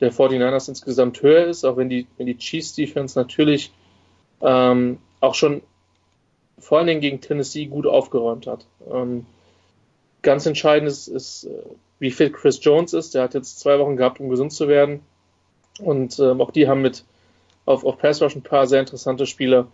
der 0.00 0.12
49ers 0.12 0.68
insgesamt 0.68 1.22
höher 1.22 1.46
ist, 1.46 1.64
auch 1.64 1.76
wenn 1.76 1.88
die, 1.88 2.06
wenn 2.16 2.26
die 2.26 2.38
Chiefs 2.38 2.74
Defense 2.74 3.18
natürlich 3.18 3.72
ähm, 4.40 4.98
auch 5.20 5.34
schon 5.34 5.62
vor 6.58 6.78
allen 6.78 6.86
Dingen 6.86 7.00
gegen 7.00 7.20
Tennessee 7.20 7.66
gut 7.66 7.86
aufgeräumt 7.86 8.46
hat. 8.46 8.66
Ähm, 8.90 9.26
ganz 10.22 10.46
entscheidend 10.46 10.88
ist, 10.88 11.08
ist, 11.08 11.44
äh, 11.44 11.62
wie 11.98 12.10
fit 12.10 12.32
Chris 12.32 12.58
Jones 12.62 12.92
ist. 12.92 13.14
Der 13.14 13.22
hat 13.22 13.34
jetzt 13.34 13.60
zwei 13.60 13.78
Wochen 13.78 13.96
gehabt, 13.96 14.20
um 14.20 14.28
gesund 14.28 14.52
zu 14.52 14.68
werden. 14.68 15.00
Und 15.80 16.18
ähm, 16.18 16.40
auch 16.40 16.50
die 16.50 16.68
haben 16.68 16.82
mit 16.82 17.04
auf, 17.66 17.84
auf 17.84 17.98
Pass 17.98 18.22
Rush 18.22 18.36
ein 18.36 18.42
paar 18.42 18.66
sehr 18.66 18.80
interessante 18.80 19.26
Spieler. 19.26 19.66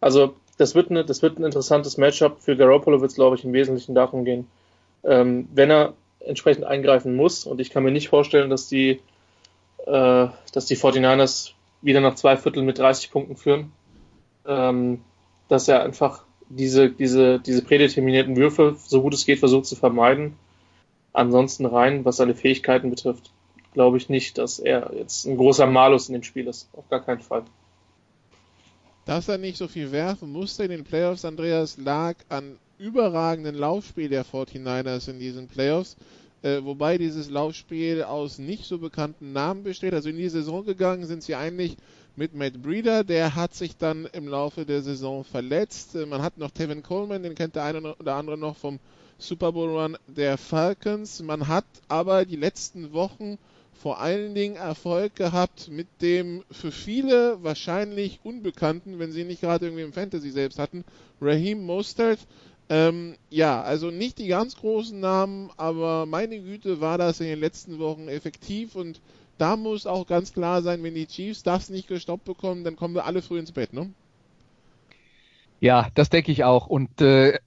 Also 0.00 0.34
das 0.58 0.74
wird, 0.74 0.90
eine, 0.90 1.04
das 1.04 1.22
wird 1.22 1.38
ein 1.38 1.44
interessantes 1.44 1.96
Matchup. 1.96 2.40
Für 2.40 2.56
Garoppolo 2.56 3.00
wird 3.00 3.10
es, 3.10 3.16
glaube 3.16 3.36
ich, 3.36 3.44
im 3.44 3.52
Wesentlichen 3.52 3.94
darum 3.94 4.24
gehen, 4.24 4.46
ähm, 5.04 5.48
wenn 5.52 5.70
er 5.70 5.94
entsprechend 6.20 6.64
eingreifen 6.64 7.14
muss. 7.16 7.44
Und 7.46 7.60
ich 7.60 7.70
kann 7.70 7.82
mir 7.82 7.90
nicht 7.90 8.08
vorstellen, 8.08 8.50
dass 8.50 8.68
die, 8.68 9.00
äh, 9.86 10.28
dass 10.52 10.66
die 10.66 10.76
49ers 10.76 11.52
wieder 11.80 12.00
nach 12.00 12.14
zwei 12.14 12.36
Vierteln 12.36 12.66
mit 12.66 12.78
30 12.78 13.10
Punkten 13.10 13.36
führen. 13.36 13.72
Ähm, 14.46 15.02
dass 15.48 15.68
er 15.68 15.82
einfach 15.82 16.24
diese, 16.48 16.90
diese, 16.90 17.38
diese 17.40 17.62
prädeterminierten 17.62 18.36
Würfe, 18.36 18.76
so 18.86 19.02
gut 19.02 19.14
es 19.14 19.26
geht, 19.26 19.38
versucht 19.38 19.66
zu 19.66 19.76
vermeiden. 19.76 20.36
Ansonsten 21.12 21.66
rein, 21.66 22.04
was 22.04 22.16
seine 22.16 22.34
Fähigkeiten 22.34 22.90
betrifft, 22.90 23.30
glaube 23.74 23.96
ich 23.96 24.08
nicht, 24.08 24.38
dass 24.38 24.58
er 24.58 24.92
jetzt 24.94 25.26
ein 25.26 25.36
großer 25.36 25.66
Malus 25.66 26.08
in 26.08 26.14
dem 26.14 26.22
Spiel 26.22 26.46
ist. 26.46 26.68
Auf 26.72 26.88
gar 26.88 27.00
keinen 27.00 27.20
Fall. 27.20 27.44
Dass 29.04 29.28
er 29.28 29.38
nicht 29.38 29.58
so 29.58 29.68
viel 29.68 29.92
werfen 29.92 30.32
musste 30.32 30.64
in 30.64 30.70
den 30.70 30.84
Playoffs, 30.84 31.24
Andreas, 31.24 31.76
lag 31.76 32.16
an 32.28 32.58
überragenden 32.78 33.54
Laufspiel 33.54 34.08
der 34.08 34.24
49ers 34.24 35.10
in 35.10 35.18
diesen 35.18 35.48
Playoffs. 35.48 35.96
Äh, 36.42 36.64
wobei 36.64 36.98
dieses 36.98 37.30
Laufspiel 37.30 38.02
aus 38.02 38.38
nicht 38.38 38.64
so 38.64 38.78
bekannten 38.78 39.32
Namen 39.32 39.62
besteht. 39.62 39.94
Also 39.94 40.08
in 40.08 40.16
die 40.16 40.28
Saison 40.28 40.64
gegangen 40.64 41.06
sind 41.06 41.22
sie 41.22 41.36
eigentlich 41.36 41.76
mit 42.16 42.34
Matt 42.34 42.60
Breeder. 42.60 43.04
Der 43.04 43.36
hat 43.36 43.54
sich 43.54 43.76
dann 43.76 44.06
im 44.12 44.26
Laufe 44.26 44.66
der 44.66 44.82
Saison 44.82 45.24
verletzt. 45.24 45.94
Äh, 45.94 46.06
man 46.06 46.22
hat 46.22 46.38
noch 46.38 46.50
Tevin 46.50 46.82
Coleman, 46.82 47.22
den 47.22 47.34
kennt 47.34 47.54
der 47.54 47.64
eine 47.64 47.94
oder 47.94 48.14
andere 48.16 48.36
noch 48.36 48.56
vom 48.56 48.80
Super 49.18 49.52
Bowl 49.52 49.70
Run 49.70 49.96
der 50.08 50.36
Falcons. 50.36 51.22
Man 51.22 51.46
hat 51.46 51.64
aber 51.86 52.24
die 52.24 52.36
letzten 52.36 52.92
Wochen 52.92 53.38
vor 53.72 54.00
allen 54.00 54.34
Dingen 54.34 54.56
Erfolg 54.56 55.16
gehabt 55.16 55.68
mit 55.68 55.86
dem 56.02 56.44
für 56.50 56.70
viele 56.70 57.42
wahrscheinlich 57.42 58.20
Unbekannten, 58.22 58.98
wenn 58.98 59.12
sie 59.12 59.24
nicht 59.24 59.40
gerade 59.40 59.66
irgendwie 59.66 59.84
im 59.84 59.92
Fantasy 59.92 60.30
selbst 60.30 60.58
hatten, 60.58 60.84
Raheem 61.20 61.64
Mostert. 61.64 62.18
Ähm, 62.72 63.16
ja, 63.28 63.60
also 63.60 63.90
nicht 63.90 64.18
die 64.18 64.28
ganz 64.28 64.56
großen 64.56 64.98
Namen, 64.98 65.50
aber 65.58 66.06
meine 66.06 66.40
Güte 66.40 66.80
war 66.80 66.96
das 66.96 67.20
in 67.20 67.26
den 67.26 67.40
letzten 67.40 67.78
Wochen 67.78 68.08
effektiv 68.08 68.76
und 68.76 69.02
da 69.36 69.56
muss 69.56 69.86
auch 69.86 70.06
ganz 70.06 70.32
klar 70.32 70.62
sein, 70.62 70.82
wenn 70.82 70.94
die 70.94 71.06
Chiefs 71.06 71.42
das 71.42 71.68
nicht 71.68 71.86
gestoppt 71.86 72.24
bekommen, 72.24 72.64
dann 72.64 72.76
kommen 72.76 72.94
wir 72.94 73.04
alle 73.04 73.20
früh 73.20 73.38
ins 73.38 73.52
Bett, 73.52 73.74
ne? 73.74 73.90
Ja, 75.60 75.88
das 75.94 76.08
denke 76.08 76.32
ich 76.32 76.44
auch. 76.44 76.66
Und 76.66 77.00
äh, 77.02 77.40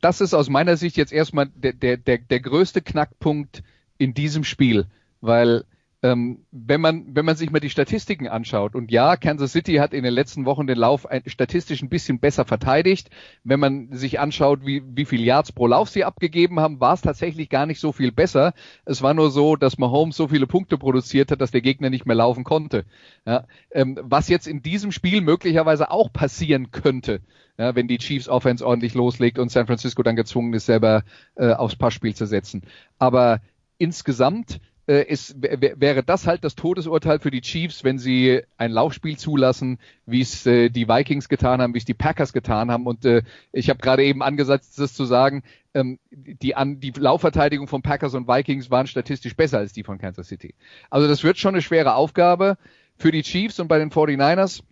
das 0.00 0.20
ist 0.20 0.34
aus 0.34 0.48
meiner 0.48 0.76
Sicht 0.76 0.96
jetzt 0.96 1.12
erstmal 1.12 1.46
der, 1.54 1.72
der, 1.72 1.96
der, 1.96 2.18
der 2.18 2.40
größte 2.40 2.82
Knackpunkt 2.82 3.62
in 3.98 4.14
diesem 4.14 4.42
Spiel 4.42 4.86
weil 5.20 5.64
ähm, 6.02 6.44
wenn 6.50 6.80
man 6.80 7.06
wenn 7.14 7.24
man 7.24 7.36
sich 7.36 7.50
mal 7.50 7.60
die 7.60 7.70
Statistiken 7.70 8.28
anschaut 8.28 8.74
und 8.74 8.90
ja, 8.90 9.16
Kansas 9.16 9.52
City 9.52 9.76
hat 9.76 9.94
in 9.94 10.04
den 10.04 10.12
letzten 10.12 10.44
Wochen 10.44 10.66
den 10.66 10.76
Lauf 10.76 11.06
ein, 11.06 11.22
statistisch 11.26 11.82
ein 11.82 11.88
bisschen 11.88 12.20
besser 12.20 12.44
verteidigt. 12.44 13.08
Wenn 13.44 13.60
man 13.60 13.92
sich 13.92 14.20
anschaut, 14.20 14.66
wie 14.66 14.82
wie 14.86 15.06
viel 15.06 15.22
Yards 15.22 15.52
pro 15.52 15.66
Lauf 15.66 15.88
sie 15.88 16.04
abgegeben 16.04 16.60
haben, 16.60 16.80
war 16.80 16.94
es 16.94 17.00
tatsächlich 17.00 17.48
gar 17.48 17.64
nicht 17.66 17.80
so 17.80 17.92
viel 17.92 18.12
besser. 18.12 18.52
Es 18.84 19.02
war 19.02 19.14
nur 19.14 19.30
so, 19.30 19.56
dass 19.56 19.78
Mahomes 19.78 20.16
so 20.16 20.28
viele 20.28 20.46
Punkte 20.46 20.76
produziert 20.76 21.30
hat, 21.30 21.40
dass 21.40 21.50
der 21.50 21.62
Gegner 21.62 21.88
nicht 21.88 22.04
mehr 22.04 22.16
laufen 22.16 22.44
konnte. 22.44 22.84
Ja, 23.24 23.46
ähm, 23.70 23.98
was 24.02 24.28
jetzt 24.28 24.46
in 24.46 24.62
diesem 24.62 24.92
Spiel 24.92 25.22
möglicherweise 25.22 25.90
auch 25.90 26.12
passieren 26.12 26.70
könnte. 26.70 27.20
Ja, 27.58 27.74
wenn 27.74 27.88
die 27.88 27.98
Chiefs 27.98 28.28
Offense 28.28 28.66
ordentlich 28.66 28.92
loslegt 28.92 29.38
und 29.38 29.50
San 29.50 29.66
Francisco 29.66 30.02
dann 30.02 30.14
gezwungen 30.14 30.52
ist, 30.52 30.66
selber 30.66 31.04
äh, 31.36 31.52
aufs 31.52 31.76
Passspiel 31.76 32.14
zu 32.14 32.26
setzen. 32.26 32.62
Aber 32.98 33.40
insgesamt 33.78 34.60
äh, 34.86 35.02
ist, 35.02 35.36
wäre 35.40 36.02
das 36.02 36.26
halt 36.26 36.44
das 36.44 36.54
Todesurteil 36.54 37.18
für 37.18 37.30
die 37.30 37.40
Chiefs, 37.40 37.82
wenn 37.82 37.98
sie 37.98 38.42
ein 38.56 38.70
Laufspiel 38.70 39.16
zulassen, 39.16 39.78
wie 40.06 40.20
es 40.20 40.46
äh, 40.46 40.70
die 40.70 40.88
Vikings 40.88 41.28
getan 41.28 41.60
haben, 41.60 41.74
wie 41.74 41.78
es 41.78 41.84
die 41.84 41.94
Packers 41.94 42.32
getan 42.32 42.70
haben. 42.70 42.86
Und 42.86 43.04
äh, 43.04 43.22
ich 43.52 43.68
habe 43.68 43.80
gerade 43.80 44.04
eben 44.04 44.22
angesetzt, 44.22 44.78
das 44.78 44.94
zu 44.94 45.04
sagen, 45.04 45.42
ähm, 45.74 45.98
die, 46.10 46.54
an, 46.54 46.78
die 46.78 46.92
Laufverteidigung 46.96 47.66
von 47.66 47.82
Packers 47.82 48.14
und 48.14 48.28
Vikings 48.28 48.70
waren 48.70 48.86
statistisch 48.86 49.34
besser 49.34 49.58
als 49.58 49.72
die 49.72 49.82
von 49.82 49.98
Kansas 49.98 50.28
City. 50.28 50.54
Also 50.88 51.08
das 51.08 51.24
wird 51.24 51.38
schon 51.38 51.54
eine 51.54 51.62
schwere 51.62 51.94
Aufgabe 51.94 52.56
für 52.96 53.10
die 53.10 53.22
Chiefs 53.22 53.58
und 53.60 53.68
bei 53.68 53.78
den 53.78 53.90
49ers 53.90 54.62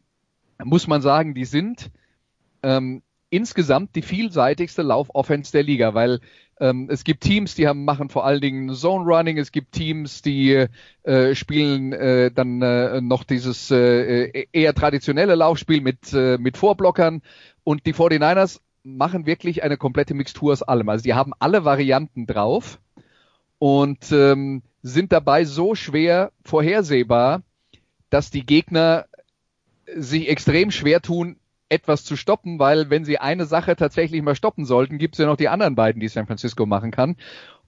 muss 0.62 0.86
man 0.86 1.02
sagen, 1.02 1.34
die 1.34 1.44
sind 1.44 1.90
ähm, 2.62 3.02
insgesamt 3.30 3.96
die 3.96 4.02
vielseitigste 4.02 4.82
Laufoffense 4.82 5.50
der 5.50 5.64
Liga, 5.64 5.94
weil 5.94 6.20
Ähm, 6.60 6.88
es 6.90 7.04
gibt 7.04 7.22
Teams, 7.22 7.54
die 7.54 7.66
haben, 7.66 7.84
machen 7.84 8.08
vor 8.08 8.24
allen 8.24 8.40
Dingen 8.40 8.74
Zone 8.74 9.04
Running. 9.04 9.38
Es 9.38 9.52
gibt 9.52 9.72
Teams, 9.72 10.22
die 10.22 10.66
äh, 11.02 11.34
spielen 11.34 11.92
äh, 11.92 12.30
dann 12.30 12.62
äh, 12.62 13.00
noch 13.00 13.24
dieses 13.24 13.70
äh, 13.70 14.46
eher 14.52 14.74
traditionelle 14.74 15.34
Laufspiel 15.34 15.80
mit, 15.80 16.12
äh, 16.12 16.38
mit 16.38 16.56
Vorblockern. 16.56 17.22
Und 17.64 17.86
die 17.86 17.94
49ers 17.94 18.60
machen 18.84 19.26
wirklich 19.26 19.62
eine 19.62 19.76
komplette 19.76 20.14
Mixtur 20.14 20.52
aus 20.52 20.62
allem. 20.62 20.88
Also 20.88 21.02
die 21.02 21.14
haben 21.14 21.32
alle 21.38 21.64
Varianten 21.64 22.26
drauf 22.26 22.78
und 23.58 24.12
ähm, 24.12 24.62
sind 24.82 25.12
dabei 25.12 25.44
so 25.44 25.74
schwer 25.74 26.30
vorhersehbar, 26.44 27.42
dass 28.10 28.30
die 28.30 28.44
Gegner 28.44 29.06
sich 29.96 30.28
extrem 30.28 30.70
schwer 30.70 31.00
tun, 31.00 31.36
etwas 31.74 32.04
zu 32.04 32.16
stoppen, 32.16 32.58
weil 32.58 32.88
wenn 32.90 33.04
sie 33.04 33.18
eine 33.18 33.44
Sache 33.44 33.76
tatsächlich 33.76 34.22
mal 34.22 34.34
stoppen 34.34 34.64
sollten, 34.64 34.98
gibt 34.98 35.14
es 35.14 35.18
ja 35.18 35.26
noch 35.26 35.36
die 35.36 35.48
anderen 35.48 35.74
beiden, 35.74 36.00
die 36.00 36.08
San 36.08 36.26
Francisco 36.26 36.66
machen 36.66 36.90
kann. 36.90 37.16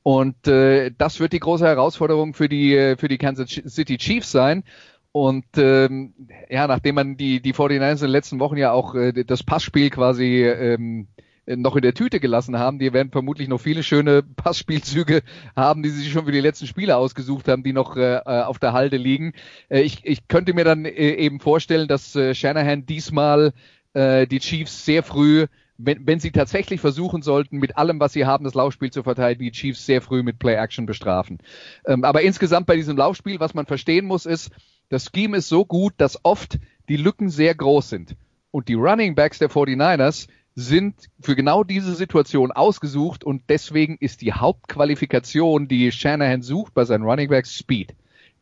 Und 0.02 0.46
äh, 0.46 0.92
das 0.96 1.18
wird 1.18 1.32
die 1.32 1.40
große 1.40 1.66
Herausforderung 1.66 2.32
für 2.32 2.48
die 2.48 2.76
äh, 2.76 2.96
für 2.96 3.08
die 3.08 3.18
Kansas 3.18 3.50
City 3.50 3.98
Chiefs 3.98 4.30
sein. 4.30 4.62
Und 5.10 5.46
ähm, 5.56 6.14
ja, 6.48 6.66
nachdem 6.66 6.94
man 6.94 7.16
die 7.16 7.40
die 7.40 7.54
49ers 7.54 7.92
in 7.92 7.98
den 7.98 8.10
letzten 8.10 8.38
Wochen 8.38 8.56
ja 8.56 8.70
auch 8.70 8.94
äh, 8.94 9.24
das 9.24 9.42
Passspiel 9.42 9.90
quasi 9.90 10.44
ähm, 10.44 11.08
noch 11.46 11.76
in 11.76 11.82
der 11.82 11.94
Tüte 11.94 12.20
gelassen 12.20 12.58
haben. 12.58 12.78
Die 12.78 12.92
werden 12.92 13.12
vermutlich 13.12 13.48
noch 13.48 13.60
viele 13.60 13.82
schöne 13.82 14.22
Passspielzüge 14.22 15.22
haben, 15.54 15.82
die 15.82 15.90
sie 15.90 16.02
sich 16.02 16.12
schon 16.12 16.24
für 16.24 16.32
die 16.32 16.40
letzten 16.40 16.66
Spiele 16.66 16.96
ausgesucht 16.96 17.48
haben, 17.48 17.62
die 17.62 17.72
noch 17.72 17.96
äh, 17.96 18.16
äh 18.16 18.42
auf 18.42 18.58
der 18.58 18.72
Halde 18.72 18.96
liegen. 18.96 19.32
Äh, 19.68 19.82
ich, 19.82 20.04
ich 20.04 20.28
könnte 20.28 20.54
mir 20.54 20.64
dann 20.64 20.84
äh, 20.84 20.90
eben 20.90 21.40
vorstellen, 21.40 21.88
dass 21.88 22.16
äh, 22.16 22.34
Shanahan 22.34 22.86
diesmal 22.86 23.52
äh, 23.96 24.26
die 24.26 24.40
Chiefs 24.40 24.84
sehr 24.84 25.02
früh 25.02 25.46
wenn, 25.78 26.06
wenn 26.06 26.20
sie 26.20 26.30
tatsächlich 26.30 26.80
versuchen 26.80 27.22
sollten, 27.22 27.58
mit 27.58 27.76
allem, 27.76 28.00
was 28.00 28.12
sie 28.12 28.24
haben, 28.24 28.44
das 28.44 28.54
Laufspiel 28.54 28.90
zu 28.90 29.02
verteidigen, 29.02 29.44
die 29.44 29.52
Chiefs 29.52 29.84
sehr 29.84 30.00
früh 30.00 30.22
mit 30.22 30.38
Play-Action 30.38 30.86
bestrafen. 30.86 31.38
Ähm, 31.84 32.04
aber 32.04 32.22
insgesamt 32.22 32.66
bei 32.66 32.76
diesem 32.76 32.96
Laufspiel, 32.96 33.40
was 33.40 33.54
man 33.54 33.66
verstehen 33.66 34.06
muss, 34.06 34.26
ist, 34.26 34.50
das 34.88 35.10
Scheme 35.12 35.36
ist 35.38 35.48
so 35.48 35.64
gut, 35.64 35.94
dass 35.98 36.24
oft 36.24 36.58
die 36.88 36.96
Lücken 36.96 37.28
sehr 37.28 37.54
groß 37.54 37.88
sind. 37.88 38.16
Und 38.50 38.68
die 38.68 38.74
Running 38.74 39.14
Backs 39.14 39.38
der 39.38 39.50
49ers 39.50 40.28
sind 40.54 40.94
für 41.20 41.36
genau 41.36 41.64
diese 41.64 41.94
Situation 41.94 42.52
ausgesucht 42.52 43.24
und 43.24 43.42
deswegen 43.50 43.98
ist 44.00 44.22
die 44.22 44.32
Hauptqualifikation, 44.32 45.68
die 45.68 45.92
Shanahan 45.92 46.40
sucht 46.40 46.72
bei 46.72 46.84
seinen 46.84 47.04
Running 47.04 47.28
Backs, 47.28 47.54
Speed. 47.54 47.94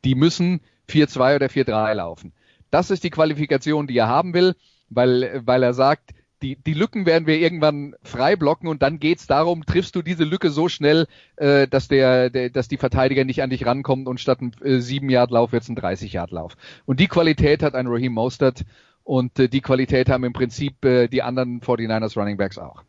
Die 0.05 0.15
müssen 0.15 0.61
4-2 0.89 1.37
oder 1.37 1.47
4-3 1.47 1.95
laufen. 1.95 2.33
Das 2.71 2.91
ist 2.91 3.03
die 3.03 3.11
Qualifikation, 3.11 3.89
die 3.89 3.97
er 3.97 4.07
haben 4.07 4.35
will, 4.35 4.55
weil, 4.95 5.43
weil 5.45 5.63
er 5.63 5.75
sagt, 5.75 6.13
die, 6.45 6.57
die 6.57 6.75
Lücken 6.75 7.07
werden 7.07 7.27
wir 7.27 7.39
irgendwann 7.39 7.95
frei 8.03 8.37
blocken 8.37 8.69
und 8.69 8.83
dann 8.83 8.99
geht's 8.99 9.27
darum, 9.27 9.65
triffst 9.65 9.97
du 9.97 10.03
diese 10.03 10.25
Lücke 10.25 10.51
so 10.51 10.69
schnell, 10.69 11.07
äh, 11.37 11.67
dass 11.67 11.89
der, 11.89 12.29
der, 12.29 12.51
dass 12.51 12.69
die 12.69 12.77
Verteidiger 12.77 13.25
nicht 13.25 13.43
an 13.43 13.51
dich 13.51 13.65
rankommen 13.65 14.07
und 14.07 14.21
statt 14.21 14.43
ein 14.43 14.53
äh, 14.63 14.81
7 14.81 15.09
Yard 15.09 15.31
Lauf 15.31 15.53
wird's 15.53 15.69
ein 15.69 15.77
30 15.77 16.13
Yard 16.13 16.31
Lauf. 16.33 16.57
Und 16.85 17.01
die 17.01 17.09
Qualität 17.09 17.63
hat 17.63 17.75
ein 17.75 17.87
Raheem 17.87 18.13
Mostert 18.13 18.65
und 19.05 19.39
äh, 19.39 19.49
die 19.49 19.63
Qualität 19.63 20.11
haben 20.11 20.25
im 20.25 20.35
Prinzip 20.35 20.85
äh, 20.85 21.09
die 21.09 21.23
anderen 21.23 21.61
49ers 21.61 22.19
Running 22.19 22.37
Backs 22.37 22.59
auch. 22.59 22.83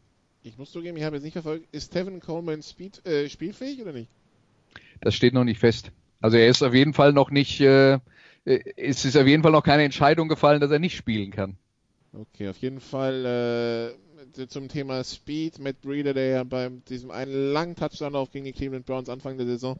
Ich 0.43 0.57
muss 0.57 0.71
zugeben, 0.71 0.97
ich 0.97 1.03
habe 1.03 1.15
jetzt 1.15 1.23
nicht 1.23 1.33
verfolgt, 1.33 1.65
ist 1.71 1.91
Tevin 1.91 2.19
Coleman 2.19 2.61
Speed, 2.61 3.05
äh, 3.05 3.29
spielfähig 3.29 3.81
oder 3.81 3.93
nicht? 3.93 4.09
Das 5.01 5.15
steht 5.15 5.33
noch 5.33 5.43
nicht 5.43 5.59
fest. 5.59 5.91
Also 6.19 6.37
er 6.37 6.47
ist 6.47 6.61
auf 6.61 6.73
jeden 6.73 6.93
Fall 6.93 7.13
noch 7.13 7.31
nicht, 7.31 7.61
äh, 7.61 7.93
äh 8.45 8.59
es 8.75 9.05
ist 9.05 9.15
auf 9.15 9.27
jeden 9.27 9.43
Fall 9.43 9.51
noch 9.51 9.63
keine 9.63 9.83
Entscheidung 9.83 10.27
gefallen, 10.27 10.59
dass 10.59 10.71
er 10.71 10.79
nicht 10.79 10.97
spielen 10.97 11.31
kann. 11.31 11.57
Okay, 12.17 12.47
auf 12.47 12.57
jeden 12.59 12.79
Fall 12.79 13.97
äh, 14.37 14.47
zum 14.47 14.69
Thema 14.69 15.03
Speed. 15.03 15.59
Matt 15.59 15.81
Breeder, 15.81 16.13
der 16.13 16.27
ja 16.27 16.43
bei 16.45 16.69
diesem 16.87 17.11
einen 17.11 17.51
langen 17.51 17.75
Touchdown-Lauf 17.75 18.31
gegen 18.31 18.45
die 18.45 18.53
Cleveland 18.53 18.85
Browns 18.85 19.09
Anfang 19.09 19.37
der 19.37 19.45
Saison 19.45 19.77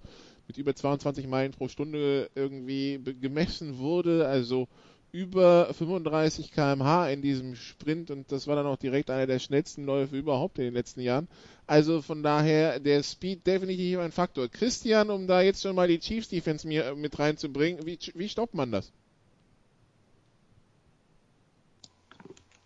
mit 0.47 0.57
über 0.57 0.75
22 0.75 1.27
Meilen 1.27 1.53
pro 1.53 1.69
Stunde 1.69 2.29
irgendwie 2.36 2.99
gemessen 3.21 3.77
wurde. 3.77 4.27
Also 4.27 4.67
über 5.13 5.73
35 5.73 6.51
km/h 6.51 7.09
in 7.09 7.21
diesem 7.21 7.55
Sprint 7.55 8.11
und 8.11 8.29
das 8.33 8.47
war 8.47 8.57
dann 8.57 8.65
auch 8.65 8.75
direkt 8.75 9.09
einer 9.09 9.27
der 9.27 9.39
schnellsten 9.39 9.86
Läufe 9.86 10.17
überhaupt 10.17 10.59
in 10.59 10.65
den 10.65 10.73
letzten 10.73 10.99
Jahren. 10.99 11.29
Also 11.67 12.01
von 12.01 12.21
daher 12.21 12.81
der 12.81 13.01
Speed 13.01 13.47
definitiv 13.47 13.99
ein 13.99 14.11
Faktor. 14.11 14.49
Christian, 14.49 15.09
um 15.09 15.25
da 15.25 15.41
jetzt 15.41 15.61
schon 15.61 15.75
mal 15.75 15.88
die 15.88 15.99
Chiefs 15.99 16.27
Defense 16.27 16.67
mir 16.67 16.95
mit 16.95 17.17
reinzubringen, 17.17 17.86
wie, 17.86 17.97
wie 18.13 18.27
stoppt 18.27 18.55
man 18.55 18.73
das? 18.73 18.91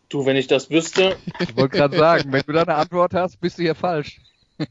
Du, 0.10 0.26
wenn 0.26 0.36
ich 0.36 0.48
das 0.48 0.72
wüsste. 0.72 1.16
Ich 1.40 1.56
wollte 1.56 1.78
gerade 1.78 1.98
sagen, 1.98 2.32
wenn 2.32 2.42
du 2.46 2.54
da 2.54 2.64
eine 2.64 2.76
Antwort 2.76 3.14
hast, 3.14 3.40
bist 3.40 3.60
du 3.60 3.64
hier 3.64 3.76
falsch. 3.76 4.20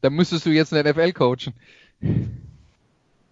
Dann 0.00 0.14
müsstest 0.14 0.46
du 0.46 0.50
jetzt 0.50 0.72
eine 0.72 0.90
NFL 0.90 1.12
coachen. 1.12 1.52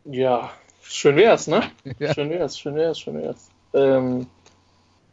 Ja, 0.04 0.52
schön 0.82 1.16
wär's, 1.16 1.46
ne? 1.46 1.62
Ja. 1.98 2.12
Schön 2.12 2.30
wär's, 2.30 2.58
schön 2.58 2.74
wär's, 2.74 3.00
schön 3.00 3.14
wär's. 3.14 3.50
Ähm, 3.72 4.26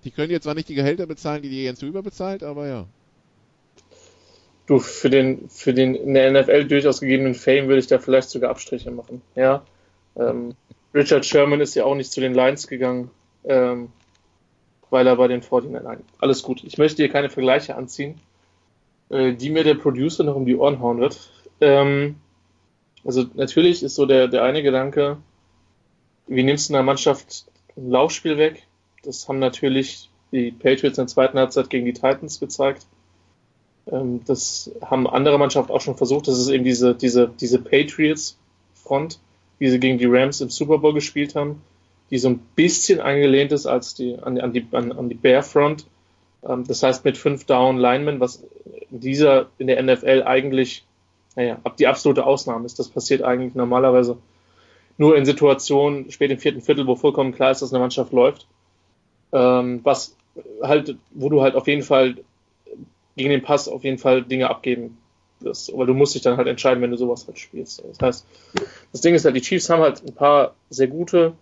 die 0.04 0.12
können 0.12 0.32
jetzt 0.32 0.44
zwar 0.44 0.56
nicht 0.56 0.70
die 0.70 0.76
Gehälter 0.76 1.06
bezahlen, 1.06 1.42
die 1.42 1.50
die 1.50 1.64
Jens 1.64 1.82
Rüber 1.82 2.04
bezahlt, 2.04 2.44
aber 2.44 2.68
ja. 2.68 2.86
Du, 4.68 4.80
für 4.80 5.10
den, 5.10 5.50
für 5.50 5.74
den 5.74 5.96
in 5.96 6.14
der 6.14 6.32
NFL 6.32 6.66
durchaus 6.66 7.00
gegebenen 7.00 7.34
Fame 7.34 7.68
würde 7.68 7.80
ich 7.80 7.88
da 7.88 7.98
vielleicht 7.98 8.30
sogar 8.30 8.52
Abstriche 8.52 8.92
machen. 8.92 9.22
Ja. 9.36 9.64
Ähm, 10.16 10.56
Richard 10.94 11.26
Sherman 11.26 11.62
ist 11.62 11.76
ja 11.76 11.86
auch 11.86 11.96
nicht 11.96 12.12
zu 12.12 12.20
den 12.20 12.34
Lions 12.34 12.68
gegangen, 12.68 13.10
ähm, 13.46 13.90
weil 14.90 15.08
er 15.08 15.16
bei 15.16 15.28
den 15.28 15.42
49ers. 15.42 16.00
Alles 16.20 16.44
gut. 16.44 16.64
Ich 16.64 16.78
möchte 16.78 17.04
hier 17.04 17.12
keine 17.12 17.30
Vergleiche 17.30 17.76
anziehen, 17.76 18.20
äh, 19.10 19.34
die 19.34 19.50
mir 19.50 19.64
der 19.64 19.76
Producer 19.76 20.24
noch 20.24 20.36
um 20.36 20.46
die 20.46 20.56
Ohren 20.56 20.80
hauen 20.80 21.00
wird. 21.00 21.30
Ähm, 21.62 22.16
also 23.06 23.26
natürlich 23.36 23.84
ist 23.84 23.96
so 23.96 24.06
der, 24.06 24.28
der 24.28 24.44
eine 24.44 24.64
Gedanke, 24.64 25.18
wie 26.28 26.44
nimmst 26.44 26.70
du 26.70 26.74
einer 26.74 26.84
Mannschaft 26.84 27.46
ein 27.78 27.90
Laufspiel 27.90 28.38
weg. 28.38 28.68
Das 29.04 29.28
haben 29.28 29.40
natürlich 29.40 30.10
die 30.32 30.52
Patriots 30.52 30.98
in 30.98 31.06
der 31.06 31.08
zweiten 31.08 31.40
Halbzeit 31.40 31.70
gegen 31.70 31.86
die 31.86 31.94
Titans 31.94 32.40
gezeigt. 32.40 32.86
Ähm, 33.92 34.22
das 34.26 34.72
haben 34.84 35.08
andere 35.08 35.38
Mannschaften 35.38 35.72
auch 35.72 35.82
schon 35.82 35.98
versucht. 35.98 36.28
Das 36.28 36.38
ist 36.38 36.50
eben 36.50 36.64
diese, 36.64 36.96
diese, 36.96 37.30
diese 37.40 37.60
Patriots-Front, 37.60 39.20
wie 39.60 39.70
sie 39.70 39.80
gegen 39.80 39.98
die 39.98 40.06
Rams 40.06 40.42
im 40.42 40.50
Super 40.50 40.78
Bowl 40.80 40.94
gespielt 40.94 41.36
haben, 41.36 41.62
die 42.12 42.18
so 42.18 42.30
ein 42.30 42.40
bisschen 42.56 43.00
angelehnt 43.00 43.52
ist 43.52 43.66
als 43.66 43.94
die, 43.94 44.18
an, 44.20 44.40
an 44.40 44.54
die, 44.54 44.66
an, 44.72 44.92
an 44.92 45.10
die 45.10 45.16
Bear-Front. 45.16 45.86
Ähm, 46.48 46.66
das 46.66 46.84
heißt 46.84 47.06
mit 47.06 47.18
fünf 47.18 47.46
Down-Linemen, 47.46 48.20
was 48.20 48.44
in 48.92 49.00
dieser, 49.00 49.48
in 49.58 49.68
der 49.68 49.82
NFL 49.82 50.24
eigentlich, 50.26 50.86
naja, 51.36 51.60
ab 51.64 51.78
die 51.78 51.88
absolute 51.88 52.26
Ausnahme 52.26 52.66
ist. 52.66 52.80
Das 52.80 52.90
passiert 52.90 53.22
eigentlich 53.22 53.56
normalerweise 53.56 54.18
nur 54.98 55.16
in 55.16 55.26
Situationen 55.26 56.12
spät 56.12 56.32
im 56.32 56.40
vierten 56.40 56.62
Viertel, 56.62 56.88
wo 56.88 56.96
vollkommen 56.96 57.34
klar 57.34 57.52
ist, 57.52 57.62
dass 57.62 57.72
eine 57.72 57.80
Mannschaft 57.80 58.12
läuft. 58.12 58.48
Ähm, 59.32 59.82
was 59.84 60.16
halt, 60.62 60.96
wo 61.12 61.30
du 61.30 61.42
halt 61.42 61.56
auf 61.56 61.68
jeden 61.68 61.84
Fall 61.84 62.16
gegen 63.16 63.30
den 63.30 63.42
Pass 63.42 63.68
auf 63.68 63.84
jeden 63.84 63.98
Fall 63.98 64.24
Dinge 64.24 64.50
abgeben 64.50 64.98
wirst. 65.40 65.76
Weil 65.78 65.88
du 65.88 65.94
musst 65.94 66.16
dich 66.16 66.22
dann 66.22 66.38
halt 66.38 66.48
entscheiden, 66.48 66.82
wenn 66.82 66.92
du 66.92 66.98
sowas 66.98 67.28
halt 67.28 67.38
spielst. 67.40 67.84
Das 67.86 68.00
heißt, 68.00 68.26
das 68.92 69.02
Ding 69.02 69.14
ist 69.14 69.26
halt, 69.26 69.36
die 69.36 69.42
Chiefs 69.42 69.70
haben 69.70 69.82
halt 69.82 70.02
ein 70.06 70.14
paar 70.14 70.56
sehr 70.70 70.88
gute, 70.88 71.34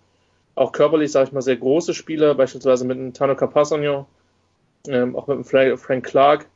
auch 0.58 0.72
körperlich, 0.72 1.12
sage 1.12 1.28
ich 1.28 1.34
mal, 1.34 1.42
sehr 1.42 1.58
große 1.58 1.94
Spieler, 1.94 2.34
beispielsweise 2.36 2.86
mit 2.86 2.98
einem 2.98 3.14
Tano 3.14 3.36
Capasagno, 3.36 4.08
ähm, 4.88 5.16
auch 5.16 5.28
mit 5.28 5.54
einem 5.54 5.78
Frank 5.78 6.06
Clark. 6.06 6.48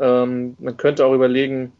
Ähm, 0.00 0.56
man 0.58 0.76
könnte 0.76 1.04
auch 1.04 1.12
überlegen, 1.12 1.72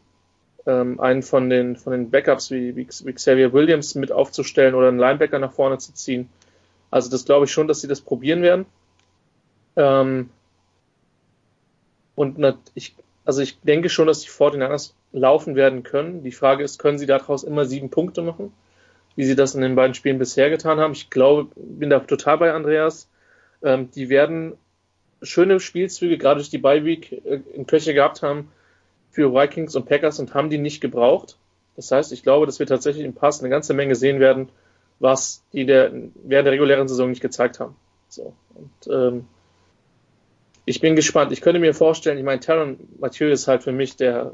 ähm, 0.67 0.99
einen 0.99 1.23
von 1.23 1.49
den, 1.49 1.75
von 1.75 1.93
den 1.93 2.11
Backups 2.11 2.51
wie, 2.51 2.75
wie, 2.75 2.85
Xavier 2.85 3.53
Williams 3.53 3.95
mit 3.95 4.11
aufzustellen 4.11 4.75
oder 4.75 4.89
einen 4.89 4.99
Linebacker 4.99 5.39
nach 5.39 5.51
vorne 5.51 5.79
zu 5.79 5.93
ziehen. 5.93 6.29
Also 6.91 7.09
das 7.09 7.25
glaube 7.25 7.45
ich 7.45 7.51
schon, 7.51 7.67
dass 7.67 7.81
sie 7.81 7.87
das 7.87 8.01
probieren 8.01 8.41
werden. 8.41 8.65
Ähm, 9.75 10.29
und 12.15 12.37
ich, 12.73 12.95
also 13.25 13.41
ich 13.41 13.59
denke 13.61 13.89
schon, 13.89 14.07
dass 14.07 14.21
die 14.21 14.29
49ers 14.29 14.93
laufen 15.11 15.55
werden 15.55 15.83
können. 15.83 16.23
Die 16.23 16.31
Frage 16.31 16.63
ist, 16.63 16.79
können 16.79 16.97
sie 16.97 17.05
daraus 17.05 17.43
immer 17.43 17.65
sieben 17.65 17.89
Punkte 17.89 18.21
machen, 18.21 18.53
wie 19.17 19.25
sie 19.25 19.35
das 19.35 19.55
in 19.55 19.61
den 19.61 19.75
beiden 19.75 19.95
Spielen 19.95 20.19
bisher 20.19 20.49
getan 20.49 20.79
haben? 20.79 20.93
Ich 20.93 21.09
glaube, 21.09 21.49
bin 21.55 21.89
da 21.89 21.99
total 21.99 22.37
bei 22.37 22.53
Andreas. 22.53 23.09
Ähm, 23.63 23.89
die 23.91 24.09
werden 24.09 24.53
schöne 25.23 25.59
Spielzüge, 25.59 26.19
gerade 26.19 26.37
durch 26.37 26.51
die 26.51 26.59
Bye-Week 26.59 27.11
äh, 27.11 27.41
in 27.53 27.65
Köche 27.65 27.95
gehabt 27.95 28.21
haben, 28.21 28.51
für 29.09 29.33
Vikings 29.33 29.75
und 29.75 29.87
Packers 29.87 30.19
und 30.19 30.35
haben 30.35 30.51
die 30.51 30.59
nicht 30.59 30.81
gebraucht. 30.81 31.37
Das 31.75 31.91
heißt, 31.91 32.11
ich 32.11 32.21
glaube, 32.21 32.45
dass 32.45 32.59
wir 32.59 32.67
tatsächlich 32.67 33.05
im 33.05 33.15
Pass 33.15 33.39
eine 33.39 33.49
ganze 33.49 33.73
Menge 33.73 33.95
sehen 33.95 34.19
werden, 34.19 34.49
was 34.99 35.43
die 35.51 35.65
der, 35.65 35.91
während 35.91 36.45
der 36.45 36.51
regulären 36.53 36.87
Saison 36.87 37.09
nicht 37.09 37.21
gezeigt 37.21 37.59
haben. 37.59 37.75
So. 38.09 38.33
Und 38.53 38.93
ähm, 38.93 39.27
ich 40.65 40.79
bin 40.79 40.95
gespannt. 40.95 41.31
Ich 41.31 41.41
könnte 41.41 41.59
mir 41.59 41.73
vorstellen, 41.73 42.19
ich 42.19 42.23
meine, 42.23 42.39
Taron 42.39 42.77
Mathieu 42.99 43.29
ist 43.29 43.47
halt 43.47 43.63
für 43.63 43.71
mich 43.71 43.95
der, 43.95 44.33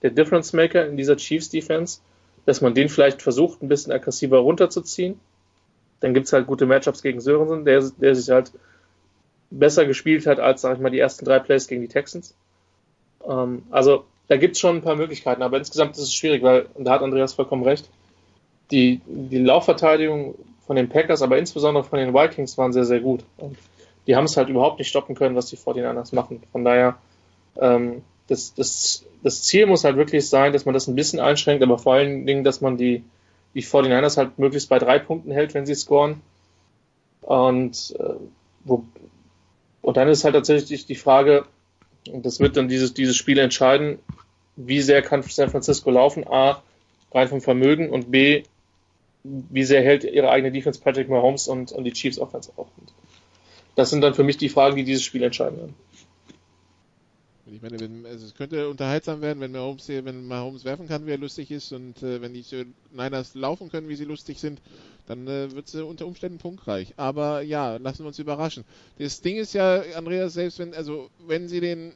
der 0.00 0.10
Difference 0.10 0.54
Maker 0.54 0.86
in 0.86 0.96
dieser 0.96 1.16
Chiefs 1.16 1.50
Defense, 1.50 2.00
dass 2.44 2.60
man 2.60 2.74
den 2.74 2.88
vielleicht 2.88 3.22
versucht, 3.22 3.62
ein 3.62 3.68
bisschen 3.68 3.92
aggressiver 3.92 4.38
runterzuziehen. 4.38 5.20
Dann 6.00 6.14
gibt's 6.14 6.32
halt 6.32 6.46
gute 6.46 6.66
Matchups 6.66 7.02
gegen 7.02 7.20
Sörensen, 7.20 7.64
der, 7.64 7.82
der 7.98 8.14
sich 8.14 8.30
halt 8.30 8.52
besser 9.50 9.86
gespielt 9.86 10.26
hat 10.26 10.40
als, 10.40 10.62
sag 10.62 10.76
ich 10.76 10.80
mal, 10.80 10.90
die 10.90 10.98
ersten 10.98 11.24
drei 11.24 11.38
Plays 11.38 11.68
gegen 11.68 11.82
die 11.82 11.88
Texans. 11.88 12.34
Ähm, 13.28 13.62
also 13.70 14.04
da 14.28 14.36
gibt 14.36 14.54
es 14.54 14.60
schon 14.60 14.76
ein 14.76 14.82
paar 14.82 14.96
Möglichkeiten, 14.96 15.42
aber 15.42 15.58
insgesamt 15.58 15.96
ist 15.96 16.02
es 16.02 16.14
schwierig, 16.14 16.42
weil, 16.42 16.66
und 16.74 16.84
da 16.84 16.92
hat 16.92 17.02
Andreas 17.02 17.34
vollkommen 17.34 17.62
recht, 17.64 17.88
die, 18.70 19.00
die 19.06 19.38
Laufverteidigung 19.38 20.34
von 20.66 20.76
den 20.76 20.88
Packers, 20.88 21.22
aber 21.22 21.38
insbesondere 21.38 21.84
von 21.84 21.98
den 21.98 22.14
Vikings 22.14 22.56
waren 22.56 22.72
sehr, 22.72 22.84
sehr 22.84 23.00
gut. 23.00 23.24
Und 23.36 23.58
die 24.06 24.16
haben 24.16 24.24
es 24.24 24.36
halt 24.36 24.48
überhaupt 24.48 24.78
nicht 24.78 24.88
stoppen 24.88 25.14
können, 25.14 25.36
was 25.36 25.46
die 25.46 25.56
49ers 25.56 26.14
machen. 26.14 26.42
Von 26.50 26.64
daher, 26.64 26.96
ähm, 27.60 28.02
das, 28.32 28.54
das, 28.54 29.04
das 29.22 29.42
Ziel 29.42 29.66
muss 29.66 29.84
halt 29.84 29.96
wirklich 29.96 30.28
sein, 30.28 30.52
dass 30.52 30.64
man 30.64 30.72
das 30.72 30.88
ein 30.88 30.94
bisschen 30.94 31.20
einschränkt, 31.20 31.62
aber 31.62 31.78
vor 31.78 31.94
allen 31.94 32.26
Dingen, 32.26 32.44
dass 32.44 32.60
man 32.60 32.78
die, 32.78 33.04
die 33.54 33.62
49ers 33.62 34.16
halt 34.16 34.38
möglichst 34.38 34.68
bei 34.68 34.78
drei 34.78 34.98
Punkten 34.98 35.30
hält, 35.30 35.52
wenn 35.54 35.66
sie 35.66 35.74
scoren. 35.74 36.22
Und, 37.20 37.94
äh, 37.98 38.14
wo, 38.64 38.84
und 39.82 39.96
dann 39.96 40.08
ist 40.08 40.24
halt 40.24 40.34
tatsächlich 40.34 40.86
die 40.86 40.94
Frage, 40.94 41.44
und 42.10 42.24
das 42.24 42.40
wird 42.40 42.56
dann 42.56 42.68
dieses, 42.68 42.94
dieses 42.94 43.16
Spiel 43.16 43.38
entscheiden, 43.38 43.98
wie 44.56 44.80
sehr 44.80 45.02
kann 45.02 45.22
San 45.22 45.50
Francisco 45.50 45.90
laufen? 45.90 46.26
A, 46.26 46.62
rein 47.12 47.28
vom 47.28 47.40
Vermögen 47.40 47.90
und 47.90 48.10
B, 48.10 48.42
wie 49.24 49.64
sehr 49.64 49.82
hält 49.82 50.04
ihre 50.04 50.30
eigene 50.30 50.50
Defense 50.50 50.80
Patrick 50.80 51.08
Mahomes 51.08 51.48
und, 51.48 51.70
und 51.72 51.84
die 51.84 51.92
Chiefs 51.92 52.18
Offense 52.18 52.50
auf. 52.56 52.68
Das 53.76 53.90
sind 53.90 54.00
dann 54.00 54.14
für 54.14 54.24
mich 54.24 54.36
die 54.36 54.48
Fragen, 54.48 54.76
die 54.76 54.84
dieses 54.84 55.02
Spiel 55.02 55.22
entscheiden 55.22 55.58
werden. 55.58 55.74
Ich 57.46 57.60
meine, 57.60 57.80
wenn, 57.80 58.06
also 58.06 58.24
es 58.24 58.34
könnte 58.34 58.68
unterhaltsam 58.68 59.20
werden, 59.20 59.40
wenn 59.40 59.50
Mahomes, 59.50 59.88
wenn 59.88 60.26
Mahomes 60.26 60.64
werfen 60.64 60.86
kann, 60.86 61.06
wie 61.06 61.10
er 61.10 61.18
lustig 61.18 61.50
ist, 61.50 61.72
und 61.72 62.00
äh, 62.02 62.20
wenn 62.20 62.32
die 62.34 62.44
Niners 62.92 63.34
laufen 63.34 63.68
können, 63.68 63.88
wie 63.88 63.96
sie 63.96 64.04
lustig 64.04 64.38
sind, 64.38 64.60
dann 65.06 65.26
äh, 65.26 65.50
wird 65.50 65.66
es 65.66 65.74
unter 65.74 66.06
Umständen 66.06 66.38
punktreich. 66.38 66.94
Aber 66.96 67.42
ja, 67.42 67.76
lassen 67.78 68.04
wir 68.04 68.08
uns 68.08 68.20
überraschen. 68.20 68.64
Das 68.98 69.20
Ding 69.20 69.36
ist 69.36 69.54
ja, 69.54 69.82
Andreas, 69.96 70.34
selbst 70.34 70.60
wenn, 70.60 70.72
also 70.72 71.10
wenn 71.26 71.48
sie 71.48 71.60
den 71.60 71.94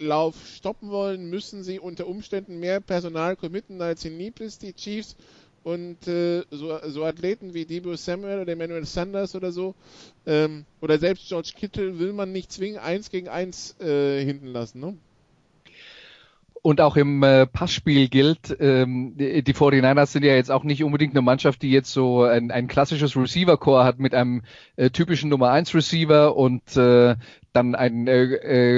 Lauf 0.00 0.34
stoppen 0.48 0.90
wollen, 0.90 1.30
müssen 1.30 1.62
sie 1.62 1.78
unter 1.78 2.06
Umständen 2.06 2.58
mehr 2.58 2.80
Personal 2.80 3.36
committen 3.36 3.80
als 3.80 4.04
in 4.04 4.16
Nieplis, 4.16 4.58
die 4.58 4.72
Chiefs. 4.72 5.16
Und 5.68 6.08
äh, 6.08 6.44
so, 6.50 6.78
so, 6.86 7.04
Athleten 7.04 7.52
wie 7.52 7.66
Debo 7.66 7.94
Samuel 7.94 8.40
oder 8.40 8.52
Emmanuel 8.52 8.86
Sanders 8.86 9.34
oder 9.36 9.52
so, 9.52 9.74
ähm, 10.24 10.64
oder 10.80 10.98
selbst 10.98 11.28
George 11.28 11.52
Kittle 11.54 11.98
will 11.98 12.14
man 12.14 12.32
nicht 12.32 12.50
zwingend 12.50 12.80
eins 12.80 13.10
gegen 13.10 13.28
eins 13.28 13.78
äh, 13.78 14.24
hinten 14.24 14.46
lassen, 14.46 14.80
ne? 14.80 14.96
Und 16.62 16.80
auch 16.80 16.96
im 16.96 17.22
äh, 17.22 17.46
Passspiel 17.46 18.08
gilt, 18.08 18.56
ähm, 18.58 19.14
die, 19.16 19.42
die 19.42 19.54
49ers 19.54 20.06
sind 20.06 20.24
ja 20.24 20.34
jetzt 20.34 20.50
auch 20.50 20.64
nicht 20.64 20.82
unbedingt 20.82 21.12
eine 21.12 21.22
Mannschaft, 21.22 21.62
die 21.62 21.70
jetzt 21.70 21.92
so 21.92 22.24
ein, 22.24 22.50
ein 22.50 22.66
klassisches 22.66 23.14
Receiver-Core 23.14 23.84
hat 23.84 23.98
mit 23.98 24.14
einem 24.14 24.42
äh, 24.76 24.90
typischen 24.90 25.28
Nummer 25.30 25.50
1 25.50 25.74
Receiver 25.74 26.34
und 26.34 26.76
äh, 26.76 27.14
dann 27.52 27.74
ein 27.74 28.06
äh, 28.08 28.22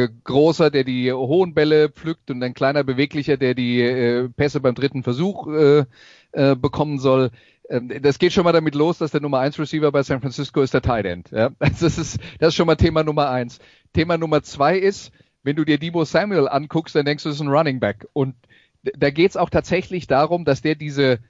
äh, 0.04 0.08
großer, 0.24 0.70
der 0.70 0.84
die 0.84 1.12
hohen 1.12 1.54
Bälle 1.54 1.88
pflückt 1.88 2.30
und 2.30 2.42
ein 2.42 2.54
kleiner 2.54 2.84
beweglicher, 2.84 3.36
der 3.36 3.54
die 3.54 3.80
äh, 3.80 4.28
Pässe 4.28 4.60
beim 4.60 4.74
dritten 4.74 5.02
Versuch 5.02 5.46
äh, 5.48 5.84
äh, 6.32 6.56
bekommen 6.56 6.98
soll. 6.98 7.30
Ähm, 7.68 7.92
das 8.02 8.18
geht 8.18 8.32
schon 8.32 8.44
mal 8.44 8.52
damit 8.52 8.74
los, 8.74 8.98
dass 8.98 9.12
der 9.12 9.20
Nummer 9.20 9.38
1 9.40 9.58
Receiver 9.58 9.90
bei 9.92 10.02
San 10.02 10.20
Francisco 10.20 10.60
ist 10.60 10.74
der 10.74 10.82
Tight 10.82 11.06
End. 11.06 11.30
Ja? 11.30 11.50
Das, 11.58 11.82
ist, 11.82 12.18
das 12.38 12.48
ist 12.48 12.54
schon 12.54 12.66
mal 12.66 12.76
Thema 12.76 13.02
Nummer 13.02 13.30
eins. 13.30 13.58
Thema 13.92 14.18
Nummer 14.18 14.42
zwei 14.42 14.76
ist, 14.76 15.12
wenn 15.42 15.56
du 15.56 15.64
dir 15.64 15.78
Debo 15.78 16.04
Samuel 16.04 16.48
anguckst, 16.48 16.94
dann 16.94 17.04
denkst 17.06 17.22
du, 17.22 17.28
das 17.30 17.36
ist 17.36 17.42
ein 17.42 17.48
Running 17.48 17.80
Back. 17.80 18.06
Und 18.12 18.34
da 18.82 19.10
geht 19.10 19.30
es 19.30 19.36
auch 19.36 19.50
tatsächlich 19.50 20.06
darum, 20.06 20.44
dass 20.44 20.62
der 20.62 20.74
diese 20.74 21.20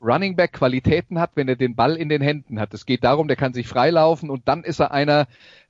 Running 0.00 0.34
Back 0.34 0.52
Qualitäten 0.52 1.20
hat, 1.20 1.30
wenn 1.34 1.48
er 1.48 1.56
den 1.56 1.76
Ball 1.76 1.96
in 1.96 2.08
den 2.08 2.22
Händen 2.22 2.58
hat. 2.58 2.74
Es 2.74 2.86
geht 2.86 3.04
darum, 3.04 3.28
der 3.28 3.36
kann 3.36 3.54
sich 3.54 3.68
freilaufen 3.68 4.30
und 4.30 4.48
dann 4.48 4.64
ist 4.64 4.80
er 4.80 4.90
einer, 4.90 5.28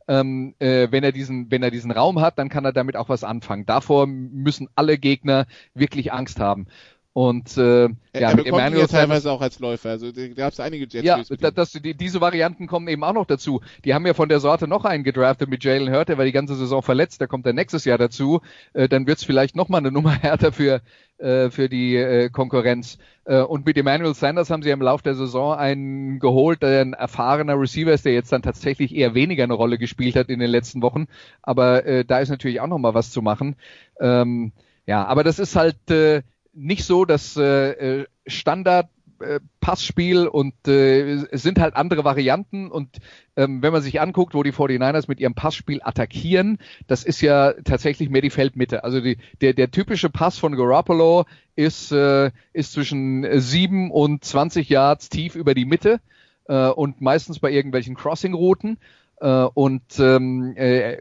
ähm, 0.09 0.55
äh, 0.59 0.89
wenn 0.91 1.05
er 1.05 1.13
diesen, 1.13 1.51
wenn 1.51 1.63
er 1.63 1.71
diesen 1.71 1.91
Raum 1.91 2.21
hat, 2.21 2.39
dann 2.39 2.49
kann 2.49 2.65
er 2.65 2.73
damit 2.73 2.97
auch 2.97 3.11
was 3.11 3.25
anfangen. 3.25 3.67
Davor 3.67 4.07
müssen 4.07 4.69
alle 4.75 4.97
Gegner 4.97 5.47
wirklich 5.75 6.13
Angst 6.13 6.41
haben. 6.41 6.67
Und 7.15 7.59
äh, 7.59 7.85
er, 7.85 7.91
ja, 8.15 8.31
er 8.31 8.37
mit 8.37 8.47
Emmanuel 8.47 8.87
teilweise 8.87 9.31
auch 9.31 9.43
als 9.43 9.59
Läufer. 9.59 9.91
Also 9.91 10.13
da 10.13 10.29
gab 10.29 10.55
es 10.55 10.61
einige 10.61 10.87
Jets. 10.87 11.05
Ja, 11.05 11.51
das, 11.51 11.73
die, 11.73 11.95
diese 11.95 12.23
Varianten 12.23 12.67
kommen 12.67 12.89
eben 12.89 13.05
auch 13.05 13.13
noch 13.13 13.27
dazu. 13.27 13.61
Die 13.85 13.93
haben 13.93 14.07
ja 14.07 14.15
von 14.15 14.31
der 14.31 14.41
Sorte 14.41 14.67
noch 14.67 14.87
einen 14.87 15.05
gedraftet 15.05 15.51
mit 15.51 15.63
Jalen 15.63 15.93
Hurt, 15.93 16.09
der 16.09 16.17
war 16.17 16.25
die 16.25 16.33
ganze 16.33 16.55
Saison 16.55 16.83
verletzt, 16.83 17.21
der 17.21 17.29
kommt 17.29 17.45
dann 17.45 17.57
nächstes 17.57 17.85
Jahr 17.85 17.99
dazu. 17.99 18.41
Äh, 18.73 18.89
dann 18.89 19.07
wird's 19.07 19.25
vielleicht 19.25 19.57
noch 19.57 19.69
mal 19.69 19.79
eine 19.79 19.93
Nummer 19.93 20.13
härter 20.23 20.53
für 20.53 20.81
äh, 21.19 21.51
für 21.51 21.69
die 21.69 21.97
äh, 21.97 22.31
Konkurrenz. 22.31 22.99
Äh, 23.27 23.43
und 23.43 23.65
mit 23.65 23.77
Emmanuel 23.77 24.15
Sanders 24.15 24.51
haben 24.51 24.63
sie 24.63 24.71
im 24.71 24.83
Laufe 24.83 25.05
der 25.05 25.15
Saison 25.15 25.55
einen 25.55 26.19
geholt, 26.19 26.63
der 26.63 26.81
ein 26.81 26.95
erfahrener 26.95 27.61
Receiver 27.61 27.93
ist, 27.93 28.05
der 28.05 28.15
jetzt 28.15 28.33
dann 28.33 28.43
tatsächlich 28.43 28.95
eher 28.95 29.15
weniger 29.15 29.45
eine 29.45 29.53
Rolle 29.53 29.79
gespielt 29.79 30.17
hat 30.17 30.31
in 30.31 30.41
den 30.41 30.51
letzten 30.51 30.83
Wochen. 30.83 31.07
Aber 31.43 31.85
äh, 31.87 32.05
da 32.05 32.19
ist 32.19 32.31
natürlich 32.31 32.61
auch 32.61 32.67
noch 32.67 32.79
mal 32.79 32.95
was 32.95 33.13
zu 33.13 33.23
machen. 33.23 33.57
Ähm, 34.01 34.53
ja, 34.87 35.05
aber 35.05 35.23
das 35.23 35.39
ist 35.39 35.55
halt 35.55 35.91
äh, 35.91 36.23
nicht 36.53 36.85
so 36.85 37.05
das 37.05 37.37
äh, 37.37 38.01
äh, 38.01 38.07
Standard 38.27 38.89
äh, 39.21 39.41
Passspiel 39.61 40.27
und 40.27 40.55
äh, 40.67 41.13
es 41.31 41.43
sind 41.43 41.61
halt 41.61 41.77
andere 41.77 42.05
Varianten 42.05 42.71
und 42.71 42.99
ähm, 43.37 43.63
wenn 43.63 43.73
man 43.73 43.83
sich 43.83 44.01
anguckt, 44.01 44.35
wo 44.35 44.43
die 44.43 44.53
49ers 44.53 45.05
mit 45.09 45.21
ihrem 45.21 45.35
Passspiel 45.35 45.81
attackieren, 45.83 46.59
das 46.89 47.05
ist 47.05 47.21
ja 47.21 47.53
tatsächlich 47.65 48.11
mehr 48.11 48.23
die 48.23 48.31
Feldmitte. 48.31 48.85
Also 48.85 49.01
die, 49.01 49.19
der, 49.41 49.55
der 49.55 49.71
typische 49.71 50.11
Pass 50.11 50.39
von 50.39 50.57
Garoppolo 50.57 51.27
ist, 51.55 51.93
äh, 51.93 52.33
ist 52.53 52.73
zwischen 52.73 53.27
7 53.41 53.91
und 53.91 54.25
20 54.25 54.69
Yards 54.69 55.09
tief 55.09 55.37
über 55.37 55.55
die 55.55 55.67
Mitte 55.67 56.01
äh, 56.49 56.69
und 56.69 57.01
meistens 57.01 57.39
bei 57.39 57.51
irgendwelchen 57.51 57.95
Crossing-Routen 57.95 58.79
und 59.23 59.83
ähm, 60.01 60.55
äh, 60.57 60.97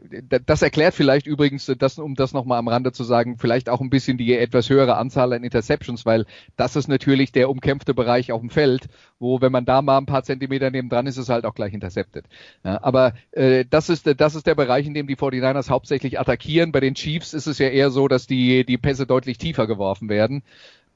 das 0.46 0.62
erklärt 0.62 0.94
vielleicht 0.94 1.26
übrigens, 1.26 1.66
das, 1.78 1.98
um 1.98 2.14
das 2.14 2.32
nochmal 2.32 2.58
am 2.58 2.68
Rande 2.68 2.92
zu 2.92 3.02
sagen, 3.02 3.36
vielleicht 3.36 3.68
auch 3.68 3.80
ein 3.80 3.90
bisschen 3.90 4.16
die 4.16 4.32
etwas 4.36 4.70
höhere 4.70 4.96
Anzahl 4.96 5.32
an 5.32 5.42
Interceptions, 5.42 6.06
weil 6.06 6.26
das 6.56 6.76
ist 6.76 6.86
natürlich 6.86 7.32
der 7.32 7.50
umkämpfte 7.50 7.94
Bereich 7.94 8.30
auf 8.30 8.40
dem 8.40 8.50
Feld, 8.50 8.88
wo 9.18 9.40
wenn 9.40 9.50
man 9.50 9.64
da 9.64 9.82
mal 9.82 9.98
ein 9.98 10.06
paar 10.06 10.22
Zentimeter 10.22 10.70
neben 10.70 10.88
dran 10.88 11.06
ist, 11.06 11.16
ist 11.16 11.24
es 11.24 11.28
halt 11.30 11.44
auch 11.44 11.54
gleich 11.54 11.74
intercepted. 11.74 12.26
Ja, 12.64 12.82
aber 12.82 13.14
äh, 13.32 13.64
das, 13.68 13.88
ist, 13.88 14.06
das 14.20 14.34
ist 14.36 14.46
der 14.46 14.54
Bereich, 14.54 14.86
in 14.86 14.94
dem 14.94 15.08
die 15.08 15.16
49ers 15.16 15.68
hauptsächlich 15.68 16.20
attackieren. 16.20 16.70
Bei 16.70 16.80
den 16.80 16.94
Chiefs 16.94 17.34
ist 17.34 17.48
es 17.48 17.58
ja 17.58 17.68
eher 17.68 17.90
so, 17.90 18.06
dass 18.06 18.28
die, 18.28 18.64
die 18.64 18.78
Pässe 18.78 19.06
deutlich 19.06 19.38
tiefer 19.38 19.66
geworfen 19.66 20.08
werden. 20.08 20.44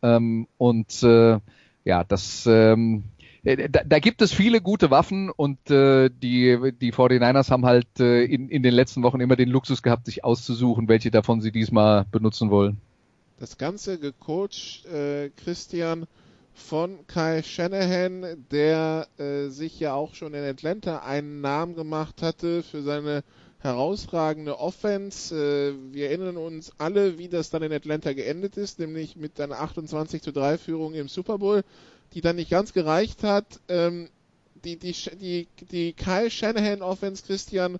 Ähm, 0.00 0.46
und 0.58 1.02
äh, 1.02 1.40
ja, 1.84 2.04
das 2.04 2.46
ähm, 2.46 3.04
äh, 3.15 3.15
da, 3.46 3.82
da 3.84 3.98
gibt 4.00 4.22
es 4.22 4.32
viele 4.32 4.60
gute 4.60 4.90
Waffen 4.90 5.30
und 5.30 5.70
äh, 5.70 6.10
die, 6.10 6.72
die 6.80 6.92
49ers 6.92 7.50
haben 7.50 7.64
halt 7.64 8.00
äh, 8.00 8.24
in, 8.24 8.48
in 8.48 8.62
den 8.62 8.74
letzten 8.74 9.02
Wochen 9.04 9.20
immer 9.20 9.36
den 9.36 9.48
Luxus 9.48 9.82
gehabt, 9.82 10.06
sich 10.06 10.24
auszusuchen, 10.24 10.88
welche 10.88 11.12
davon 11.12 11.40
sie 11.40 11.52
diesmal 11.52 12.06
benutzen 12.10 12.50
wollen. 12.50 12.78
Das 13.38 13.56
Ganze 13.56 13.98
gecoacht, 13.98 14.86
äh, 14.86 15.30
Christian, 15.36 16.06
von 16.56 17.06
Kai 17.06 17.42
Shanahan, 17.42 18.46
der 18.50 19.06
äh, 19.18 19.48
sich 19.48 19.78
ja 19.78 19.92
auch 19.92 20.14
schon 20.14 20.34
in 20.34 20.42
Atlanta 20.42 21.00
einen 21.00 21.42
Namen 21.42 21.76
gemacht 21.76 22.22
hatte 22.22 22.62
für 22.62 22.82
seine 22.82 23.22
herausragende 23.58 24.58
Offense. 24.58 25.34
Äh, 25.34 25.94
wir 25.94 26.08
erinnern 26.08 26.38
uns 26.38 26.72
alle, 26.78 27.18
wie 27.18 27.28
das 27.28 27.50
dann 27.50 27.62
in 27.62 27.72
Atlanta 27.72 28.14
geendet 28.14 28.56
ist, 28.56 28.78
nämlich 28.78 29.16
mit 29.16 29.40
einer 29.40 29.60
28 29.60 30.22
zu 30.22 30.32
3 30.32 30.56
Führung 30.58 30.94
im 30.94 31.08
Super 31.08 31.38
Bowl 31.38 31.62
die 32.16 32.22
dann 32.22 32.36
nicht 32.36 32.50
ganz 32.50 32.72
gereicht 32.72 33.22
hat. 33.22 33.44
Ähm, 33.68 34.08
die, 34.64 34.78
die, 34.78 34.94
die, 35.20 35.46
die 35.70 35.92
Kyle 35.92 36.30
Shanahan 36.30 36.80
Offense, 36.80 37.22
Christian, 37.26 37.78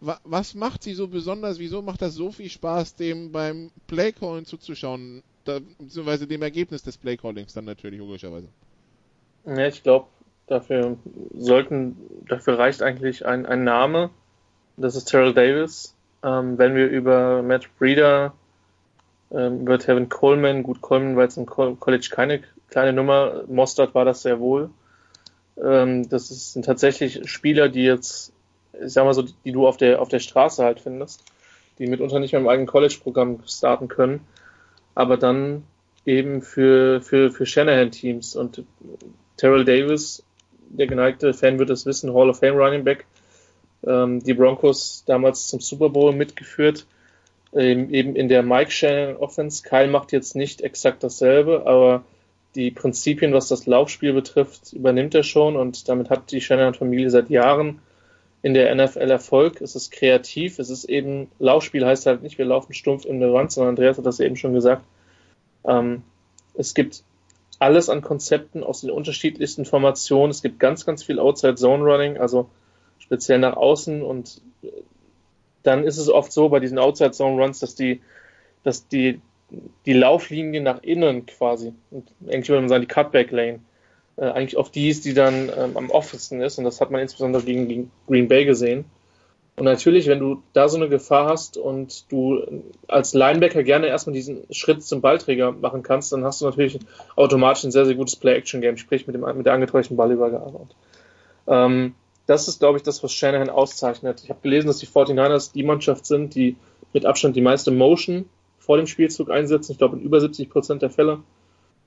wa, 0.00 0.20
was 0.24 0.54
macht 0.54 0.82
sie 0.82 0.92
so 0.92 1.08
besonders? 1.08 1.58
Wieso 1.58 1.80
macht 1.80 2.02
das 2.02 2.14
so 2.14 2.30
viel 2.30 2.50
Spaß, 2.50 2.96
dem 2.96 3.32
beim 3.32 3.70
Playcalling 3.86 4.44
zuzuschauen? 4.44 5.22
Da, 5.44 5.60
beziehungsweise 5.78 6.26
dem 6.26 6.42
Ergebnis 6.42 6.82
des 6.82 6.98
Playcallings 6.98 7.54
dann 7.54 7.64
natürlich, 7.64 7.98
logischerweise. 7.98 8.48
Ja, 9.46 9.66
ich 9.66 9.82
glaube, 9.82 10.08
dafür 10.48 10.98
sollten, 11.34 11.96
dafür 12.28 12.58
reicht 12.58 12.82
eigentlich 12.82 13.24
ein, 13.24 13.46
ein 13.46 13.64
Name. 13.64 14.10
Das 14.76 14.96
ist 14.96 15.06
Terrell 15.06 15.32
Davis. 15.32 15.94
Ähm, 16.22 16.58
wenn 16.58 16.74
wir 16.74 16.88
über 16.88 17.42
Matt 17.42 17.66
Breeder, 17.78 18.34
ähm, 19.30 19.62
über 19.62 19.78
Tevin 19.78 20.10
Coleman, 20.10 20.62
gut, 20.62 20.82
Coleman 20.82 21.16
war 21.16 21.22
jetzt 21.22 21.38
im 21.38 21.46
College 21.46 22.08
keine 22.10 22.42
kleine 22.70 22.92
Nummer. 22.92 23.44
Mostert 23.48 23.94
war 23.94 24.04
das 24.04 24.22
sehr 24.22 24.40
wohl. 24.40 24.70
Ähm, 25.62 26.08
das 26.08 26.52
sind 26.52 26.64
tatsächlich 26.64 27.28
Spieler, 27.30 27.68
die 27.68 27.84
jetzt, 27.84 28.32
ich 28.72 28.92
sag 28.92 29.04
mal 29.04 29.14
so, 29.14 29.22
die 29.22 29.52
du 29.52 29.66
auf 29.66 29.76
der, 29.76 30.00
auf 30.00 30.08
der 30.08 30.20
Straße 30.20 30.64
halt 30.64 30.80
findest, 30.80 31.24
die 31.78 31.86
mitunter 31.86 32.20
nicht 32.20 32.32
mehr 32.32 32.40
im 32.40 32.48
eigenen 32.48 32.68
College-Programm 32.68 33.40
starten 33.46 33.88
können, 33.88 34.20
aber 34.94 35.16
dann 35.16 35.64
eben 36.04 36.42
für, 36.42 37.00
für, 37.02 37.30
für 37.30 37.46
Shanahan-Teams 37.46 38.36
und 38.36 38.64
Terrell 39.36 39.64
Davis, 39.64 40.24
der 40.70 40.86
geneigte 40.86 41.34
Fan 41.34 41.58
wird 41.58 41.70
es 41.70 41.86
wissen, 41.86 42.14
Hall 42.14 42.30
of 42.30 42.38
Fame 42.38 42.56
Running 42.56 42.84
Back, 42.84 43.04
ähm, 43.86 44.22
die 44.22 44.34
Broncos 44.34 45.04
damals 45.06 45.48
zum 45.48 45.60
Super 45.60 45.90
Bowl 45.90 46.12
mitgeführt, 46.12 46.86
ähm, 47.52 47.92
eben 47.92 48.16
in 48.16 48.28
der 48.28 48.42
Mike 48.42 48.70
Shannon 48.70 49.16
Offense. 49.16 49.62
Kyle 49.62 49.88
macht 49.88 50.12
jetzt 50.12 50.36
nicht 50.36 50.60
exakt 50.60 51.02
dasselbe, 51.02 51.66
aber 51.66 52.04
die 52.54 52.70
Prinzipien, 52.70 53.32
was 53.32 53.48
das 53.48 53.66
Laufspiel 53.66 54.12
betrifft, 54.12 54.72
übernimmt 54.72 55.14
er 55.14 55.22
schon 55.22 55.56
und 55.56 55.88
damit 55.88 56.10
hat 56.10 56.30
die 56.30 56.40
Shanahan-Familie 56.40 57.10
seit 57.10 57.30
Jahren 57.30 57.80
in 58.42 58.54
der 58.54 58.74
NFL 58.74 59.10
Erfolg. 59.10 59.60
Es 59.60 59.74
ist 59.74 59.90
kreativ, 59.90 60.58
es 60.58 60.70
ist 60.70 60.84
eben, 60.84 61.30
Laufspiel 61.38 61.84
heißt 61.84 62.06
halt 62.06 62.22
nicht, 62.22 62.38
wir 62.38 62.46
laufen 62.46 62.72
stumpf 62.72 63.04
in 63.04 63.20
der 63.20 63.32
Wand, 63.32 63.52
sondern 63.52 63.70
Andreas 63.70 63.98
hat 63.98 64.06
das 64.06 64.20
eben 64.20 64.36
schon 64.36 64.54
gesagt, 64.54 64.84
Ähm, 65.64 66.02
es 66.54 66.74
gibt 66.74 67.02
alles 67.58 67.88
an 67.88 68.02
Konzepten 68.02 68.62
aus 68.62 68.80
den 68.80 68.90
unterschiedlichsten 68.90 69.64
Formationen. 69.64 70.30
Es 70.30 70.42
gibt 70.42 70.58
ganz, 70.58 70.86
ganz 70.86 71.02
viel 71.02 71.18
Outside 71.18 71.56
Zone 71.56 71.84
Running, 71.84 72.18
also 72.18 72.48
speziell 72.98 73.38
nach 73.38 73.56
außen. 73.56 74.02
Und 74.02 74.40
dann 75.62 75.84
ist 75.84 75.98
es 75.98 76.08
oft 76.08 76.32
so 76.32 76.48
bei 76.48 76.60
diesen 76.60 76.78
Outside 76.78 77.12
Zone 77.12 77.40
Runs, 77.40 77.58
dass 77.58 77.74
die, 77.74 78.00
dass 78.62 78.86
die, 78.88 79.20
die 79.86 79.92
Lauflinie 79.92 80.60
nach 80.60 80.82
innen 80.82 81.26
quasi, 81.26 81.72
und 81.90 82.10
eigentlich 82.26 82.48
würde 82.48 82.60
man 82.60 82.68
sagen, 82.68 82.82
die 82.82 82.94
Cutback 82.94 83.30
Lane, 83.30 83.60
äh, 84.16 84.26
eigentlich 84.26 84.56
auf 84.56 84.70
die 84.70 84.88
ist, 84.88 85.04
die 85.04 85.14
dann 85.14 85.50
ähm, 85.56 85.76
am 85.76 85.90
offensten 85.90 86.40
ist. 86.40 86.58
Und 86.58 86.64
das 86.64 86.80
hat 86.80 86.90
man 86.90 87.00
insbesondere 87.00 87.42
gegen, 87.42 87.68
gegen 87.68 87.90
Green 88.06 88.28
Bay 88.28 88.44
gesehen. 88.44 88.84
Und 89.56 89.64
natürlich, 89.64 90.06
wenn 90.06 90.20
du 90.20 90.42
da 90.52 90.68
so 90.68 90.76
eine 90.76 90.88
Gefahr 90.88 91.28
hast 91.28 91.56
und 91.56 92.10
du 92.12 92.62
als 92.86 93.12
Linebacker 93.12 93.64
gerne 93.64 93.88
erstmal 93.88 94.14
diesen 94.14 94.42
Schritt 94.50 94.84
zum 94.84 95.00
Ballträger 95.00 95.50
machen 95.50 95.82
kannst, 95.82 96.12
dann 96.12 96.24
hast 96.24 96.40
du 96.40 96.44
natürlich 96.44 96.78
automatisch 97.16 97.64
ein 97.64 97.72
sehr, 97.72 97.84
sehr 97.84 97.96
gutes 97.96 98.14
Play-Action-Game, 98.14 98.76
sprich 98.76 99.08
mit, 99.08 99.16
dem, 99.16 99.22
mit 99.36 99.46
der 99.46 99.54
angeträuchten 99.54 99.96
Ballübergabe. 99.96 100.68
Ähm, 101.48 101.94
das 102.26 102.46
ist, 102.46 102.60
glaube 102.60 102.78
ich, 102.78 102.84
das, 102.84 103.02
was 103.02 103.12
Shanahan 103.12 103.50
auszeichnet. 103.50 104.22
Ich 104.22 104.30
habe 104.30 104.40
gelesen, 104.42 104.68
dass 104.68 104.78
die 104.78 104.86
49ers 104.86 105.52
die 105.52 105.64
Mannschaft 105.64 106.06
sind, 106.06 106.36
die 106.36 106.54
mit 106.92 107.04
Abstand 107.04 107.34
die 107.34 107.40
meiste 107.40 107.72
Motion 107.72 108.26
vor 108.68 108.76
dem 108.76 108.86
Spielzug 108.86 109.30
einsetzen. 109.30 109.72
Ich 109.72 109.78
glaube, 109.78 109.96
in 109.96 110.02
über 110.02 110.20
70 110.20 110.50
Prozent 110.50 110.82
der 110.82 110.90
Fälle. 110.90 111.20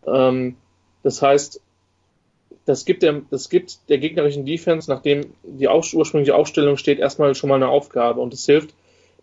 Ähm, 0.08 0.56
das 1.04 1.22
heißt, 1.22 1.62
das 2.66 2.86
gibt, 2.86 3.04
der, 3.04 3.22
das 3.30 3.50
gibt 3.50 3.88
der 3.88 4.00
gegnerischen 4.00 4.48
Defense, 4.48 4.90
nachdem 4.90 5.28
die 5.44 5.68
ursprüngliche 5.68 6.34
Aufstellung 6.34 6.78
steht, 6.78 6.98
erstmal 6.98 7.36
schon 7.36 7.50
mal 7.50 7.58
eine 7.58 7.68
Aufgabe. 7.68 8.20
Und 8.20 8.34
es 8.34 8.48
hilft 8.48 8.74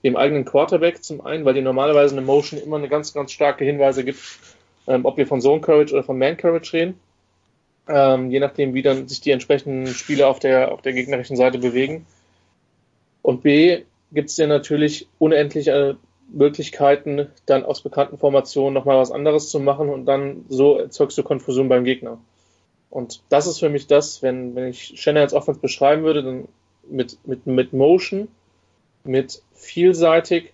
dem 0.04 0.14
eigenen 0.14 0.44
Quarterback 0.44 1.02
zum 1.02 1.20
einen, 1.20 1.44
weil 1.44 1.54
die 1.54 1.60
normalerweise 1.60 2.16
eine 2.16 2.24
Motion 2.24 2.60
immer 2.60 2.76
eine 2.76 2.88
ganz, 2.88 3.12
ganz 3.12 3.32
starke 3.32 3.64
Hinweise 3.64 4.04
gibt, 4.04 4.20
ähm, 4.86 5.04
ob 5.04 5.16
wir 5.16 5.26
von 5.26 5.40
Zone 5.40 5.60
Courage 5.60 5.94
oder 5.94 6.04
von 6.04 6.16
Man 6.16 6.36
Courage 6.36 6.72
reden. 6.74 7.00
Ähm, 7.88 8.30
je 8.30 8.38
nachdem, 8.38 8.72
wie 8.72 8.82
dann 8.82 9.08
sich 9.08 9.20
die 9.20 9.32
entsprechenden 9.32 9.88
Spieler 9.88 10.28
auf 10.28 10.38
der, 10.38 10.70
auf 10.70 10.80
der 10.80 10.92
gegnerischen 10.92 11.36
Seite 11.36 11.58
bewegen. 11.58 12.06
Und 13.20 13.42
B 13.42 13.82
gibt 14.12 14.30
es 14.30 14.36
ja 14.36 14.46
natürlich 14.46 15.08
unendliche 15.18 15.98
Möglichkeiten, 16.28 17.28
dann 17.46 17.64
aus 17.64 17.80
bekannten 17.80 18.18
Formationen 18.18 18.74
nochmal 18.74 18.98
was 18.98 19.10
anderes 19.10 19.48
zu 19.48 19.60
machen 19.60 19.88
und 19.88 20.06
dann 20.06 20.44
so 20.48 20.78
erzeugst 20.78 21.16
du 21.16 21.22
Konfusion 21.22 21.68
beim 21.68 21.84
Gegner. 21.84 22.18
Und 22.90 23.22
das 23.28 23.46
ist 23.46 23.58
für 23.58 23.68
mich 23.68 23.86
das, 23.86 24.22
wenn, 24.22 24.54
wenn 24.54 24.68
ich 24.68 25.00
Shanahan's 25.00 25.34
Offense 25.34 25.60
beschreiben 25.60 26.04
würde, 26.04 26.22
dann 26.22 26.48
mit, 26.88 27.18
mit, 27.26 27.46
mit 27.46 27.72
Motion, 27.72 28.28
mit 29.04 29.42
vielseitig 29.54 30.52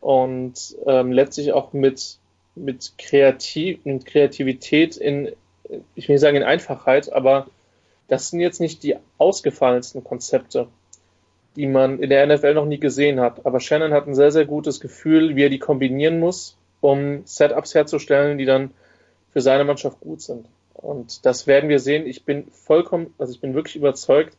und 0.00 0.76
ähm, 0.86 1.12
letztlich 1.12 1.52
auch 1.52 1.72
mit, 1.72 2.18
mit, 2.54 2.92
Kreativ, 2.98 3.84
mit 3.84 4.06
Kreativität 4.06 4.96
in, 4.96 5.32
ich 5.94 6.08
will 6.08 6.14
nicht 6.14 6.22
sagen 6.22 6.36
in 6.36 6.42
Einfachheit, 6.42 7.12
aber 7.12 7.48
das 8.08 8.30
sind 8.30 8.40
jetzt 8.40 8.60
nicht 8.60 8.82
die 8.82 8.96
ausgefallensten 9.18 10.04
Konzepte, 10.04 10.68
die 11.56 11.66
man 11.66 11.98
in 11.98 12.10
der 12.10 12.26
NFL 12.26 12.54
noch 12.54 12.66
nie 12.66 12.78
gesehen 12.78 13.20
hat. 13.20 13.44
Aber 13.44 13.60
Shannon 13.60 13.92
hat 13.92 14.06
ein 14.06 14.14
sehr, 14.14 14.30
sehr 14.30 14.44
gutes 14.44 14.80
Gefühl, 14.80 15.34
wie 15.34 15.42
er 15.42 15.50
die 15.50 15.58
kombinieren 15.58 16.20
muss, 16.20 16.56
um 16.80 17.22
Setups 17.24 17.74
herzustellen, 17.74 18.38
die 18.38 18.44
dann 18.44 18.70
für 19.32 19.40
seine 19.40 19.64
Mannschaft 19.64 20.00
gut 20.00 20.20
sind. 20.20 20.46
Und 20.74 21.24
das 21.24 21.46
werden 21.46 21.68
wir 21.68 21.78
sehen. 21.78 22.06
Ich 22.06 22.24
bin 22.24 22.48
vollkommen, 22.52 23.14
also 23.18 23.32
ich 23.32 23.40
bin 23.40 23.54
wirklich 23.54 23.76
überzeugt, 23.76 24.36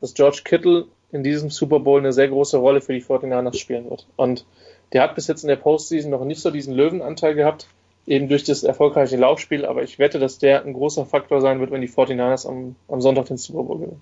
dass 0.00 0.14
George 0.14 0.42
Kittle 0.44 0.86
in 1.10 1.22
diesem 1.22 1.50
Super 1.50 1.80
Bowl 1.80 2.00
eine 2.00 2.12
sehr 2.12 2.28
große 2.28 2.56
Rolle 2.56 2.80
für 2.80 2.92
die 2.92 3.02
49ers 3.02 3.56
spielen 3.56 3.90
wird. 3.90 4.06
Und 4.16 4.46
der 4.92 5.02
hat 5.02 5.14
bis 5.14 5.26
jetzt 5.26 5.42
in 5.42 5.48
der 5.48 5.56
Postseason 5.56 6.10
noch 6.10 6.24
nicht 6.24 6.40
so 6.40 6.50
diesen 6.50 6.74
Löwenanteil 6.74 7.34
gehabt, 7.34 7.66
eben 8.06 8.28
durch 8.28 8.44
das 8.44 8.62
erfolgreiche 8.62 9.16
Laufspiel, 9.16 9.64
aber 9.64 9.82
ich 9.82 9.98
wette, 9.98 10.18
dass 10.18 10.38
der 10.38 10.64
ein 10.64 10.72
großer 10.72 11.06
Faktor 11.06 11.40
sein 11.40 11.60
wird, 11.60 11.70
wenn 11.70 11.80
die 11.80 11.88
49ers 11.88 12.48
am, 12.48 12.76
am 12.88 13.00
Sonntag 13.00 13.26
den 13.26 13.36
Super 13.36 13.62
Bowl 13.62 13.78
gewinnen. 13.78 14.00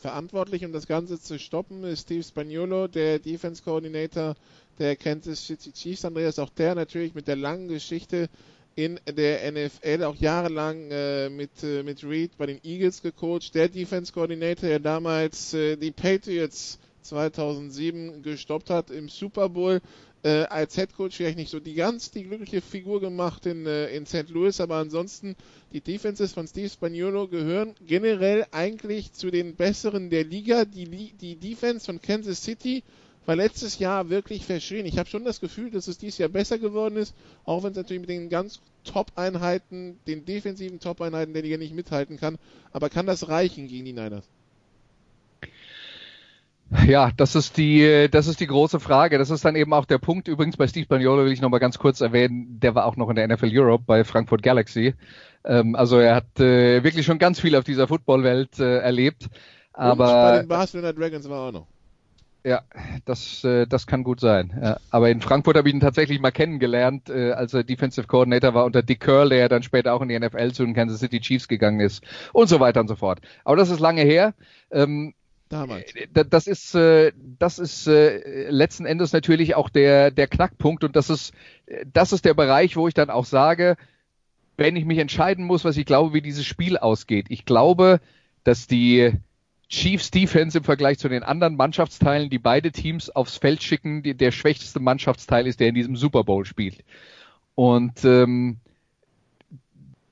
Verantwortlich, 0.00 0.64
um 0.64 0.72
das 0.72 0.86
Ganze 0.86 1.20
zu 1.20 1.38
stoppen, 1.38 1.84
ist 1.84 2.02
Steve 2.02 2.22
Spagnolo, 2.22 2.88
der 2.88 3.18
Defense 3.18 3.62
Coordinator 3.62 4.34
der 4.78 4.96
Kansas 4.96 5.46
City 5.46 5.72
Chiefs. 5.72 6.06
Andreas, 6.06 6.38
auch 6.38 6.48
der 6.48 6.74
natürlich 6.74 7.14
mit 7.14 7.28
der 7.28 7.36
langen 7.36 7.68
Geschichte 7.68 8.30
in 8.76 8.98
der 9.06 9.52
NFL, 9.52 10.04
auch 10.04 10.16
jahrelang 10.16 10.90
äh, 10.90 11.28
mit, 11.28 11.62
äh, 11.62 11.82
mit 11.82 12.02
Reed 12.02 12.38
bei 12.38 12.46
den 12.46 12.60
Eagles 12.64 13.02
gecoacht, 13.02 13.54
der 13.54 13.68
Defense 13.68 14.10
Coordinator, 14.10 14.70
der 14.70 14.78
damals 14.78 15.52
äh, 15.52 15.76
die 15.76 15.90
Patriots 15.90 16.78
2007 17.02 18.22
gestoppt 18.22 18.70
hat 18.70 18.90
im 18.90 19.10
Super 19.10 19.50
Bowl. 19.50 19.82
Äh, 20.22 20.44
als 20.44 20.74
Head 20.74 20.94
Coach 20.94 21.16
vielleicht 21.16 21.38
nicht 21.38 21.50
so 21.50 21.60
die 21.60 21.72
ganz 21.72 22.10
die 22.10 22.24
glückliche 22.24 22.60
Figur 22.60 23.00
gemacht 23.00 23.46
in, 23.46 23.66
äh, 23.66 23.88
in 23.88 24.04
St. 24.04 24.28
Louis, 24.28 24.60
aber 24.60 24.76
ansonsten 24.76 25.34
die 25.72 25.80
Defenses 25.80 26.34
von 26.34 26.46
Steve 26.46 26.68
Spagnuolo 26.68 27.26
gehören 27.26 27.74
generell 27.86 28.44
eigentlich 28.50 29.14
zu 29.14 29.30
den 29.30 29.54
besseren 29.54 30.10
der 30.10 30.24
Liga. 30.24 30.66
Die, 30.66 31.14
die 31.14 31.36
Defense 31.36 31.86
von 31.86 32.02
Kansas 32.02 32.42
City 32.44 32.82
war 33.24 33.36
letztes 33.36 33.78
Jahr 33.78 34.10
wirklich 34.10 34.44
verschrien. 34.44 34.84
Ich 34.84 34.98
habe 34.98 35.08
schon 35.08 35.24
das 35.24 35.40
Gefühl, 35.40 35.70
dass 35.70 35.88
es 35.88 35.96
dieses 35.96 36.18
Jahr 36.18 36.28
besser 36.28 36.58
geworden 36.58 36.96
ist, 36.96 37.14
auch 37.44 37.62
wenn 37.62 37.70
es 37.70 37.76
natürlich 37.76 38.00
mit 38.00 38.10
den 38.10 38.28
ganz 38.28 38.60
Top-Einheiten, 38.84 39.98
den 40.06 40.26
defensiven 40.26 40.80
Top-Einheiten 40.80 41.32
der 41.32 41.42
Liga 41.42 41.56
nicht 41.56 41.74
mithalten 41.74 42.18
kann. 42.18 42.36
Aber 42.72 42.90
kann 42.90 43.06
das 43.06 43.28
reichen 43.28 43.68
gegen 43.68 43.86
die 43.86 43.92
Niners? 43.94 44.28
Ja, 46.86 47.10
das 47.16 47.34
ist 47.34 47.56
die, 47.56 48.08
das 48.10 48.28
ist 48.28 48.40
die 48.40 48.46
große 48.46 48.78
Frage. 48.78 49.18
Das 49.18 49.30
ist 49.30 49.44
dann 49.44 49.56
eben 49.56 49.72
auch 49.72 49.86
der 49.86 49.98
Punkt. 49.98 50.28
Übrigens 50.28 50.56
bei 50.56 50.68
Steve 50.68 50.86
Bagnolo 50.86 51.24
will 51.24 51.32
ich 51.32 51.40
noch 51.40 51.48
mal 51.48 51.58
ganz 51.58 51.78
kurz 51.78 52.00
erwähnen. 52.00 52.60
Der 52.60 52.74
war 52.74 52.86
auch 52.86 52.96
noch 52.96 53.10
in 53.10 53.16
der 53.16 53.26
NFL 53.26 53.50
Europe 53.52 53.84
bei 53.86 54.04
Frankfurt 54.04 54.42
Galaxy. 54.42 54.94
Ähm, 55.44 55.74
also 55.74 55.98
er 55.98 56.14
hat 56.14 56.38
äh, 56.38 56.84
wirklich 56.84 57.06
schon 57.06 57.18
ganz 57.18 57.40
viel 57.40 57.56
auf 57.56 57.64
dieser 57.64 57.88
Footballwelt 57.88 58.60
äh, 58.60 58.78
erlebt. 58.78 59.28
Aber 59.72 60.04
Und 60.04 60.10
bei 60.10 60.38
den 60.38 60.48
Barcelona 60.48 60.92
Dragons 60.92 61.28
war 61.28 61.38
er 61.38 61.48
auch 61.48 61.52
noch. 61.52 61.66
Ja, 62.42 62.62
das, 63.04 63.44
äh, 63.44 63.66
das 63.66 63.86
kann 63.86 64.02
gut 64.02 64.20
sein. 64.20 64.58
Ja. 64.62 64.78
Aber 64.90 65.10
in 65.10 65.20
Frankfurt 65.20 65.56
habe 65.56 65.68
ich 65.68 65.74
ihn 65.74 65.80
tatsächlich 65.80 66.20
mal 66.20 66.30
kennengelernt, 66.30 67.10
äh, 67.10 67.32
als 67.32 67.52
er 67.52 67.64
Defensive 67.64 68.06
Coordinator 68.06 68.54
war 68.54 68.64
unter 68.64 68.82
Dick 68.82 69.00
Curl, 69.00 69.28
der 69.28 69.38
ja 69.38 69.48
dann 69.48 69.62
später 69.62 69.92
auch 69.92 70.00
in 70.00 70.08
die 70.08 70.18
NFL 70.18 70.52
zu 70.52 70.64
den 70.64 70.74
Kansas 70.74 71.00
City 71.00 71.20
Chiefs 71.20 71.48
gegangen 71.48 71.80
ist 71.80 72.02
und 72.32 72.48
so 72.48 72.58
weiter 72.58 72.80
und 72.80 72.88
so 72.88 72.96
fort. 72.96 73.20
Aber 73.44 73.56
das 73.56 73.68
ist 73.68 73.80
lange 73.80 74.02
her. 74.02 74.32
Ähm, 74.70 75.12
Damals. 75.50 75.94
Äh, 75.94 76.06
das 76.28 76.46
ist, 76.46 76.74
äh, 76.74 77.12
das 77.38 77.58
ist 77.58 77.86
äh, 77.86 78.48
letzten 78.48 78.86
Endes 78.86 79.12
natürlich 79.12 79.56
auch 79.56 79.68
der, 79.68 80.10
der 80.10 80.28
Knackpunkt 80.28 80.84
und 80.84 80.96
das 80.96 81.10
ist, 81.10 81.34
das 81.92 82.12
ist 82.12 82.24
der 82.24 82.34
Bereich, 82.34 82.76
wo 82.76 82.88
ich 82.88 82.94
dann 82.94 83.10
auch 83.10 83.26
sage, 83.26 83.76
wenn 84.56 84.76
ich 84.76 84.84
mich 84.84 84.98
entscheiden 84.98 85.44
muss, 85.44 85.64
was 85.64 85.76
ich 85.76 85.86
glaube, 85.86 86.14
wie 86.14 86.22
dieses 86.22 86.46
Spiel 86.46 86.78
ausgeht. 86.78 87.26
Ich 87.28 87.44
glaube, 87.44 88.00
dass 88.44 88.68
die 88.68 89.12
Chiefs 89.68 90.10
Defense 90.10 90.58
im 90.58 90.64
Vergleich 90.64 90.98
zu 90.98 91.08
den 91.08 91.24
anderen 91.24 91.56
Mannschaftsteilen, 91.56 92.30
die 92.30 92.38
beide 92.38 92.70
Teams 92.70 93.10
aufs 93.10 93.36
Feld 93.36 93.62
schicken, 93.62 94.02
die, 94.02 94.14
der 94.14 94.30
schwächste 94.30 94.78
Mannschaftsteil 94.78 95.46
ist, 95.46 95.58
der 95.58 95.68
in 95.68 95.74
diesem 95.74 95.96
Super 95.96 96.22
Bowl 96.22 96.44
spielt. 96.44 96.84
Und 97.56 98.04
ähm, 98.04 98.58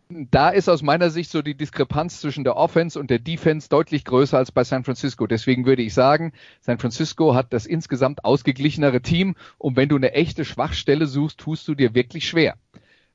da 0.09 0.49
ist 0.49 0.69
aus 0.69 0.83
meiner 0.83 1.11
Sicht 1.11 1.31
so 1.31 1.43
die 1.43 1.57
Diskrepanz 1.57 2.21
zwischen 2.21 2.45
der 2.45 2.57
Offense 2.57 2.99
und 2.99 3.11
der 3.11 3.19
Defense 3.19 3.69
deutlich 3.69 4.05
größer 4.05 4.39
als 4.39 4.53
bei 4.53 4.65
San 4.65 4.85
Francisco. 4.85 5.27
Deswegen 5.27 5.67
würde 5.67 5.83
ich 5.83 5.93
sagen, 5.93 6.33
San 6.61 6.79
Francisco 6.79 7.35
hat 7.35 7.53
das 7.53 7.67
insgesamt 7.67 8.25
ausgeglichenere 8.25 9.03
Team 9.03 9.37
und 9.59 9.77
wenn 9.77 9.89
du 9.89 9.97
eine 9.97 10.13
echte 10.13 10.45
Schwachstelle 10.45 11.07
suchst, 11.07 11.39
tust 11.39 11.69
du 11.69 11.75
dir 11.75 11.95
wirklich 11.95 12.29
schwer. 12.29 12.57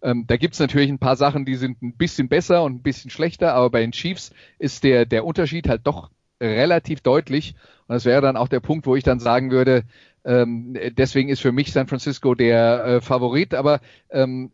Ähm, 0.01 0.25
da 0.27 0.37
gibt's 0.37 0.59
natürlich 0.59 0.89
ein 0.89 0.99
paar 0.99 1.15
Sachen, 1.15 1.45
die 1.45 1.55
sind 1.55 1.81
ein 1.81 1.95
bisschen 1.95 2.27
besser 2.27 2.63
und 2.63 2.75
ein 2.75 2.83
bisschen 2.83 3.09
schlechter, 3.09 3.53
aber 3.55 3.69
bei 3.69 3.81
den 3.81 3.91
Chiefs 3.91 4.31
ist 4.59 4.83
der, 4.83 5.05
der 5.05 5.25
Unterschied 5.25 5.67
halt 5.69 5.81
doch 5.85 6.11
relativ 6.41 7.01
deutlich. 7.01 7.55
Und 7.87 7.95
das 7.95 8.05
wäre 8.05 8.21
dann 8.21 8.37
auch 8.37 8.49
der 8.49 8.59
Punkt, 8.59 8.85
wo 8.85 8.95
ich 8.95 9.03
dann 9.03 9.19
sagen 9.19 9.49
würde, 9.49 9.83
ähm, 10.25 10.77
deswegen 10.91 11.29
ist 11.29 11.41
für 11.41 11.51
mich 11.51 11.71
San 11.71 11.87
Francisco 11.87 12.35
der 12.35 12.85
äh, 12.85 13.01
Favorit. 13.01 13.53
Aber 13.53 13.79
ähm, 14.09 14.51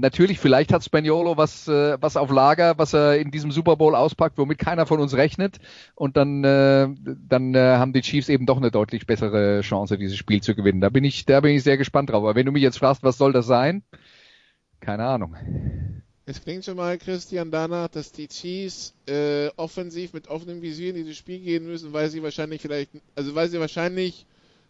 natürlich, 0.00 0.38
vielleicht 0.38 0.72
hat 0.72 0.84
Spaniolo 0.84 1.36
was, 1.36 1.68
äh, 1.68 1.96
was 2.00 2.16
auf 2.16 2.30
Lager, 2.30 2.78
was 2.78 2.94
er 2.94 3.18
in 3.18 3.30
diesem 3.30 3.50
Super 3.50 3.76
Bowl 3.76 3.94
auspackt, 3.94 4.38
womit 4.38 4.58
keiner 4.58 4.86
von 4.86 5.00
uns 5.00 5.14
rechnet. 5.14 5.58
Und 5.94 6.16
dann, 6.16 6.44
äh, 6.44 6.88
dann 7.28 7.54
äh, 7.54 7.76
haben 7.76 7.92
die 7.92 8.00
Chiefs 8.00 8.28
eben 8.28 8.46
doch 8.46 8.56
eine 8.56 8.70
deutlich 8.70 9.06
bessere 9.06 9.60
Chance, 9.60 9.98
dieses 9.98 10.16
Spiel 10.16 10.42
zu 10.42 10.54
gewinnen. 10.54 10.80
Da 10.80 10.88
bin 10.88 11.04
ich, 11.04 11.26
da 11.26 11.40
bin 11.40 11.54
ich 11.54 11.62
sehr 11.62 11.76
gespannt 11.76 12.10
drauf. 12.10 12.24
Aber 12.24 12.34
wenn 12.34 12.46
du 12.46 12.52
mich 12.52 12.62
jetzt 12.62 12.78
fragst, 12.78 13.02
was 13.02 13.18
soll 13.18 13.32
das 13.32 13.46
sein? 13.46 13.82
Keine 14.80 15.04
Ahnung. 15.04 15.36
Es 16.24 16.42
klingt 16.42 16.64
schon 16.64 16.76
mal, 16.76 16.98
Christian, 16.98 17.50
danach, 17.50 17.88
dass 17.88 18.12
die 18.12 18.28
Chiefs 18.28 18.94
äh, 19.06 19.48
offensiv 19.56 20.12
mit 20.12 20.28
offenem 20.28 20.62
Visier 20.62 20.90
in 20.90 20.96
dieses 20.96 21.16
Spiel 21.16 21.40
gehen 21.40 21.66
müssen, 21.66 21.92
weil 21.92 22.10
sie 22.10 22.22
wahrscheinlich 22.22 22.62
vielleicht, 22.62 22.90
also 23.14 23.34
weil 23.34 23.48
sie 23.48 23.60
wahrscheinlich 23.60 24.26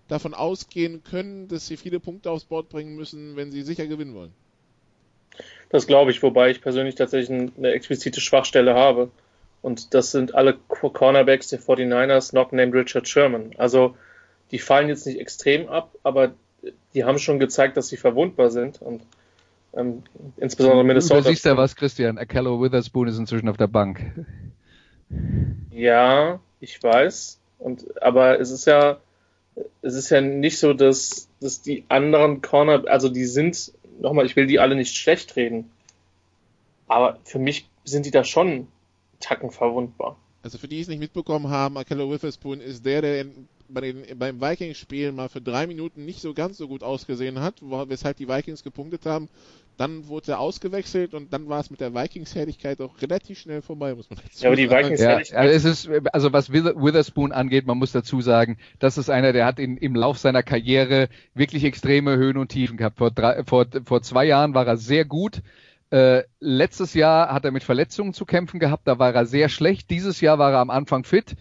davon 0.09 0.35
ausgehen 0.35 1.03
können, 1.05 1.49
dass 1.49 1.66
sie 1.66 1.77
viele 1.77 2.01
Punkte 2.01 2.31
aufs 2.31 2.45
Board 2.45 2.68
bringen 2.68 2.97
müssen, 2.97 3.37
wenn 3.37 3.51
sie 3.51 3.62
sicher 3.62 3.87
gewinnen 3.87 4.14
wollen. 4.14 4.33
Das 5.73 5.87
glaube 5.87 6.11
ich, 6.11 6.23
wobei 6.23 6.51
ich 6.51 6.61
persönlich 6.61 6.95
tatsächlich 6.95 7.31
eine 7.57 7.73
explizite 7.73 8.20
Schwachstelle 8.20 8.75
habe. 8.75 9.11
Und 9.62 9.95
das 9.95 10.11
sind 10.11 10.35
alle 10.35 10.59
Cornerbacks 10.68 11.49
der 11.49 11.61
49ers, 11.61 12.35
not 12.35 12.53
named 12.53 12.75
Richard 12.75 13.09
Sherman. 13.09 13.53
Also 13.57 13.97
die 14.51 14.59
fallen 14.59 14.89
jetzt 14.89 15.07
nicht 15.07 15.18
extrem 15.18 15.68
ab, 15.68 15.95
aber 16.03 16.35
die 16.95 17.05
haben 17.05 17.18
schon 17.18 17.39
gezeigt, 17.39 17.77
dass 17.77 17.89
sie 17.89 17.97
verwundbar 17.97 18.51
sind 18.51 18.83
und 18.83 19.03
ähm, 19.75 20.03
insbesondere 20.37 20.85
Minnesota. 20.85 21.23
Du 21.23 21.29
siehst 21.29 21.47
ja 21.47 21.57
was, 21.57 21.75
Christian. 21.75 22.18
Akello 22.18 22.61
Witherspoon 22.61 23.09
ist 23.09 23.16
inzwischen 23.16 23.49
auf 23.49 23.57
der 23.57 23.68
Bank. 23.68 24.27
Ja, 25.70 26.41
ich 26.61 26.83
weiß. 26.83 27.41
Und, 27.59 28.03
aber 28.03 28.39
es 28.39 28.51
ist 28.51 28.66
ja, 28.66 28.99
es 29.81 29.95
ist 29.95 30.11
ja 30.11 30.20
nicht 30.20 30.59
so, 30.59 30.75
dass, 30.75 31.29
dass 31.41 31.62
die 31.62 31.85
anderen 31.89 32.43
Corner, 32.43 32.85
also 32.87 33.09
die 33.09 33.25
sind, 33.25 33.73
nochmal, 34.01 34.26
ich 34.26 34.36
will 34.36 34.47
die 34.47 34.61
alle 34.61 34.74
nicht 34.74 34.97
schlecht 34.97 35.36
reden. 35.36 35.70
Aber 36.86 37.18
für 37.24 37.38
mich 37.38 37.68
sind 37.84 38.07
die 38.07 38.11
da 38.11 38.24
schon 38.24 38.68
Tacken 39.20 39.51
verwundbar. 39.51 40.16
Also 40.43 40.59
für 40.59 40.68
die 40.68 40.80
es 40.80 40.88
nicht 40.88 40.99
mitbekommen 40.99 41.49
haben, 41.49 41.76
Akello 41.76 42.11
Witherspoon 42.11 42.61
ist 42.61 42.84
der, 42.84 43.01
der 43.01 43.26
bei 43.68 43.80
den, 43.80 44.18
beim 44.18 44.40
Vikings-Spiel 44.40 45.12
mal 45.12 45.28
für 45.28 45.40
drei 45.40 45.66
Minuten 45.66 46.05
nicht 46.05 46.20
so 46.20 46.34
ganz 46.34 46.59
so 46.59 46.68
gut 46.68 46.82
ausgesehen 46.82 47.40
hat, 47.40 47.55
wo, 47.61 47.88
weshalb 47.88 48.16
die 48.16 48.28
Vikings 48.28 48.62
gepunktet 48.62 49.07
haben. 49.07 49.28
Dann 49.78 50.07
wurde 50.09 50.32
er 50.32 50.40
ausgewechselt 50.40 51.14
und 51.14 51.32
dann 51.32 51.49
war 51.49 51.61
es 51.61 51.70
mit 51.70 51.80
der 51.80 51.95
Vikings-Herrlichkeit 51.95 52.80
auch 52.82 53.01
relativ 53.01 53.38
schnell 53.38 53.62
vorbei, 53.62 53.95
muss 53.95 54.11
man 54.11 54.18
dazu 54.22 54.43
ja, 54.43 54.51
aber 54.51 54.57
die 54.57 54.68
Vikings-Herrlichkeit. 54.68 55.30
Ja, 55.30 55.38
also 55.38 55.55
es 55.55 55.64
ist, 55.64 55.90
also 56.12 56.32
was 56.32 56.53
Witherspoon 56.53 57.32
angeht, 57.32 57.66
man 57.66 57.78
muss 57.78 57.93
dazu 57.93 58.20
sagen, 58.20 58.59
das 58.78 58.99
ist 58.99 59.09
einer, 59.09 59.32
der 59.32 59.47
hat 59.47 59.59
in, 59.59 59.78
im 59.78 59.95
Lauf 59.95 60.18
seiner 60.18 60.43
Karriere 60.43 61.09
wirklich 61.34 61.64
extreme 61.64 62.16
Höhen 62.16 62.36
und 62.36 62.49
Tiefen 62.49 62.76
gehabt. 62.76 62.99
Vor, 62.99 63.11
drei, 63.11 63.45
vor, 63.45 63.66
vor 63.84 64.03
zwei 64.03 64.26
Jahren 64.26 64.55
war 64.55 64.66
er 64.66 64.76
sehr 64.76 65.05
gut. 65.07 65.40
Äh, 65.93 66.24
letztes 66.40 66.95
Jahr 66.95 67.32
hat 67.32 67.45
er 67.45 67.51
mit 67.51 67.64
Verletzungen 67.64 68.14
zu 68.14 68.24
kämpfen 68.24 68.59
gehabt, 68.59 68.88
da 68.88 68.99
war 68.99 69.14
er 69.14 69.26
sehr 69.26 69.49
schlecht. 69.49 69.90
Dieses 69.90 70.20
Jahr 70.20 70.38
war 70.38 70.53
er 70.53 70.61
am 70.61 70.70
Anfang 70.70 71.05
fit 71.05 71.36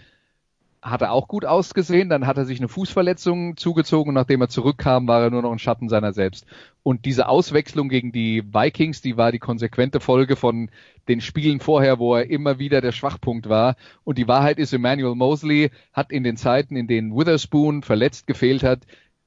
hat 0.82 1.02
er 1.04 1.12
auch 1.12 1.28
gut 1.28 1.46
ausgesehen, 1.46 2.10
dann 2.10 2.26
hat 2.26 2.38
er 2.38 2.46
sich 2.46 2.60
eine 2.60 2.68
Fußverletzung 2.68 3.56
zugezogen 3.56 4.10
und 4.10 4.16
nachdem 4.16 4.42
er 4.42 4.50
zurückkam, 4.50 5.08
war 5.08 5.22
er 5.22 5.30
nur 5.30 5.44
noch 5.44 5.52
ein 5.52 5.60
Schatten 5.60 5.90
seiner 5.90 6.12
selbst. 6.12 6.48
Und 6.82 7.06
diese 7.06 7.28
Auswechslung 7.28 7.88
gegen 7.88 8.12
die 8.12 8.44
Vikings, 8.52 9.02
die 9.02 9.16
war 9.16 9.32
die 9.32 9.40
konsequente 9.40 10.00
Folge 10.00 10.36
von 10.36 10.72
den 11.08 11.22
Spielen 11.22 11.60
vorher, 11.60 12.00
wo 12.00 12.16
er 12.16 12.32
immer 12.32 12.58
wieder 12.58 12.82
der 12.82 12.94
Schwachpunkt 12.94 13.48
war. 13.48 13.76
Und 14.04 14.18
die 14.18 14.28
Wahrheit 14.28 14.58
ist, 14.58 14.74
Emmanuel 14.74 15.14
Mosley 15.14 15.70
hat 15.94 16.12
in 16.12 16.24
den 16.24 16.36
Zeiten, 16.36 16.76
in 16.76 16.88
denen 16.88 17.16
Witherspoon 17.16 17.84
verletzt 17.84 18.26
gefehlt 18.26 18.64
hat, 18.64 18.80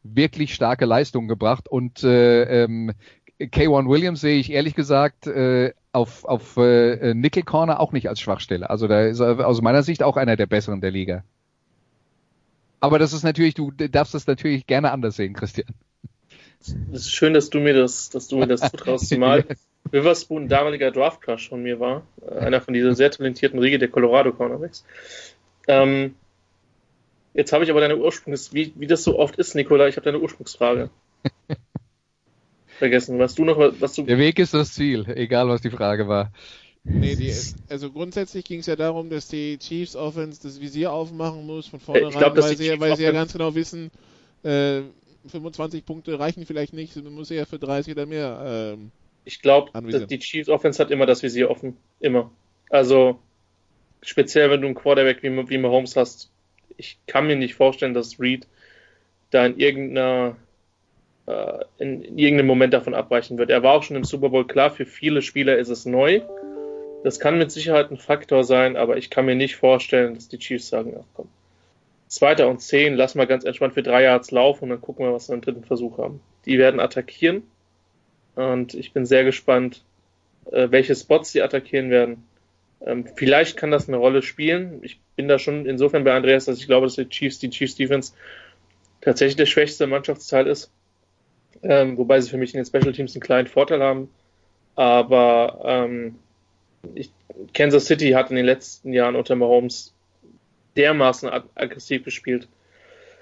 wirklich 0.02 0.54
starke 0.54 0.86
Leistungen 0.86 1.28
gebracht. 1.28 1.68
Und 1.68 2.02
äh, 2.02 2.64
ähm, 2.64 2.92
K1 3.40 3.88
Williams 3.88 4.20
sehe 4.20 4.38
ich 4.38 4.52
ehrlich 4.52 4.74
gesagt 4.74 5.26
äh, 5.26 5.72
auf, 5.92 6.24
auf 6.24 6.56
äh, 6.56 7.14
Nickel 7.14 7.42
Corner 7.42 7.80
auch 7.80 7.92
nicht 7.92 8.08
als 8.08 8.20
Schwachstelle. 8.20 8.70
Also 8.70 8.86
da 8.86 9.02
ist 9.02 9.20
er 9.20 9.46
aus 9.46 9.60
meiner 9.62 9.82
Sicht 9.82 10.02
auch 10.02 10.16
einer 10.16 10.36
der 10.36 10.46
besseren 10.46 10.80
der 10.80 10.90
Liga. 10.90 11.24
Aber 12.80 12.98
das 12.98 13.12
ist 13.12 13.22
natürlich, 13.22 13.54
du 13.54 13.70
darfst 13.70 14.14
das 14.14 14.26
natürlich 14.26 14.66
gerne 14.66 14.92
anders 14.92 15.16
sehen, 15.16 15.32
Christian. 15.32 15.68
Es 16.60 16.72
ist 16.92 17.12
schön, 17.12 17.34
dass 17.34 17.50
du 17.50 17.60
mir 17.60 17.74
das, 17.74 18.10
dass 18.10 18.28
du 18.28 18.38
mir 18.38 18.46
das 18.46 18.60
zutraust, 18.60 19.08
zumal 19.08 19.44
Witherspoon 19.90 20.44
ein 20.44 20.48
damaliger 20.48 20.90
Draft 20.90 21.20
Crush 21.20 21.48
von 21.48 21.62
mir 21.62 21.80
war. 21.80 22.02
Äh, 22.26 22.38
einer 22.38 22.60
von 22.60 22.74
dieser 22.74 22.94
sehr 22.94 23.10
talentierten 23.10 23.58
Riege 23.58 23.78
der 23.78 23.88
Colorado 23.88 24.32
Cornerbacks. 24.32 24.84
Ähm, 25.66 26.14
jetzt 27.34 27.52
habe 27.52 27.64
ich 27.64 27.70
aber 27.70 27.80
deine 27.80 27.96
Ursprungs, 27.96 28.52
wie, 28.52 28.72
wie 28.76 28.86
das 28.86 29.02
so 29.02 29.18
oft 29.18 29.36
ist, 29.36 29.54
Nikola, 29.54 29.88
ich 29.88 29.96
habe 29.96 30.04
deine 30.04 30.20
Ursprungsfrage. 30.20 30.90
Vergessen. 32.84 33.18
Was 33.18 33.34
du 33.34 33.44
noch, 33.44 33.58
was 33.80 33.94
du. 33.94 34.02
Der 34.02 34.18
Weg 34.18 34.38
ist 34.38 34.52
das 34.52 34.74
Ziel, 34.74 35.06
egal 35.08 35.48
was 35.48 35.62
die 35.62 35.70
Frage 35.70 36.06
war. 36.06 36.30
Nee, 36.84 37.16
die, 37.16 37.32
also 37.70 37.90
grundsätzlich 37.90 38.44
ging 38.44 38.60
es 38.60 38.66
ja 38.66 38.76
darum, 38.76 39.08
dass 39.08 39.26
die 39.26 39.58
Chiefs 39.58 39.96
Offense 39.96 40.42
das 40.42 40.60
Visier 40.60 40.92
aufmachen 40.92 41.46
muss 41.46 41.66
von 41.66 41.80
vornherein, 41.80 42.12
glaub, 42.12 42.36
weil, 42.36 42.54
sie, 42.58 42.78
weil 42.78 42.94
sie 42.94 43.04
ja 43.04 43.12
ganz 43.12 43.32
genau 43.32 43.54
wissen, 43.54 43.90
äh, 44.42 44.82
25 45.26 45.86
Punkte 45.86 46.18
reichen 46.18 46.44
vielleicht 46.44 46.74
nicht, 46.74 46.94
man 46.96 47.14
muss 47.14 47.30
ja 47.30 47.46
für 47.46 47.58
30 47.58 47.94
oder 47.94 48.04
mehr. 48.04 48.74
Ähm, 48.74 48.90
ich 49.24 49.40
glaube, 49.40 49.70
die 49.80 50.18
Chiefs 50.18 50.50
Offense 50.50 50.78
hat 50.78 50.90
immer 50.90 51.06
das 51.06 51.22
Visier 51.22 51.50
offen, 51.50 51.78
immer. 52.00 52.30
Also 52.68 53.18
speziell 54.02 54.50
wenn 54.50 54.60
du 54.60 54.66
einen 54.66 54.76
Quarterback 54.76 55.22
wie, 55.22 55.30
wie 55.48 55.56
Mahomes 55.56 55.96
hast, 55.96 56.28
ich 56.76 56.98
kann 57.06 57.26
mir 57.26 57.36
nicht 57.36 57.54
vorstellen, 57.54 57.94
dass 57.94 58.20
Reed 58.20 58.46
da 59.30 59.46
in 59.46 59.58
irgendeiner 59.58 60.36
äh, 61.26 61.64
in, 61.78 62.02
in 62.02 62.18
irgendeinem 62.18 62.46
Moment 62.46 62.74
davon 62.74 62.94
abweichen 62.94 63.38
wird. 63.38 63.50
Er 63.50 63.62
war 63.62 63.74
auch 63.74 63.82
schon 63.82 63.96
im 63.96 64.04
Super 64.04 64.30
Bowl 64.30 64.46
klar, 64.46 64.70
für 64.70 64.86
viele 64.86 65.22
Spieler 65.22 65.56
ist 65.56 65.68
es 65.68 65.86
neu. 65.86 66.22
Das 67.02 67.20
kann 67.20 67.38
mit 67.38 67.50
Sicherheit 67.50 67.90
ein 67.90 67.98
Faktor 67.98 68.44
sein, 68.44 68.76
aber 68.76 68.96
ich 68.96 69.10
kann 69.10 69.26
mir 69.26 69.34
nicht 69.34 69.56
vorstellen, 69.56 70.14
dass 70.14 70.28
die 70.28 70.38
Chiefs 70.38 70.68
sagen, 70.68 70.96
ach 70.98 71.06
komm, 71.14 71.28
Zweiter 72.14 72.48
und 72.48 72.60
zehn, 72.60 72.94
lass 72.94 73.14
mal 73.14 73.26
ganz 73.26 73.44
entspannt 73.44 73.74
für 73.74 73.82
drei 73.82 74.04
Yards 74.04 74.30
laufen 74.30 74.64
und 74.64 74.70
dann 74.70 74.80
gucken 74.80 75.04
wir, 75.04 75.12
was 75.12 75.28
wir 75.28 75.34
im 75.34 75.40
dritten 75.40 75.64
Versuch 75.64 75.98
haben. 75.98 76.20
Die 76.46 76.58
werden 76.58 76.78
attackieren 76.78 77.42
und 78.36 78.74
ich 78.74 78.92
bin 78.92 79.04
sehr 79.04 79.24
gespannt, 79.24 79.82
äh, 80.52 80.68
welche 80.70 80.94
Spots 80.94 81.32
die 81.32 81.42
attackieren 81.42 81.90
werden. 81.90 82.24
Ähm, 82.84 83.06
vielleicht 83.16 83.56
kann 83.56 83.70
das 83.70 83.88
eine 83.88 83.96
Rolle 83.96 84.22
spielen. 84.22 84.78
Ich 84.82 85.00
bin 85.16 85.26
da 85.26 85.38
schon 85.38 85.66
insofern 85.66 86.04
bei 86.04 86.14
Andreas, 86.14 86.44
dass 86.44 86.58
ich 86.58 86.66
glaube, 86.66 86.86
dass 86.86 86.96
die 86.96 87.08
Chiefs, 87.08 87.38
die 87.38 87.50
Chiefs 87.50 87.74
Defense 87.74 88.12
tatsächlich 89.00 89.36
der 89.36 89.46
schwächste 89.46 89.86
Mannschaftsteil 89.86 90.46
ist. 90.46 90.70
Ähm, 91.62 91.96
wobei 91.96 92.20
sie 92.20 92.30
für 92.30 92.36
mich 92.36 92.54
in 92.54 92.58
den 92.58 92.66
Special 92.66 92.92
Teams 92.92 93.14
einen 93.14 93.22
kleinen 93.22 93.48
Vorteil 93.48 93.82
haben. 93.82 94.08
Aber 94.74 95.60
ähm, 95.64 96.16
ich, 96.94 97.10
Kansas 97.52 97.86
City 97.86 98.10
hat 98.10 98.30
in 98.30 98.36
den 98.36 98.44
letzten 98.44 98.92
Jahren 98.92 99.16
unter 99.16 99.36
Mahomes 99.36 99.94
dermaßen 100.76 101.28
ag 101.28 101.44
aggressiv 101.54 102.04
gespielt. 102.04 102.48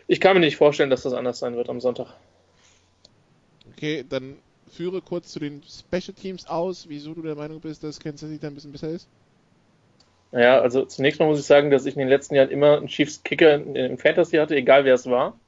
Ich 0.09 0.21
kann 0.21 0.35
mir 0.35 0.41
nicht 0.41 0.57
vorstellen, 0.57 0.91
dass 0.91 1.03
das 1.03 1.13
anders 1.13 1.39
sein 1.39 1.57
wird 1.57 1.69
am 1.69 1.81
Sonntag. 1.81 2.15
Okay, 3.73 4.05
dann 4.09 4.37
führe 4.71 5.01
kurz 5.03 5.33
zu 5.33 5.39
den 5.39 5.63
Special 5.63 6.15
Teams 6.15 6.47
aus, 6.47 6.87
wieso 6.89 7.15
du 7.15 7.23
der 7.23 7.35
Meinung 7.35 7.61
bist, 7.61 7.85
dass 7.85 8.01
Kansas 8.01 8.29
City 8.29 8.41
da 8.41 8.49
ein 8.49 8.55
bisschen 8.55 8.73
besser 8.73 8.89
ist. 8.89 9.09
Naja, 10.33 10.61
also 10.61 10.87
zunächst 10.87 11.21
mal 11.21 11.27
muss 11.27 11.39
ich 11.39 11.45
sagen, 11.45 11.71
dass 11.71 11.85
ich 11.85 11.95
in 11.95 12.01
den 12.01 12.09
letzten 12.09 12.35
Jahren 12.35 12.49
immer 12.49 12.79
einen 12.79 12.87
Chiefs 12.87 13.23
Kicker 13.23 13.55
im 13.55 13.99
Fantasy 13.99 14.39
hatte, 14.39 14.57
egal 14.57 14.87
wer 14.87 14.95
es 14.95 15.09
war. 15.09 15.39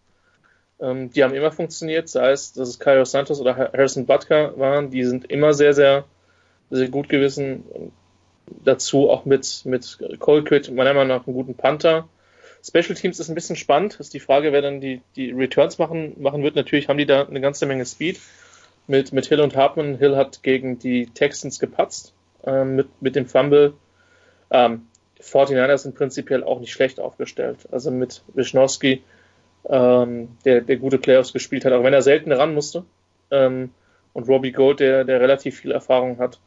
Ähm, 0.81 1.11
die 1.11 1.22
haben 1.25 1.35
immer 1.35 1.53
funktioniert, 1.53 2.09
sei 2.09 2.31
es, 2.31 2.53
dass 2.53 2.68
es 2.68 2.79
Kyle 2.79 3.07
Santos 3.07 3.41
oder 3.41 3.57
Harrison 3.57 4.07
Butker 4.07 4.59
waren, 4.59 4.91
die 4.91 5.05
sind 5.05 5.31
immer 5.31 5.55
sehr, 5.55 5.75
sehr, 5.75 6.05
sehr 6.70 6.89
gut 6.89 7.09
gewesen 7.09 7.64
dazu 8.47 9.11
auch 9.11 9.25
mit, 9.25 9.62
mit 9.64 9.99
Colquitt, 10.18 10.70
meiner 10.70 10.95
Meinung 10.95 11.09
nach, 11.09 11.27
einen 11.27 11.35
guten 11.35 11.55
Panther. 11.55 12.09
Special 12.66 12.95
Teams 12.95 13.20
ist 13.20 13.29
ein 13.29 13.35
bisschen 13.35 13.57
spannend. 13.57 14.01
Ist 14.01 14.14
die 14.14 14.20
Frage, 14.20 14.53
wer 14.53 14.62
dann 14.62 14.81
die, 14.81 15.03
die 15.16 15.31
Returns 15.31 15.79
machen, 15.79 16.14
machen 16.18 16.43
wird. 16.43 16.57
Natürlich 16.57 16.89
haben 16.89 16.99
die 16.99 17.07
da 17.07 17.27
eine 17.27 17.41
ganze 17.41 17.66
Menge 17.66 17.85
Speed 17.85 18.20
mit, 18.87 19.12
mit 19.12 19.27
Hill 19.27 19.41
und 19.41 19.57
Hartman. 19.57 19.99
Hill 19.99 20.16
hat 20.16 20.43
gegen 20.43 20.79
die 20.79 21.07
Texans 21.07 21.59
gepatzt 21.59 22.14
ähm, 22.47 22.77
mit, 22.77 23.03
mit 23.03 23.16
dem 23.16 23.27
Fumble. 23.27 23.75
Ähm, 24.51 24.87
49ers 25.20 25.79
sind 25.79 25.95
prinzipiell 25.95 26.43
auch 26.43 26.61
nicht 26.61 26.72
schlecht 26.72 27.01
aufgestellt. 27.01 27.68
Also 27.70 27.91
mit 27.91 28.22
Wischnowski, 28.35 29.03
ähm, 29.68 30.36
der, 30.44 30.60
der 30.60 30.76
gute 30.76 30.98
Playoffs 30.98 31.32
gespielt 31.32 31.64
hat, 31.64 31.72
auch 31.72 31.84
wenn 31.84 31.94
er 31.94 32.02
selten 32.02 32.32
ran 32.32 32.54
musste. 32.54 32.84
Ähm, 33.30 33.70
und 34.12 34.28
Robbie 34.28 34.52
Gold, 34.52 34.80
der, 34.80 35.04
der 35.04 35.20
relativ 35.20 35.58
viel 35.58 35.72
Erfahrung 35.72 36.18
hat 36.18 36.38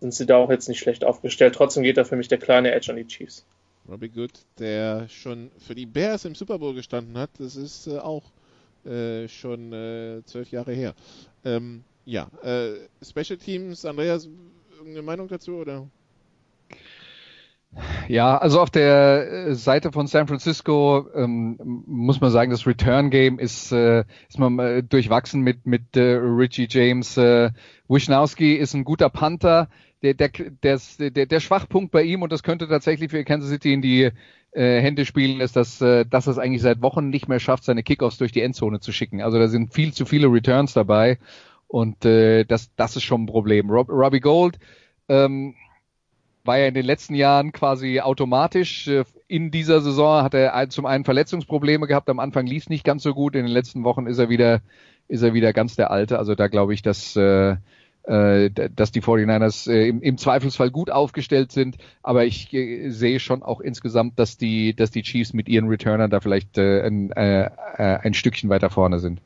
sind 0.00 0.14
sie 0.14 0.26
da 0.26 0.36
auch 0.36 0.50
jetzt 0.50 0.68
nicht 0.68 0.78
schlecht 0.78 1.04
aufgestellt. 1.04 1.54
Trotzdem 1.54 1.82
geht 1.82 1.96
da 1.96 2.04
für 2.04 2.16
mich 2.16 2.28
der 2.28 2.38
kleine 2.38 2.72
Edge 2.72 2.90
an 2.90 2.96
die 2.96 3.06
Chiefs. 3.06 3.44
Robbie 3.88 4.08
Good, 4.08 4.32
der 4.58 5.08
schon 5.08 5.50
für 5.58 5.74
die 5.74 5.86
Bears 5.86 6.24
im 6.24 6.34
Super 6.34 6.58
Bowl 6.58 6.74
gestanden 6.74 7.16
hat, 7.16 7.30
das 7.38 7.54
ist 7.54 7.86
äh, 7.86 7.98
auch 7.98 8.24
äh, 8.84 9.28
schon 9.28 9.72
äh, 9.72 10.22
zwölf 10.24 10.50
Jahre 10.50 10.72
her. 10.72 10.94
Ähm, 11.44 11.84
ja, 12.04 12.28
äh, 12.42 12.74
Special 13.02 13.38
Teams, 13.38 13.84
Andreas, 13.84 14.28
irgendeine 14.76 15.02
Meinung 15.02 15.28
dazu 15.28 15.54
oder? 15.56 15.86
Ja, 18.08 18.38
also 18.38 18.60
auf 18.60 18.70
der 18.70 19.48
äh, 19.48 19.54
Seite 19.54 19.92
von 19.92 20.06
San 20.06 20.26
Francisco 20.26 21.06
ähm, 21.14 21.58
muss 21.86 22.20
man 22.20 22.30
sagen, 22.30 22.50
das 22.50 22.66
Return 22.66 23.10
Game 23.10 23.38
ist, 23.38 23.72
äh, 23.72 24.04
ist 24.28 24.38
man 24.38 24.58
äh, 24.58 24.82
durchwachsen 24.82 25.42
mit 25.42 25.66
mit 25.66 25.96
äh, 25.96 26.14
Richie 26.14 26.68
James. 26.68 27.16
Äh, 27.16 27.50
Wisnowski 27.88 28.54
ist 28.54 28.74
ein 28.74 28.84
guter 28.84 29.10
Panther, 29.10 29.68
der, 30.02 30.14
der, 30.14 30.30
der, 30.62 30.80
der, 30.98 31.26
der 31.26 31.40
Schwachpunkt 31.40 31.92
bei 31.92 32.02
ihm, 32.02 32.22
und 32.22 32.32
das 32.32 32.42
könnte 32.42 32.68
tatsächlich 32.68 33.10
für 33.10 33.24
Kansas 33.24 33.50
City 33.50 33.72
in 33.72 33.82
die 33.82 34.10
äh, 34.52 34.80
Hände 34.80 35.04
spielen, 35.04 35.40
ist, 35.40 35.56
dass, 35.56 35.80
äh, 35.80 36.04
dass 36.04 36.26
es 36.26 36.38
eigentlich 36.38 36.62
seit 36.62 36.82
Wochen 36.82 37.08
nicht 37.10 37.28
mehr 37.28 37.40
schafft, 37.40 37.64
seine 37.64 37.82
Kickoffs 37.82 38.18
durch 38.18 38.32
die 38.32 38.42
Endzone 38.42 38.80
zu 38.80 38.92
schicken. 38.92 39.20
Also 39.22 39.38
da 39.38 39.48
sind 39.48 39.72
viel 39.72 39.92
zu 39.92 40.04
viele 40.04 40.28
Returns 40.28 40.72
dabei 40.72 41.18
und 41.68 42.04
äh, 42.04 42.44
das, 42.44 42.74
das 42.76 42.96
ist 42.96 43.02
schon 43.02 43.22
ein 43.22 43.26
Problem. 43.26 43.70
Rob, 43.70 43.88
Robbie 43.88 44.20
Gold 44.20 44.58
ähm, 45.08 45.54
war 46.46 46.58
ja 46.58 46.66
in 46.66 46.74
den 46.74 46.86
letzten 46.86 47.14
Jahren 47.14 47.52
quasi 47.52 48.00
automatisch. 48.00 48.88
Äh, 48.88 49.04
in 49.28 49.50
dieser 49.50 49.80
Saison 49.80 50.22
hat 50.22 50.34
er 50.34 50.68
zum 50.70 50.86
einen 50.86 51.04
Verletzungsprobleme 51.04 51.86
gehabt. 51.86 52.08
Am 52.08 52.20
Anfang 52.20 52.46
lief 52.46 52.64
es 52.64 52.68
nicht 52.68 52.84
ganz 52.84 53.02
so 53.02 53.14
gut. 53.14 53.34
In 53.34 53.44
den 53.44 53.52
letzten 53.52 53.84
Wochen 53.84 54.06
ist 54.06 54.18
er 54.18 54.28
wieder, 54.28 54.60
ist 55.08 55.22
er 55.22 55.34
wieder 55.34 55.52
ganz 55.52 55.76
der 55.76 55.90
Alte. 55.90 56.18
Also 56.18 56.34
da 56.34 56.46
glaube 56.48 56.74
ich, 56.74 56.82
dass 56.82 57.16
äh, 57.16 57.56
äh, 58.04 58.50
dass 58.50 58.92
die 58.92 59.02
49ers 59.02 59.68
äh, 59.68 59.88
im, 59.88 60.00
im, 60.00 60.16
Zweifelsfall 60.16 60.70
gut 60.70 60.90
aufgestellt 60.90 61.50
sind, 61.50 61.76
aber 62.04 62.24
ich 62.24 62.50
sehe 62.50 63.18
schon 63.18 63.42
auch 63.42 63.60
insgesamt, 63.60 64.20
dass 64.20 64.36
die, 64.36 64.76
dass 64.76 64.92
die 64.92 65.02
Chiefs 65.02 65.32
mit 65.32 65.48
ihren 65.48 65.66
Returnern 65.66 66.08
da 66.08 66.20
vielleicht 66.20 66.56
ein, 66.56 67.12
ein 67.12 68.14
Stückchen 68.14 68.48
weiter 68.48 68.70
vorne 68.70 69.00
sind. 69.00 69.20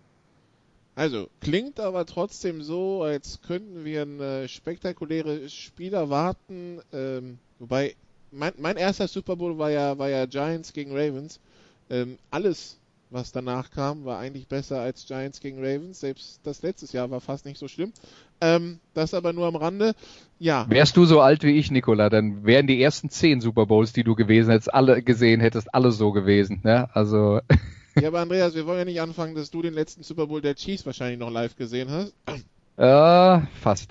Also, 1.01 1.31
klingt 1.41 1.81
aber 1.81 2.05
trotzdem 2.05 2.61
so, 2.61 3.03
als 3.03 3.41
könnten 3.41 3.87
wir 3.87 4.03
ein 4.03 4.47
spektakuläres 4.51 5.51
Spiel 5.51 5.95
erwarten. 5.95 6.83
Ähm, 6.93 7.39
wobei, 7.59 7.95
mein, 8.31 8.53
mein, 8.59 8.77
erster 8.77 9.09
Super 9.09 9.37
Bowl 9.37 9.57
war 9.57 9.71
ja, 9.71 9.97
war 9.97 10.11
ja 10.11 10.27
Giants 10.27 10.75
gegen 10.75 10.91
Ravens. 10.93 11.41
Ähm, 11.89 12.19
alles, 12.31 12.77
was 13.09 13.33
danach 13.33 13.71
kam, 13.71 14.05
war 14.05 14.19
eigentlich 14.19 14.47
besser 14.47 14.83
als 14.83 15.07
Giants 15.07 15.41
gegen 15.41 15.65
Ravens. 15.65 16.01
Selbst 16.01 16.39
das 16.43 16.61
letztes 16.61 16.93
Jahr 16.93 17.11
war 17.11 17.23
fast 17.23 17.47
nicht 17.47 17.59
so 17.59 17.67
schlimm. 17.67 17.95
Ähm, 18.43 18.79
das 18.93 19.15
aber 19.15 19.33
nur 19.33 19.47
am 19.47 19.57
Rande. 19.57 19.95
Ja. 20.39 20.67
Wärst 20.69 20.99
du 20.99 21.07
so 21.07 21.23
alt 21.23 21.45
wie 21.45 21.57
ich, 21.57 21.71
Nicola, 21.71 22.11
dann 22.11 22.45
wären 22.45 22.67
die 22.67 22.83
ersten 22.83 23.09
zehn 23.09 23.41
Super 23.41 23.65
Bowls, 23.65 23.95
die 23.95 24.05
du 24.05 24.15
gewesen 24.15 24.51
hättest, 24.51 24.75
alle 24.75 25.03
gesehen 25.03 25.41
hättest, 25.41 25.73
alle 25.73 25.93
so 25.93 26.13
gewesen. 26.13 26.61
Ne? 26.63 26.95
Also. 26.95 27.41
Ja, 27.99 28.09
aber 28.09 28.21
Andreas, 28.21 28.55
wir 28.55 28.67
wollen 28.67 28.79
ja 28.79 28.85
nicht 28.85 29.01
anfangen, 29.01 29.35
dass 29.35 29.51
du 29.51 29.63
den 29.63 29.75
letzten 29.75 30.03
Super 30.03 30.27
Bowl 30.27 30.41
der 30.41 30.55
Chiefs 30.55 30.87
wahrscheinlich 30.87 31.19
noch 31.19 31.31
live 31.31 31.57
gesehen 31.57 31.91
hast. 31.91 32.15
Äh, 32.77 33.47
fast. 33.61 33.91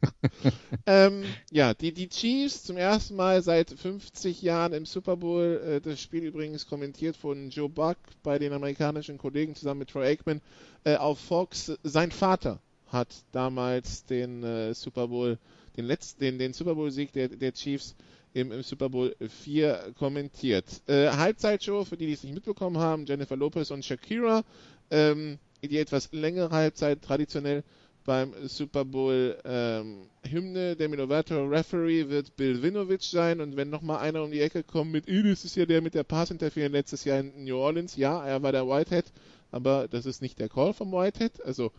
ähm, 0.86 1.24
ja, 1.50 1.74
die, 1.74 1.92
die 1.92 2.08
Chiefs 2.08 2.64
zum 2.64 2.78
ersten 2.78 3.16
Mal 3.16 3.42
seit 3.42 3.70
50 3.70 4.40
Jahren 4.40 4.72
im 4.72 4.86
Super 4.86 5.16
Bowl. 5.16 5.60
Äh, 5.62 5.80
das 5.80 6.00
Spiel 6.00 6.24
übrigens 6.24 6.66
kommentiert 6.66 7.16
von 7.16 7.50
Joe 7.50 7.68
Buck 7.68 7.98
bei 8.22 8.38
den 8.38 8.54
amerikanischen 8.54 9.18
Kollegen 9.18 9.54
zusammen 9.54 9.80
mit 9.80 9.90
Troy 9.90 10.06
Aikman 10.06 10.40
äh, 10.84 10.96
auf 10.96 11.18
Fox. 11.18 11.72
Sein 11.82 12.10
Vater 12.10 12.60
hat 12.86 13.08
damals 13.32 14.06
den 14.06 14.42
äh, 14.42 14.74
Super 14.74 15.08
Bowl, 15.08 15.38
den 15.76 15.84
letzten, 15.84 16.20
den, 16.20 16.38
den 16.38 16.52
Super 16.54 16.76
Bowl 16.76 16.90
Sieg 16.90 17.12
der, 17.12 17.28
der 17.28 17.52
Chiefs 17.52 17.94
im, 18.40 18.52
im, 18.52 18.62
Super 18.62 18.88
Bowl 18.88 19.14
4 19.44 19.94
kommentiert. 19.98 20.64
Äh, 20.86 21.08
Halbzeitshow, 21.08 21.84
für 21.84 21.96
die, 21.96 22.06
die 22.06 22.12
es 22.12 22.22
nicht 22.22 22.34
mitbekommen 22.34 22.78
haben, 22.78 23.06
Jennifer 23.06 23.36
Lopez 23.36 23.70
und 23.70 23.84
Shakira. 23.84 24.44
Ähm, 24.90 25.38
die 25.62 25.78
etwas 25.78 26.12
längere 26.12 26.50
Halbzeit 26.50 27.02
traditionell 27.02 27.64
beim 28.04 28.32
Super 28.44 28.84
Bowl 28.84 29.36
ähm, 29.44 30.08
Hymne. 30.22 30.76
Der 30.76 30.88
Minovato 30.88 31.44
Referee 31.44 32.08
wird 32.08 32.36
Bill 32.36 32.62
Winovich 32.62 33.02
sein 33.02 33.40
und 33.40 33.56
wenn 33.56 33.68
nochmal 33.68 33.98
einer 33.98 34.22
um 34.22 34.30
die 34.30 34.40
Ecke 34.40 34.62
kommt 34.62 34.92
mit, 34.92 35.08
das 35.08 35.44
ist 35.44 35.56
ja 35.56 35.66
der 35.66 35.82
mit 35.82 35.94
der 35.94 36.04
Pass 36.04 36.30
Interference 36.30 36.72
letztes 36.72 37.04
Jahr 37.04 37.20
in 37.20 37.44
New 37.44 37.56
Orleans. 37.56 37.96
Ja, 37.96 38.24
er 38.24 38.42
war 38.42 38.52
der 38.52 38.66
Whitehead, 38.66 39.12
aber 39.50 39.88
das 39.88 40.06
ist 40.06 40.22
nicht 40.22 40.38
der 40.38 40.48
Call 40.48 40.72
vom 40.72 40.92
Whitehead. 40.92 41.44
Also 41.44 41.72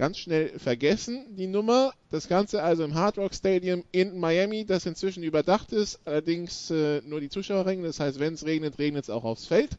ganz 0.00 0.16
schnell 0.16 0.58
vergessen, 0.58 1.26
die 1.36 1.46
Nummer. 1.46 1.92
Das 2.10 2.26
Ganze 2.26 2.62
also 2.62 2.84
im 2.84 2.94
Hard 2.94 3.18
Rock 3.18 3.34
Stadium 3.34 3.84
in 3.92 4.18
Miami, 4.18 4.64
das 4.64 4.86
inzwischen 4.86 5.22
überdacht 5.22 5.74
ist, 5.74 6.00
allerdings 6.06 6.70
äh, 6.70 7.02
nur 7.04 7.20
die 7.20 7.28
Zuschauerränge. 7.28 7.82
Das 7.82 8.00
heißt, 8.00 8.18
wenn 8.18 8.32
es 8.32 8.46
regnet, 8.46 8.78
regnet 8.78 9.04
es 9.04 9.10
auch 9.10 9.24
aufs 9.24 9.44
Feld. 9.44 9.76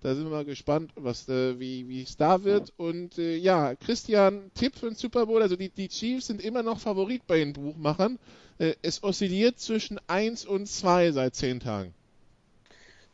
Da 0.00 0.14
sind 0.14 0.26
wir 0.26 0.30
mal 0.30 0.44
gespannt, 0.44 0.92
was, 0.94 1.28
äh, 1.28 1.58
wie 1.58 2.00
es 2.00 2.16
da 2.16 2.44
wird. 2.44 2.72
Und 2.76 3.18
äh, 3.18 3.34
ja, 3.34 3.74
Christian, 3.74 4.52
Tipp 4.54 4.76
für 4.76 4.86
den 4.86 4.94
Super 4.94 5.26
Bowl. 5.26 5.42
Also 5.42 5.56
die, 5.56 5.70
die 5.70 5.88
Chiefs 5.88 6.28
sind 6.28 6.40
immer 6.40 6.62
noch 6.62 6.78
Favorit 6.78 7.26
bei 7.26 7.38
den 7.38 7.52
Buchmachern. 7.52 8.20
Äh, 8.58 8.74
es 8.82 9.02
oszilliert 9.02 9.58
zwischen 9.58 9.98
1 10.06 10.46
und 10.46 10.68
2 10.68 11.10
seit 11.10 11.34
10 11.34 11.58
Tagen. 11.58 11.94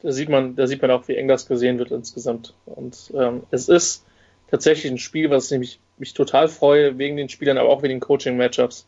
Da 0.02 0.12
sieht 0.12 0.28
man, 0.28 0.56
da 0.56 0.66
sieht 0.66 0.82
man 0.82 0.90
auch, 0.90 1.08
wie 1.08 1.16
eng 1.16 1.28
das 1.28 1.46
gesehen 1.46 1.78
wird 1.78 1.90
insgesamt. 1.90 2.52
Und 2.66 3.12
ähm, 3.14 3.44
es 3.50 3.70
ist 3.70 4.04
tatsächlich 4.50 4.92
ein 4.92 4.98
Spiel, 4.98 5.30
was 5.30 5.50
nämlich 5.50 5.80
mich 6.00 6.14
total 6.14 6.48
freue, 6.48 6.98
wegen 6.98 7.16
den 7.16 7.28
Spielern, 7.28 7.58
aber 7.58 7.68
auch 7.68 7.82
wegen 7.82 7.94
den 7.94 8.00
Coaching-Matchups. 8.00 8.86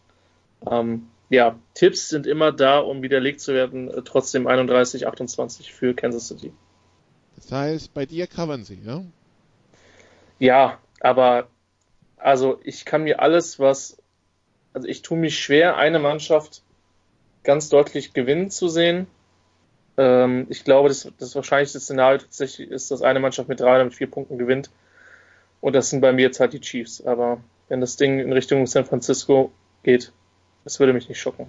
Ähm, 0.70 1.08
ja, 1.28 1.58
Tipps 1.74 2.08
sind 2.08 2.26
immer 2.26 2.52
da, 2.52 2.78
um 2.78 3.02
widerlegt 3.02 3.40
zu 3.40 3.54
werden. 3.54 3.88
Äh, 3.88 4.02
trotzdem 4.02 4.46
31-28 4.46 5.72
für 5.72 5.94
Kansas 5.94 6.28
City. 6.28 6.52
Das 7.36 7.50
heißt, 7.50 7.94
bei 7.94 8.06
dir 8.06 8.26
covern 8.26 8.64
sie, 8.64 8.80
ja? 8.84 9.02
Ja, 10.38 10.78
aber 11.00 11.48
also 12.16 12.60
ich 12.64 12.84
kann 12.84 13.04
mir 13.04 13.20
alles, 13.20 13.58
was, 13.58 13.96
also 14.72 14.86
ich 14.88 15.02
tue 15.02 15.18
mich 15.18 15.38
schwer, 15.38 15.76
eine 15.76 15.98
Mannschaft 15.98 16.62
ganz 17.44 17.68
deutlich 17.68 18.12
gewinnen 18.12 18.50
zu 18.50 18.68
sehen. 18.68 19.06
Ähm, 19.96 20.46
ich 20.48 20.64
glaube, 20.64 20.88
das, 20.88 21.10
das 21.18 21.34
wahrscheinlichste 21.34 21.80
Szenario 21.80 22.18
tatsächlich 22.18 22.70
ist, 22.70 22.90
dass 22.90 23.02
eine 23.02 23.20
Mannschaft 23.20 23.48
mit 23.48 23.60
drei 23.60 23.74
oder 23.74 23.84
mit 23.84 23.94
vier 23.94 24.10
Punkten 24.10 24.38
gewinnt. 24.38 24.70
Und 25.62 25.74
das 25.74 25.88
sind 25.88 26.00
bei 26.00 26.12
mir 26.12 26.22
jetzt 26.22 26.40
halt 26.40 26.52
die 26.52 26.60
Chiefs. 26.60 27.00
Aber 27.00 27.40
wenn 27.68 27.80
das 27.80 27.96
Ding 27.96 28.18
in 28.18 28.32
Richtung 28.32 28.66
San 28.66 28.84
Francisco 28.84 29.52
geht, 29.82 30.12
das 30.64 30.78
würde 30.78 30.92
mich 30.92 31.08
nicht 31.08 31.20
schocken. 31.20 31.46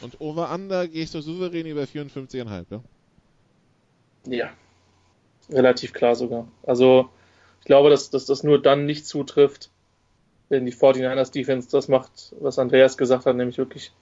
Und 0.00 0.20
Over-Under 0.20 0.88
gehst 0.88 1.14
du 1.14 1.20
souverän 1.20 1.66
über 1.66 1.82
54,5, 1.82 2.64
ja? 2.70 2.82
Ja. 4.26 4.50
Relativ 5.50 5.92
klar 5.92 6.14
sogar. 6.14 6.46
Also, 6.62 7.10
ich 7.60 7.66
glaube, 7.66 7.90
dass, 7.90 8.10
dass 8.10 8.26
das 8.26 8.42
nur 8.42 8.62
dann 8.62 8.86
nicht 8.86 9.06
zutrifft, 9.06 9.70
wenn 10.48 10.64
die 10.64 10.72
49ers 10.72 11.32
Defense 11.32 11.68
das 11.70 11.88
macht, 11.88 12.34
was 12.40 12.58
Andreas 12.58 12.96
gesagt 12.96 13.26
hat, 13.26 13.36
nämlich 13.36 13.58
wirklich 13.58 13.92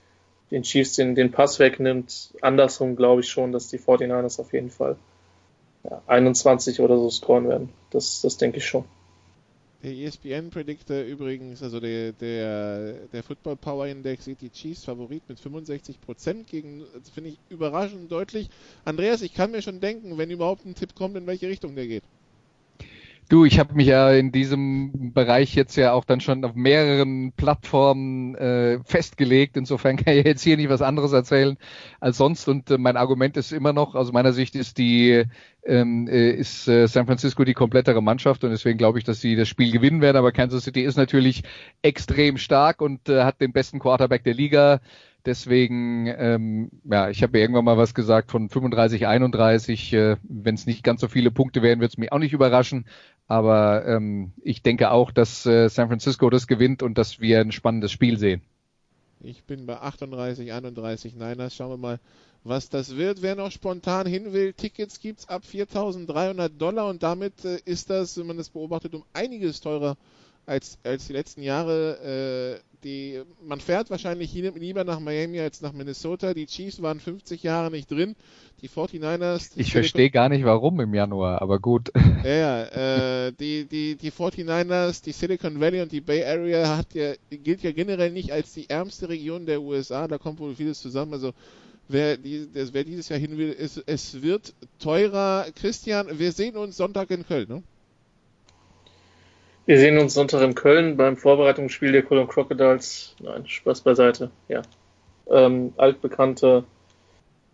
den 0.51 0.63
Chiefs 0.63 0.93
den, 0.93 1.15
den 1.15 1.31
Pass 1.31 1.59
wegnimmt. 1.59 2.33
Andersrum 2.41 2.95
glaube 2.95 3.21
ich 3.21 3.29
schon, 3.29 3.51
dass 3.51 3.69
die 3.69 3.79
49ers 3.79 4.39
auf 4.39 4.53
jeden 4.53 4.69
Fall 4.69 4.97
ja, 5.83 6.01
21 6.07 6.79
oder 6.79 6.97
so 6.97 7.09
scoren 7.09 7.49
werden. 7.49 7.69
Das, 7.89 8.21
das 8.21 8.37
denke 8.37 8.57
ich 8.57 8.65
schon. 8.65 8.85
Der 9.83 9.91
ESPN 9.91 10.49
Predictor 10.49 11.01
übrigens, 11.01 11.61
also 11.61 11.79
der, 11.79 12.11
der, 12.11 13.07
der 13.07 13.23
Football 13.23 13.57
Power 13.57 13.85
Index 13.85 14.25
sieht 14.25 14.41
die 14.41 14.49
Chiefs 14.49 14.85
Favorit 14.85 15.21
mit 15.29 15.39
65% 15.39 16.45
gegen, 16.45 16.83
das 16.95 17.11
finde 17.11 17.29
ich 17.29 17.39
überraschend 17.49 18.11
deutlich. 18.11 18.49
Andreas, 18.85 19.21
ich 19.21 19.35
kann 19.35 19.51
mir 19.51 19.61
schon 19.61 19.79
denken, 19.79 20.17
wenn 20.17 20.31
überhaupt 20.31 20.65
ein 20.65 20.73
Tipp 20.73 20.95
kommt, 20.95 21.15
in 21.15 21.27
welche 21.27 21.47
Richtung 21.47 21.75
der 21.75 21.85
geht. 21.85 22.03
Du, 23.29 23.43
ich 23.43 23.59
habe 23.59 23.73
mich 23.73 23.87
ja 23.87 24.09
in 24.11 24.31
diesem 24.31 25.11
Bereich 25.13 25.53
jetzt 25.53 25.75
ja 25.75 25.91
auch 25.91 26.05
dann 26.05 26.21
schon 26.21 26.45
auf 26.45 26.55
mehreren 26.55 27.33
Plattformen 27.33 28.35
äh, 28.35 28.79
festgelegt. 28.85 29.57
Insofern 29.57 29.97
kann 30.03 30.15
ich 30.15 30.25
jetzt 30.25 30.43
hier 30.43 30.55
nicht 30.55 30.69
was 30.69 30.81
anderes 30.81 31.11
erzählen 31.11 31.57
als 31.99 32.15
sonst. 32.17 32.47
Und 32.47 32.71
äh, 32.71 32.77
mein 32.77 32.95
Argument 32.95 33.35
ist 33.35 33.51
immer 33.51 33.73
noch, 33.73 33.95
aus 33.95 34.13
meiner 34.13 34.31
Sicht 34.31 34.55
ist 34.55 34.77
die 34.77 35.25
ähm, 35.65 36.07
äh, 36.07 36.31
ist 36.31 36.69
äh, 36.69 36.87
San 36.87 37.05
Francisco 37.05 37.43
die 37.43 37.53
komplettere 37.53 38.01
Mannschaft 38.01 38.45
und 38.45 38.51
deswegen 38.51 38.77
glaube 38.77 38.99
ich, 38.99 39.03
dass 39.03 39.19
sie 39.19 39.35
das 39.35 39.49
Spiel 39.49 39.73
gewinnen 39.73 39.99
werden. 39.99 40.15
Aber 40.15 40.31
Kansas 40.31 40.63
City 40.63 40.83
ist 40.83 40.95
natürlich 40.95 41.43
extrem 41.81 42.37
stark 42.37 42.81
und 42.81 43.09
äh, 43.09 43.23
hat 43.23 43.41
den 43.41 43.51
besten 43.51 43.79
Quarterback 43.79 44.23
der 44.23 44.35
Liga. 44.35 44.79
Deswegen, 45.25 46.07
ähm, 46.07 46.71
ja, 46.85 47.09
ich 47.09 47.21
habe 47.21 47.37
ja 47.37 47.43
irgendwann 47.43 47.65
mal 47.65 47.77
was 47.77 47.93
gesagt 47.93 48.31
von 48.31 48.49
35, 48.49 49.07
31. 49.07 49.93
Äh, 49.93 50.15
Wenn 50.23 50.55
es 50.55 50.65
nicht 50.65 50.83
ganz 50.83 51.01
so 51.01 51.07
viele 51.07 51.31
Punkte 51.31 51.61
wären, 51.61 51.79
wird 51.81 51.91
es 51.91 51.97
mich 51.97 52.11
auch 52.11 52.19
nicht 52.19 52.33
überraschen. 52.33 52.85
Aber 53.27 53.85
ähm, 53.85 54.31
ich 54.41 54.61
denke 54.61 54.91
auch, 54.91 55.11
dass 55.11 55.45
äh, 55.45 55.67
San 55.67 55.89
Francisco 55.89 56.29
das 56.29 56.47
gewinnt 56.47 56.81
und 56.81 56.97
dass 56.97 57.19
wir 57.19 57.41
ein 57.41 57.51
spannendes 57.51 57.91
Spiel 57.91 58.17
sehen. 58.17 58.41
Ich 59.19 59.43
bin 59.43 59.65
bei 59.65 59.77
38, 59.77 60.53
31 60.53 61.15
Niners. 61.15 61.55
Schauen 61.55 61.71
wir 61.71 61.77
mal, 61.77 61.99
was 62.43 62.69
das 62.69 62.95
wird. 62.95 63.21
Wer 63.21 63.35
noch 63.35 63.51
spontan 63.51 64.07
hin 64.07 64.31
will, 64.31 64.53
Tickets 64.53 64.99
gibt's 64.99 65.27
ab 65.27 65.43
4.300 65.51 66.49
Dollar 66.49 66.87
und 66.87 67.03
damit 67.03 67.43
äh, 67.43 67.59
ist 67.65 67.89
das, 67.89 68.17
wenn 68.17 68.27
man 68.27 68.37
das 68.37 68.49
beobachtet, 68.49 68.93
um 68.93 69.03
einiges 69.13 69.59
teurer 69.59 69.97
als, 70.47 70.79
als 70.83 71.07
die 71.07 71.13
letzten 71.13 71.43
Jahre. 71.43 72.59
Äh, 72.59 72.67
die, 72.83 73.21
man 73.43 73.59
fährt 73.59 73.89
wahrscheinlich 73.89 74.33
lieber 74.33 74.83
nach 74.83 74.99
Miami 74.99 75.39
als 75.39 75.61
nach 75.61 75.73
Minnesota. 75.73 76.33
Die 76.33 76.45
Chiefs 76.45 76.81
waren 76.81 76.99
50 76.99 77.41
Jahre 77.43 77.71
nicht 77.71 77.89
drin. 77.89 78.15
Die 78.61 78.69
49ers. 78.69 79.55
Die 79.55 79.61
ich 79.61 79.71
verstehe 79.71 80.09
gar 80.09 80.29
nicht 80.29 80.45
warum 80.45 80.79
im 80.79 80.93
Januar, 80.93 81.41
aber 81.41 81.59
gut. 81.59 81.91
Ja, 82.23 82.33
ja 82.33 83.27
äh, 83.27 83.33
die, 83.33 83.65
die, 83.65 83.95
die 83.95 84.11
49ers, 84.11 85.03
die 85.03 85.11
Silicon 85.11 85.59
Valley 85.59 85.81
und 85.81 85.91
die 85.91 86.01
Bay 86.01 86.23
Area 86.23 86.77
hat 86.77 86.93
ja, 86.93 87.13
gilt 87.29 87.61
ja 87.61 87.71
generell 87.71 88.11
nicht 88.11 88.31
als 88.31 88.53
die 88.53 88.69
ärmste 88.69 89.09
Region 89.09 89.45
der 89.45 89.61
USA. 89.61 90.07
Da 90.07 90.17
kommt 90.17 90.39
wohl 90.39 90.55
vieles 90.55 90.81
zusammen. 90.81 91.13
Also 91.13 91.33
wer, 91.87 92.17
die, 92.17 92.47
wer 92.53 92.83
dieses 92.83 93.09
Jahr 93.09 93.19
hin 93.19 93.37
will, 93.37 93.51
ist, 93.51 93.83
es 93.85 94.21
wird 94.21 94.53
teurer. 94.79 95.47
Christian, 95.55 96.19
wir 96.19 96.31
sehen 96.31 96.57
uns 96.57 96.77
Sonntag 96.77 97.11
in 97.11 97.25
Köln, 97.25 97.47
ne? 97.49 97.63
Wir 99.67 99.79
sehen 99.79 99.97
uns 99.97 100.13
Sonntag 100.13 100.41
in 100.43 100.55
Köln 100.55 100.95
beim 100.95 101.17
Vorbereitungsspiel 101.17 101.91
der 101.91 102.01
Cologne 102.01 102.29
Crocodiles. 102.29 103.13
Nein, 103.21 103.45
Spaß 103.45 103.81
beiseite. 103.81 104.31
Ja. 104.47 104.61
Ähm, 105.29 105.73
altbekannte 105.75 106.63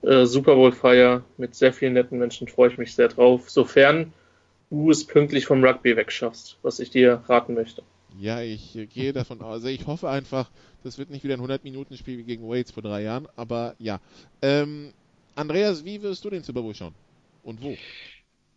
äh, 0.04 0.26
Super 0.26 0.54
Bowl-Feier 0.54 1.24
mit 1.38 1.56
sehr 1.56 1.74
vielen 1.74 1.94
netten 1.94 2.20
Menschen, 2.20 2.48
freue 2.48 2.70
ich 2.70 2.78
mich 2.78 2.94
sehr 2.94 3.08
drauf. 3.08 3.50
Sofern 3.50 4.14
du 4.70 4.92
es 4.92 5.08
pünktlich 5.08 5.48
vom 5.48 5.64
Rugby 5.64 5.98
wegschaffst, 5.98 6.60
was 6.62 6.80
ich 6.80 6.92
dir 6.92 7.24
raten 7.28 7.56
möchte. 7.56 7.82
Ja, 8.20 8.42
ich 8.42 8.76
äh, 8.76 8.86
gehe 8.86 9.12
davon 9.12 9.42
aus. 9.42 9.56
Also 9.56 9.70
ich 9.70 9.88
hoffe 9.88 10.08
einfach, 10.08 10.52
das 10.84 11.00
wird 11.00 11.10
nicht 11.10 11.24
wieder 11.24 11.34
ein 11.34 11.42
100-Minuten-Spiel 11.42 12.20
wie 12.20 12.24
gegen 12.26 12.48
Waits 12.48 12.70
vor 12.70 12.84
drei 12.84 13.02
Jahren, 13.02 13.28
aber 13.36 13.74
ja. 13.80 14.00
Ähm, 14.44 14.94
Andreas, 15.34 15.84
wie 15.84 16.04
wirst 16.04 16.24
du 16.24 16.30
den 16.30 16.44
Super 16.44 16.62
Bowl 16.62 16.76
schauen? 16.76 16.94
Und 17.42 17.64
wo? 17.64 17.76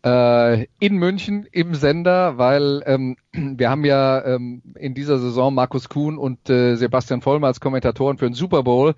Äh, 0.05 0.67
in 0.79 0.97
München 0.97 1.47
im 1.51 1.75
Sender, 1.75 2.39
weil 2.39 2.83
ähm, 2.87 3.17
wir 3.33 3.71
haben 3.71 3.85
ja 3.85 4.25
ähm, 4.25 4.63
in 4.77 4.95
dieser 4.95 5.19
Saison 5.19 5.55
Markus 5.55 5.89
Kuhn 5.89 6.19
und 6.19 6.49
äh, 6.51 6.77
Sebastian 6.77 7.23
Vollmer 7.23 7.49
als 7.49 7.61
Kommentatoren 7.61 8.19
für 8.19 8.27
den 8.27 8.35
Super 8.35 8.63
Bowl. 8.63 8.95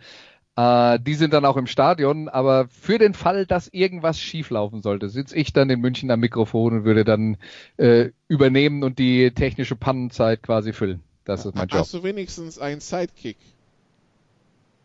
Äh, 0.57 0.99
die 1.01 1.15
sind 1.15 1.33
dann 1.33 1.45
auch 1.45 1.57
im 1.57 1.67
Stadion, 1.67 2.29
aber 2.29 2.67
für 2.69 2.99
den 2.99 3.15
Fall, 3.15 3.47
dass 3.47 3.69
irgendwas 3.69 4.19
schieflaufen 4.21 4.83
sollte, 4.83 5.09
sitze 5.09 5.37
ich 5.37 5.53
dann 5.53 5.71
in 5.71 5.81
München 5.81 6.11
am 6.11 6.21
Mikrofon 6.21 6.79
und 6.79 6.85
würde 6.85 7.05
dann 7.05 7.37
äh, 7.77 8.11
übernehmen 8.27 8.83
und 8.83 8.99
die 8.99 9.31
technische 9.31 9.77
Pannenzeit 9.77 10.43
quasi 10.43 10.73
füllen. 10.73 11.01
Das 11.25 11.47
ist 11.47 11.55
mein 11.55 11.69
Job. 11.69 11.81
Hast 11.81 11.95
du 11.95 12.03
wenigstens 12.03 12.59
einen 12.59 12.81
Sidekick? 12.81 13.37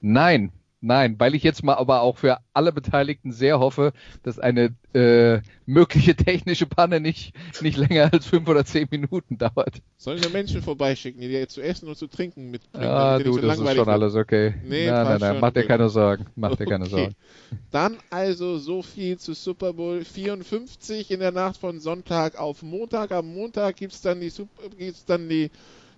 Nein, 0.02 0.52
Nein, 0.86 1.16
weil 1.18 1.34
ich 1.34 1.44
jetzt 1.44 1.64
mal 1.64 1.76
aber 1.76 2.02
auch 2.02 2.18
für 2.18 2.40
alle 2.52 2.74
Beteiligten 2.74 3.32
sehr 3.32 3.58
hoffe, 3.60 3.94
dass 4.22 4.38
eine 4.38 4.76
äh, 4.94 5.40
mögliche 5.66 6.14
technische 6.14 6.66
Panne 6.66 7.00
nicht, 7.00 7.34
nicht 7.62 7.78
länger 7.78 8.12
als 8.12 8.26
fünf 8.26 8.50
oder 8.50 8.66
zehn 8.66 8.90
Minuten 8.92 9.38
dauert. 9.38 9.82
Sollen 9.96 10.22
wir 10.22 10.30
Menschen 10.30 10.62
vorbeischicken, 10.62 11.22
die 11.22 11.30
dir 11.30 11.48
zu 11.48 11.62
essen 11.62 11.88
und 11.88 11.98
zu 11.98 12.08
trinken 12.08 12.52
mitbringen? 12.52 12.84
Ja, 12.84 13.18
du, 13.18 13.32
so 13.32 13.40
das 13.40 13.60
ist 13.60 13.68
schon 13.70 13.78
wird? 13.78 13.88
alles 13.88 14.16
okay. 14.16 14.56
Nee, 14.66 14.92
nein, 14.92 15.06
nein, 15.06 15.20
nein, 15.22 15.38
mach 15.40 15.52
dir 15.52 15.66
keine 15.66 15.88
Sorgen. 15.88 16.26
Mach 16.36 16.58
dir 16.58 16.66
keine 16.66 16.86
Sorgen. 16.86 17.16
Dann 17.72 17.96
also 18.10 18.58
so 18.58 18.82
viel 18.82 19.18
zu 19.18 19.34
Super 19.36 19.72
Bowl 19.72 20.04
54 20.04 21.12
in 21.12 21.22
der 21.22 21.32
Nacht 21.32 21.56
von 21.56 21.80
Sonntag 21.80 22.38
auf 22.38 22.62
Montag. 22.62 23.14
Am 23.14 23.34
Montag 23.34 23.78
gibt's 23.78 24.02
dann 24.02 24.20
die, 24.20 24.34
gibt's 24.78 25.06
dann 25.06 25.30
die 25.30 25.50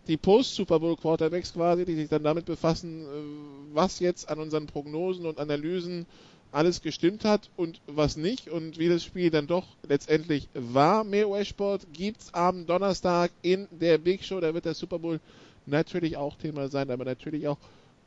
die 0.07 0.17
Post-Super 0.17 0.79
Bowl 0.79 0.95
Quarterbacks 0.95 1.53
quasi, 1.53 1.85
die 1.85 1.95
sich 1.95 2.09
dann 2.09 2.23
damit 2.23 2.45
befassen, 2.45 3.03
äh, 3.03 3.73
was 3.73 3.99
jetzt 3.99 4.29
an 4.29 4.39
unseren 4.39 4.67
Prognosen 4.67 5.25
und 5.25 5.39
Analysen 5.39 6.05
alles 6.51 6.81
gestimmt 6.81 7.25
hat 7.25 7.49
und 7.57 7.81
was 7.85 8.15
nicht 8.15 8.49
und 8.49 8.79
wie 8.79 8.87
das 8.87 9.03
Spiel 9.03 9.29
dann 9.29 9.45
doch 9.45 9.65
letztendlich 9.87 10.47
war. 10.53 11.03
Mehr 11.03 11.27
US-Sport 11.27 11.87
gibt's 11.91 12.33
am 12.33 12.65
Donnerstag 12.65 13.31
in 13.41 13.67
der 13.71 13.97
Big 13.97 14.23
Show. 14.23 14.39
Da 14.39 14.53
wird 14.53 14.65
der 14.65 14.73
Super 14.73 14.99
Bowl 14.99 15.19
natürlich 15.65 16.15
auch 16.15 16.37
Thema 16.37 16.69
sein, 16.69 16.91
aber 16.91 17.03
natürlich 17.03 17.47
auch 17.47 17.57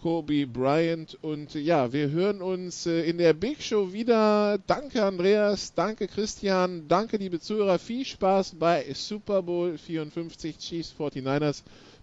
Kobe 0.01 0.47
Bryant. 0.47 1.19
Und 1.23 1.55
ja, 1.55 1.93
wir 1.93 2.11
hören 2.11 2.41
uns 2.41 2.87
äh, 2.87 3.03
in 3.03 3.19
der 3.19 3.35
Big 3.35 3.63
Show 3.63 3.93
wieder. 3.93 4.59
Danke 4.67 5.05
Andreas, 5.05 5.75
danke 5.75 6.07
Christian, 6.07 6.87
danke 6.89 7.17
liebe 7.17 7.41
Zuhörer. 7.41 7.79
Viel 7.79 8.05
Spaß 8.05 8.55
bei 8.59 8.87
Super 8.95 9.43
Bowl 9.43 9.77
54 9.77 10.57
Chiefs 10.57 10.95
49ers. 10.99 11.65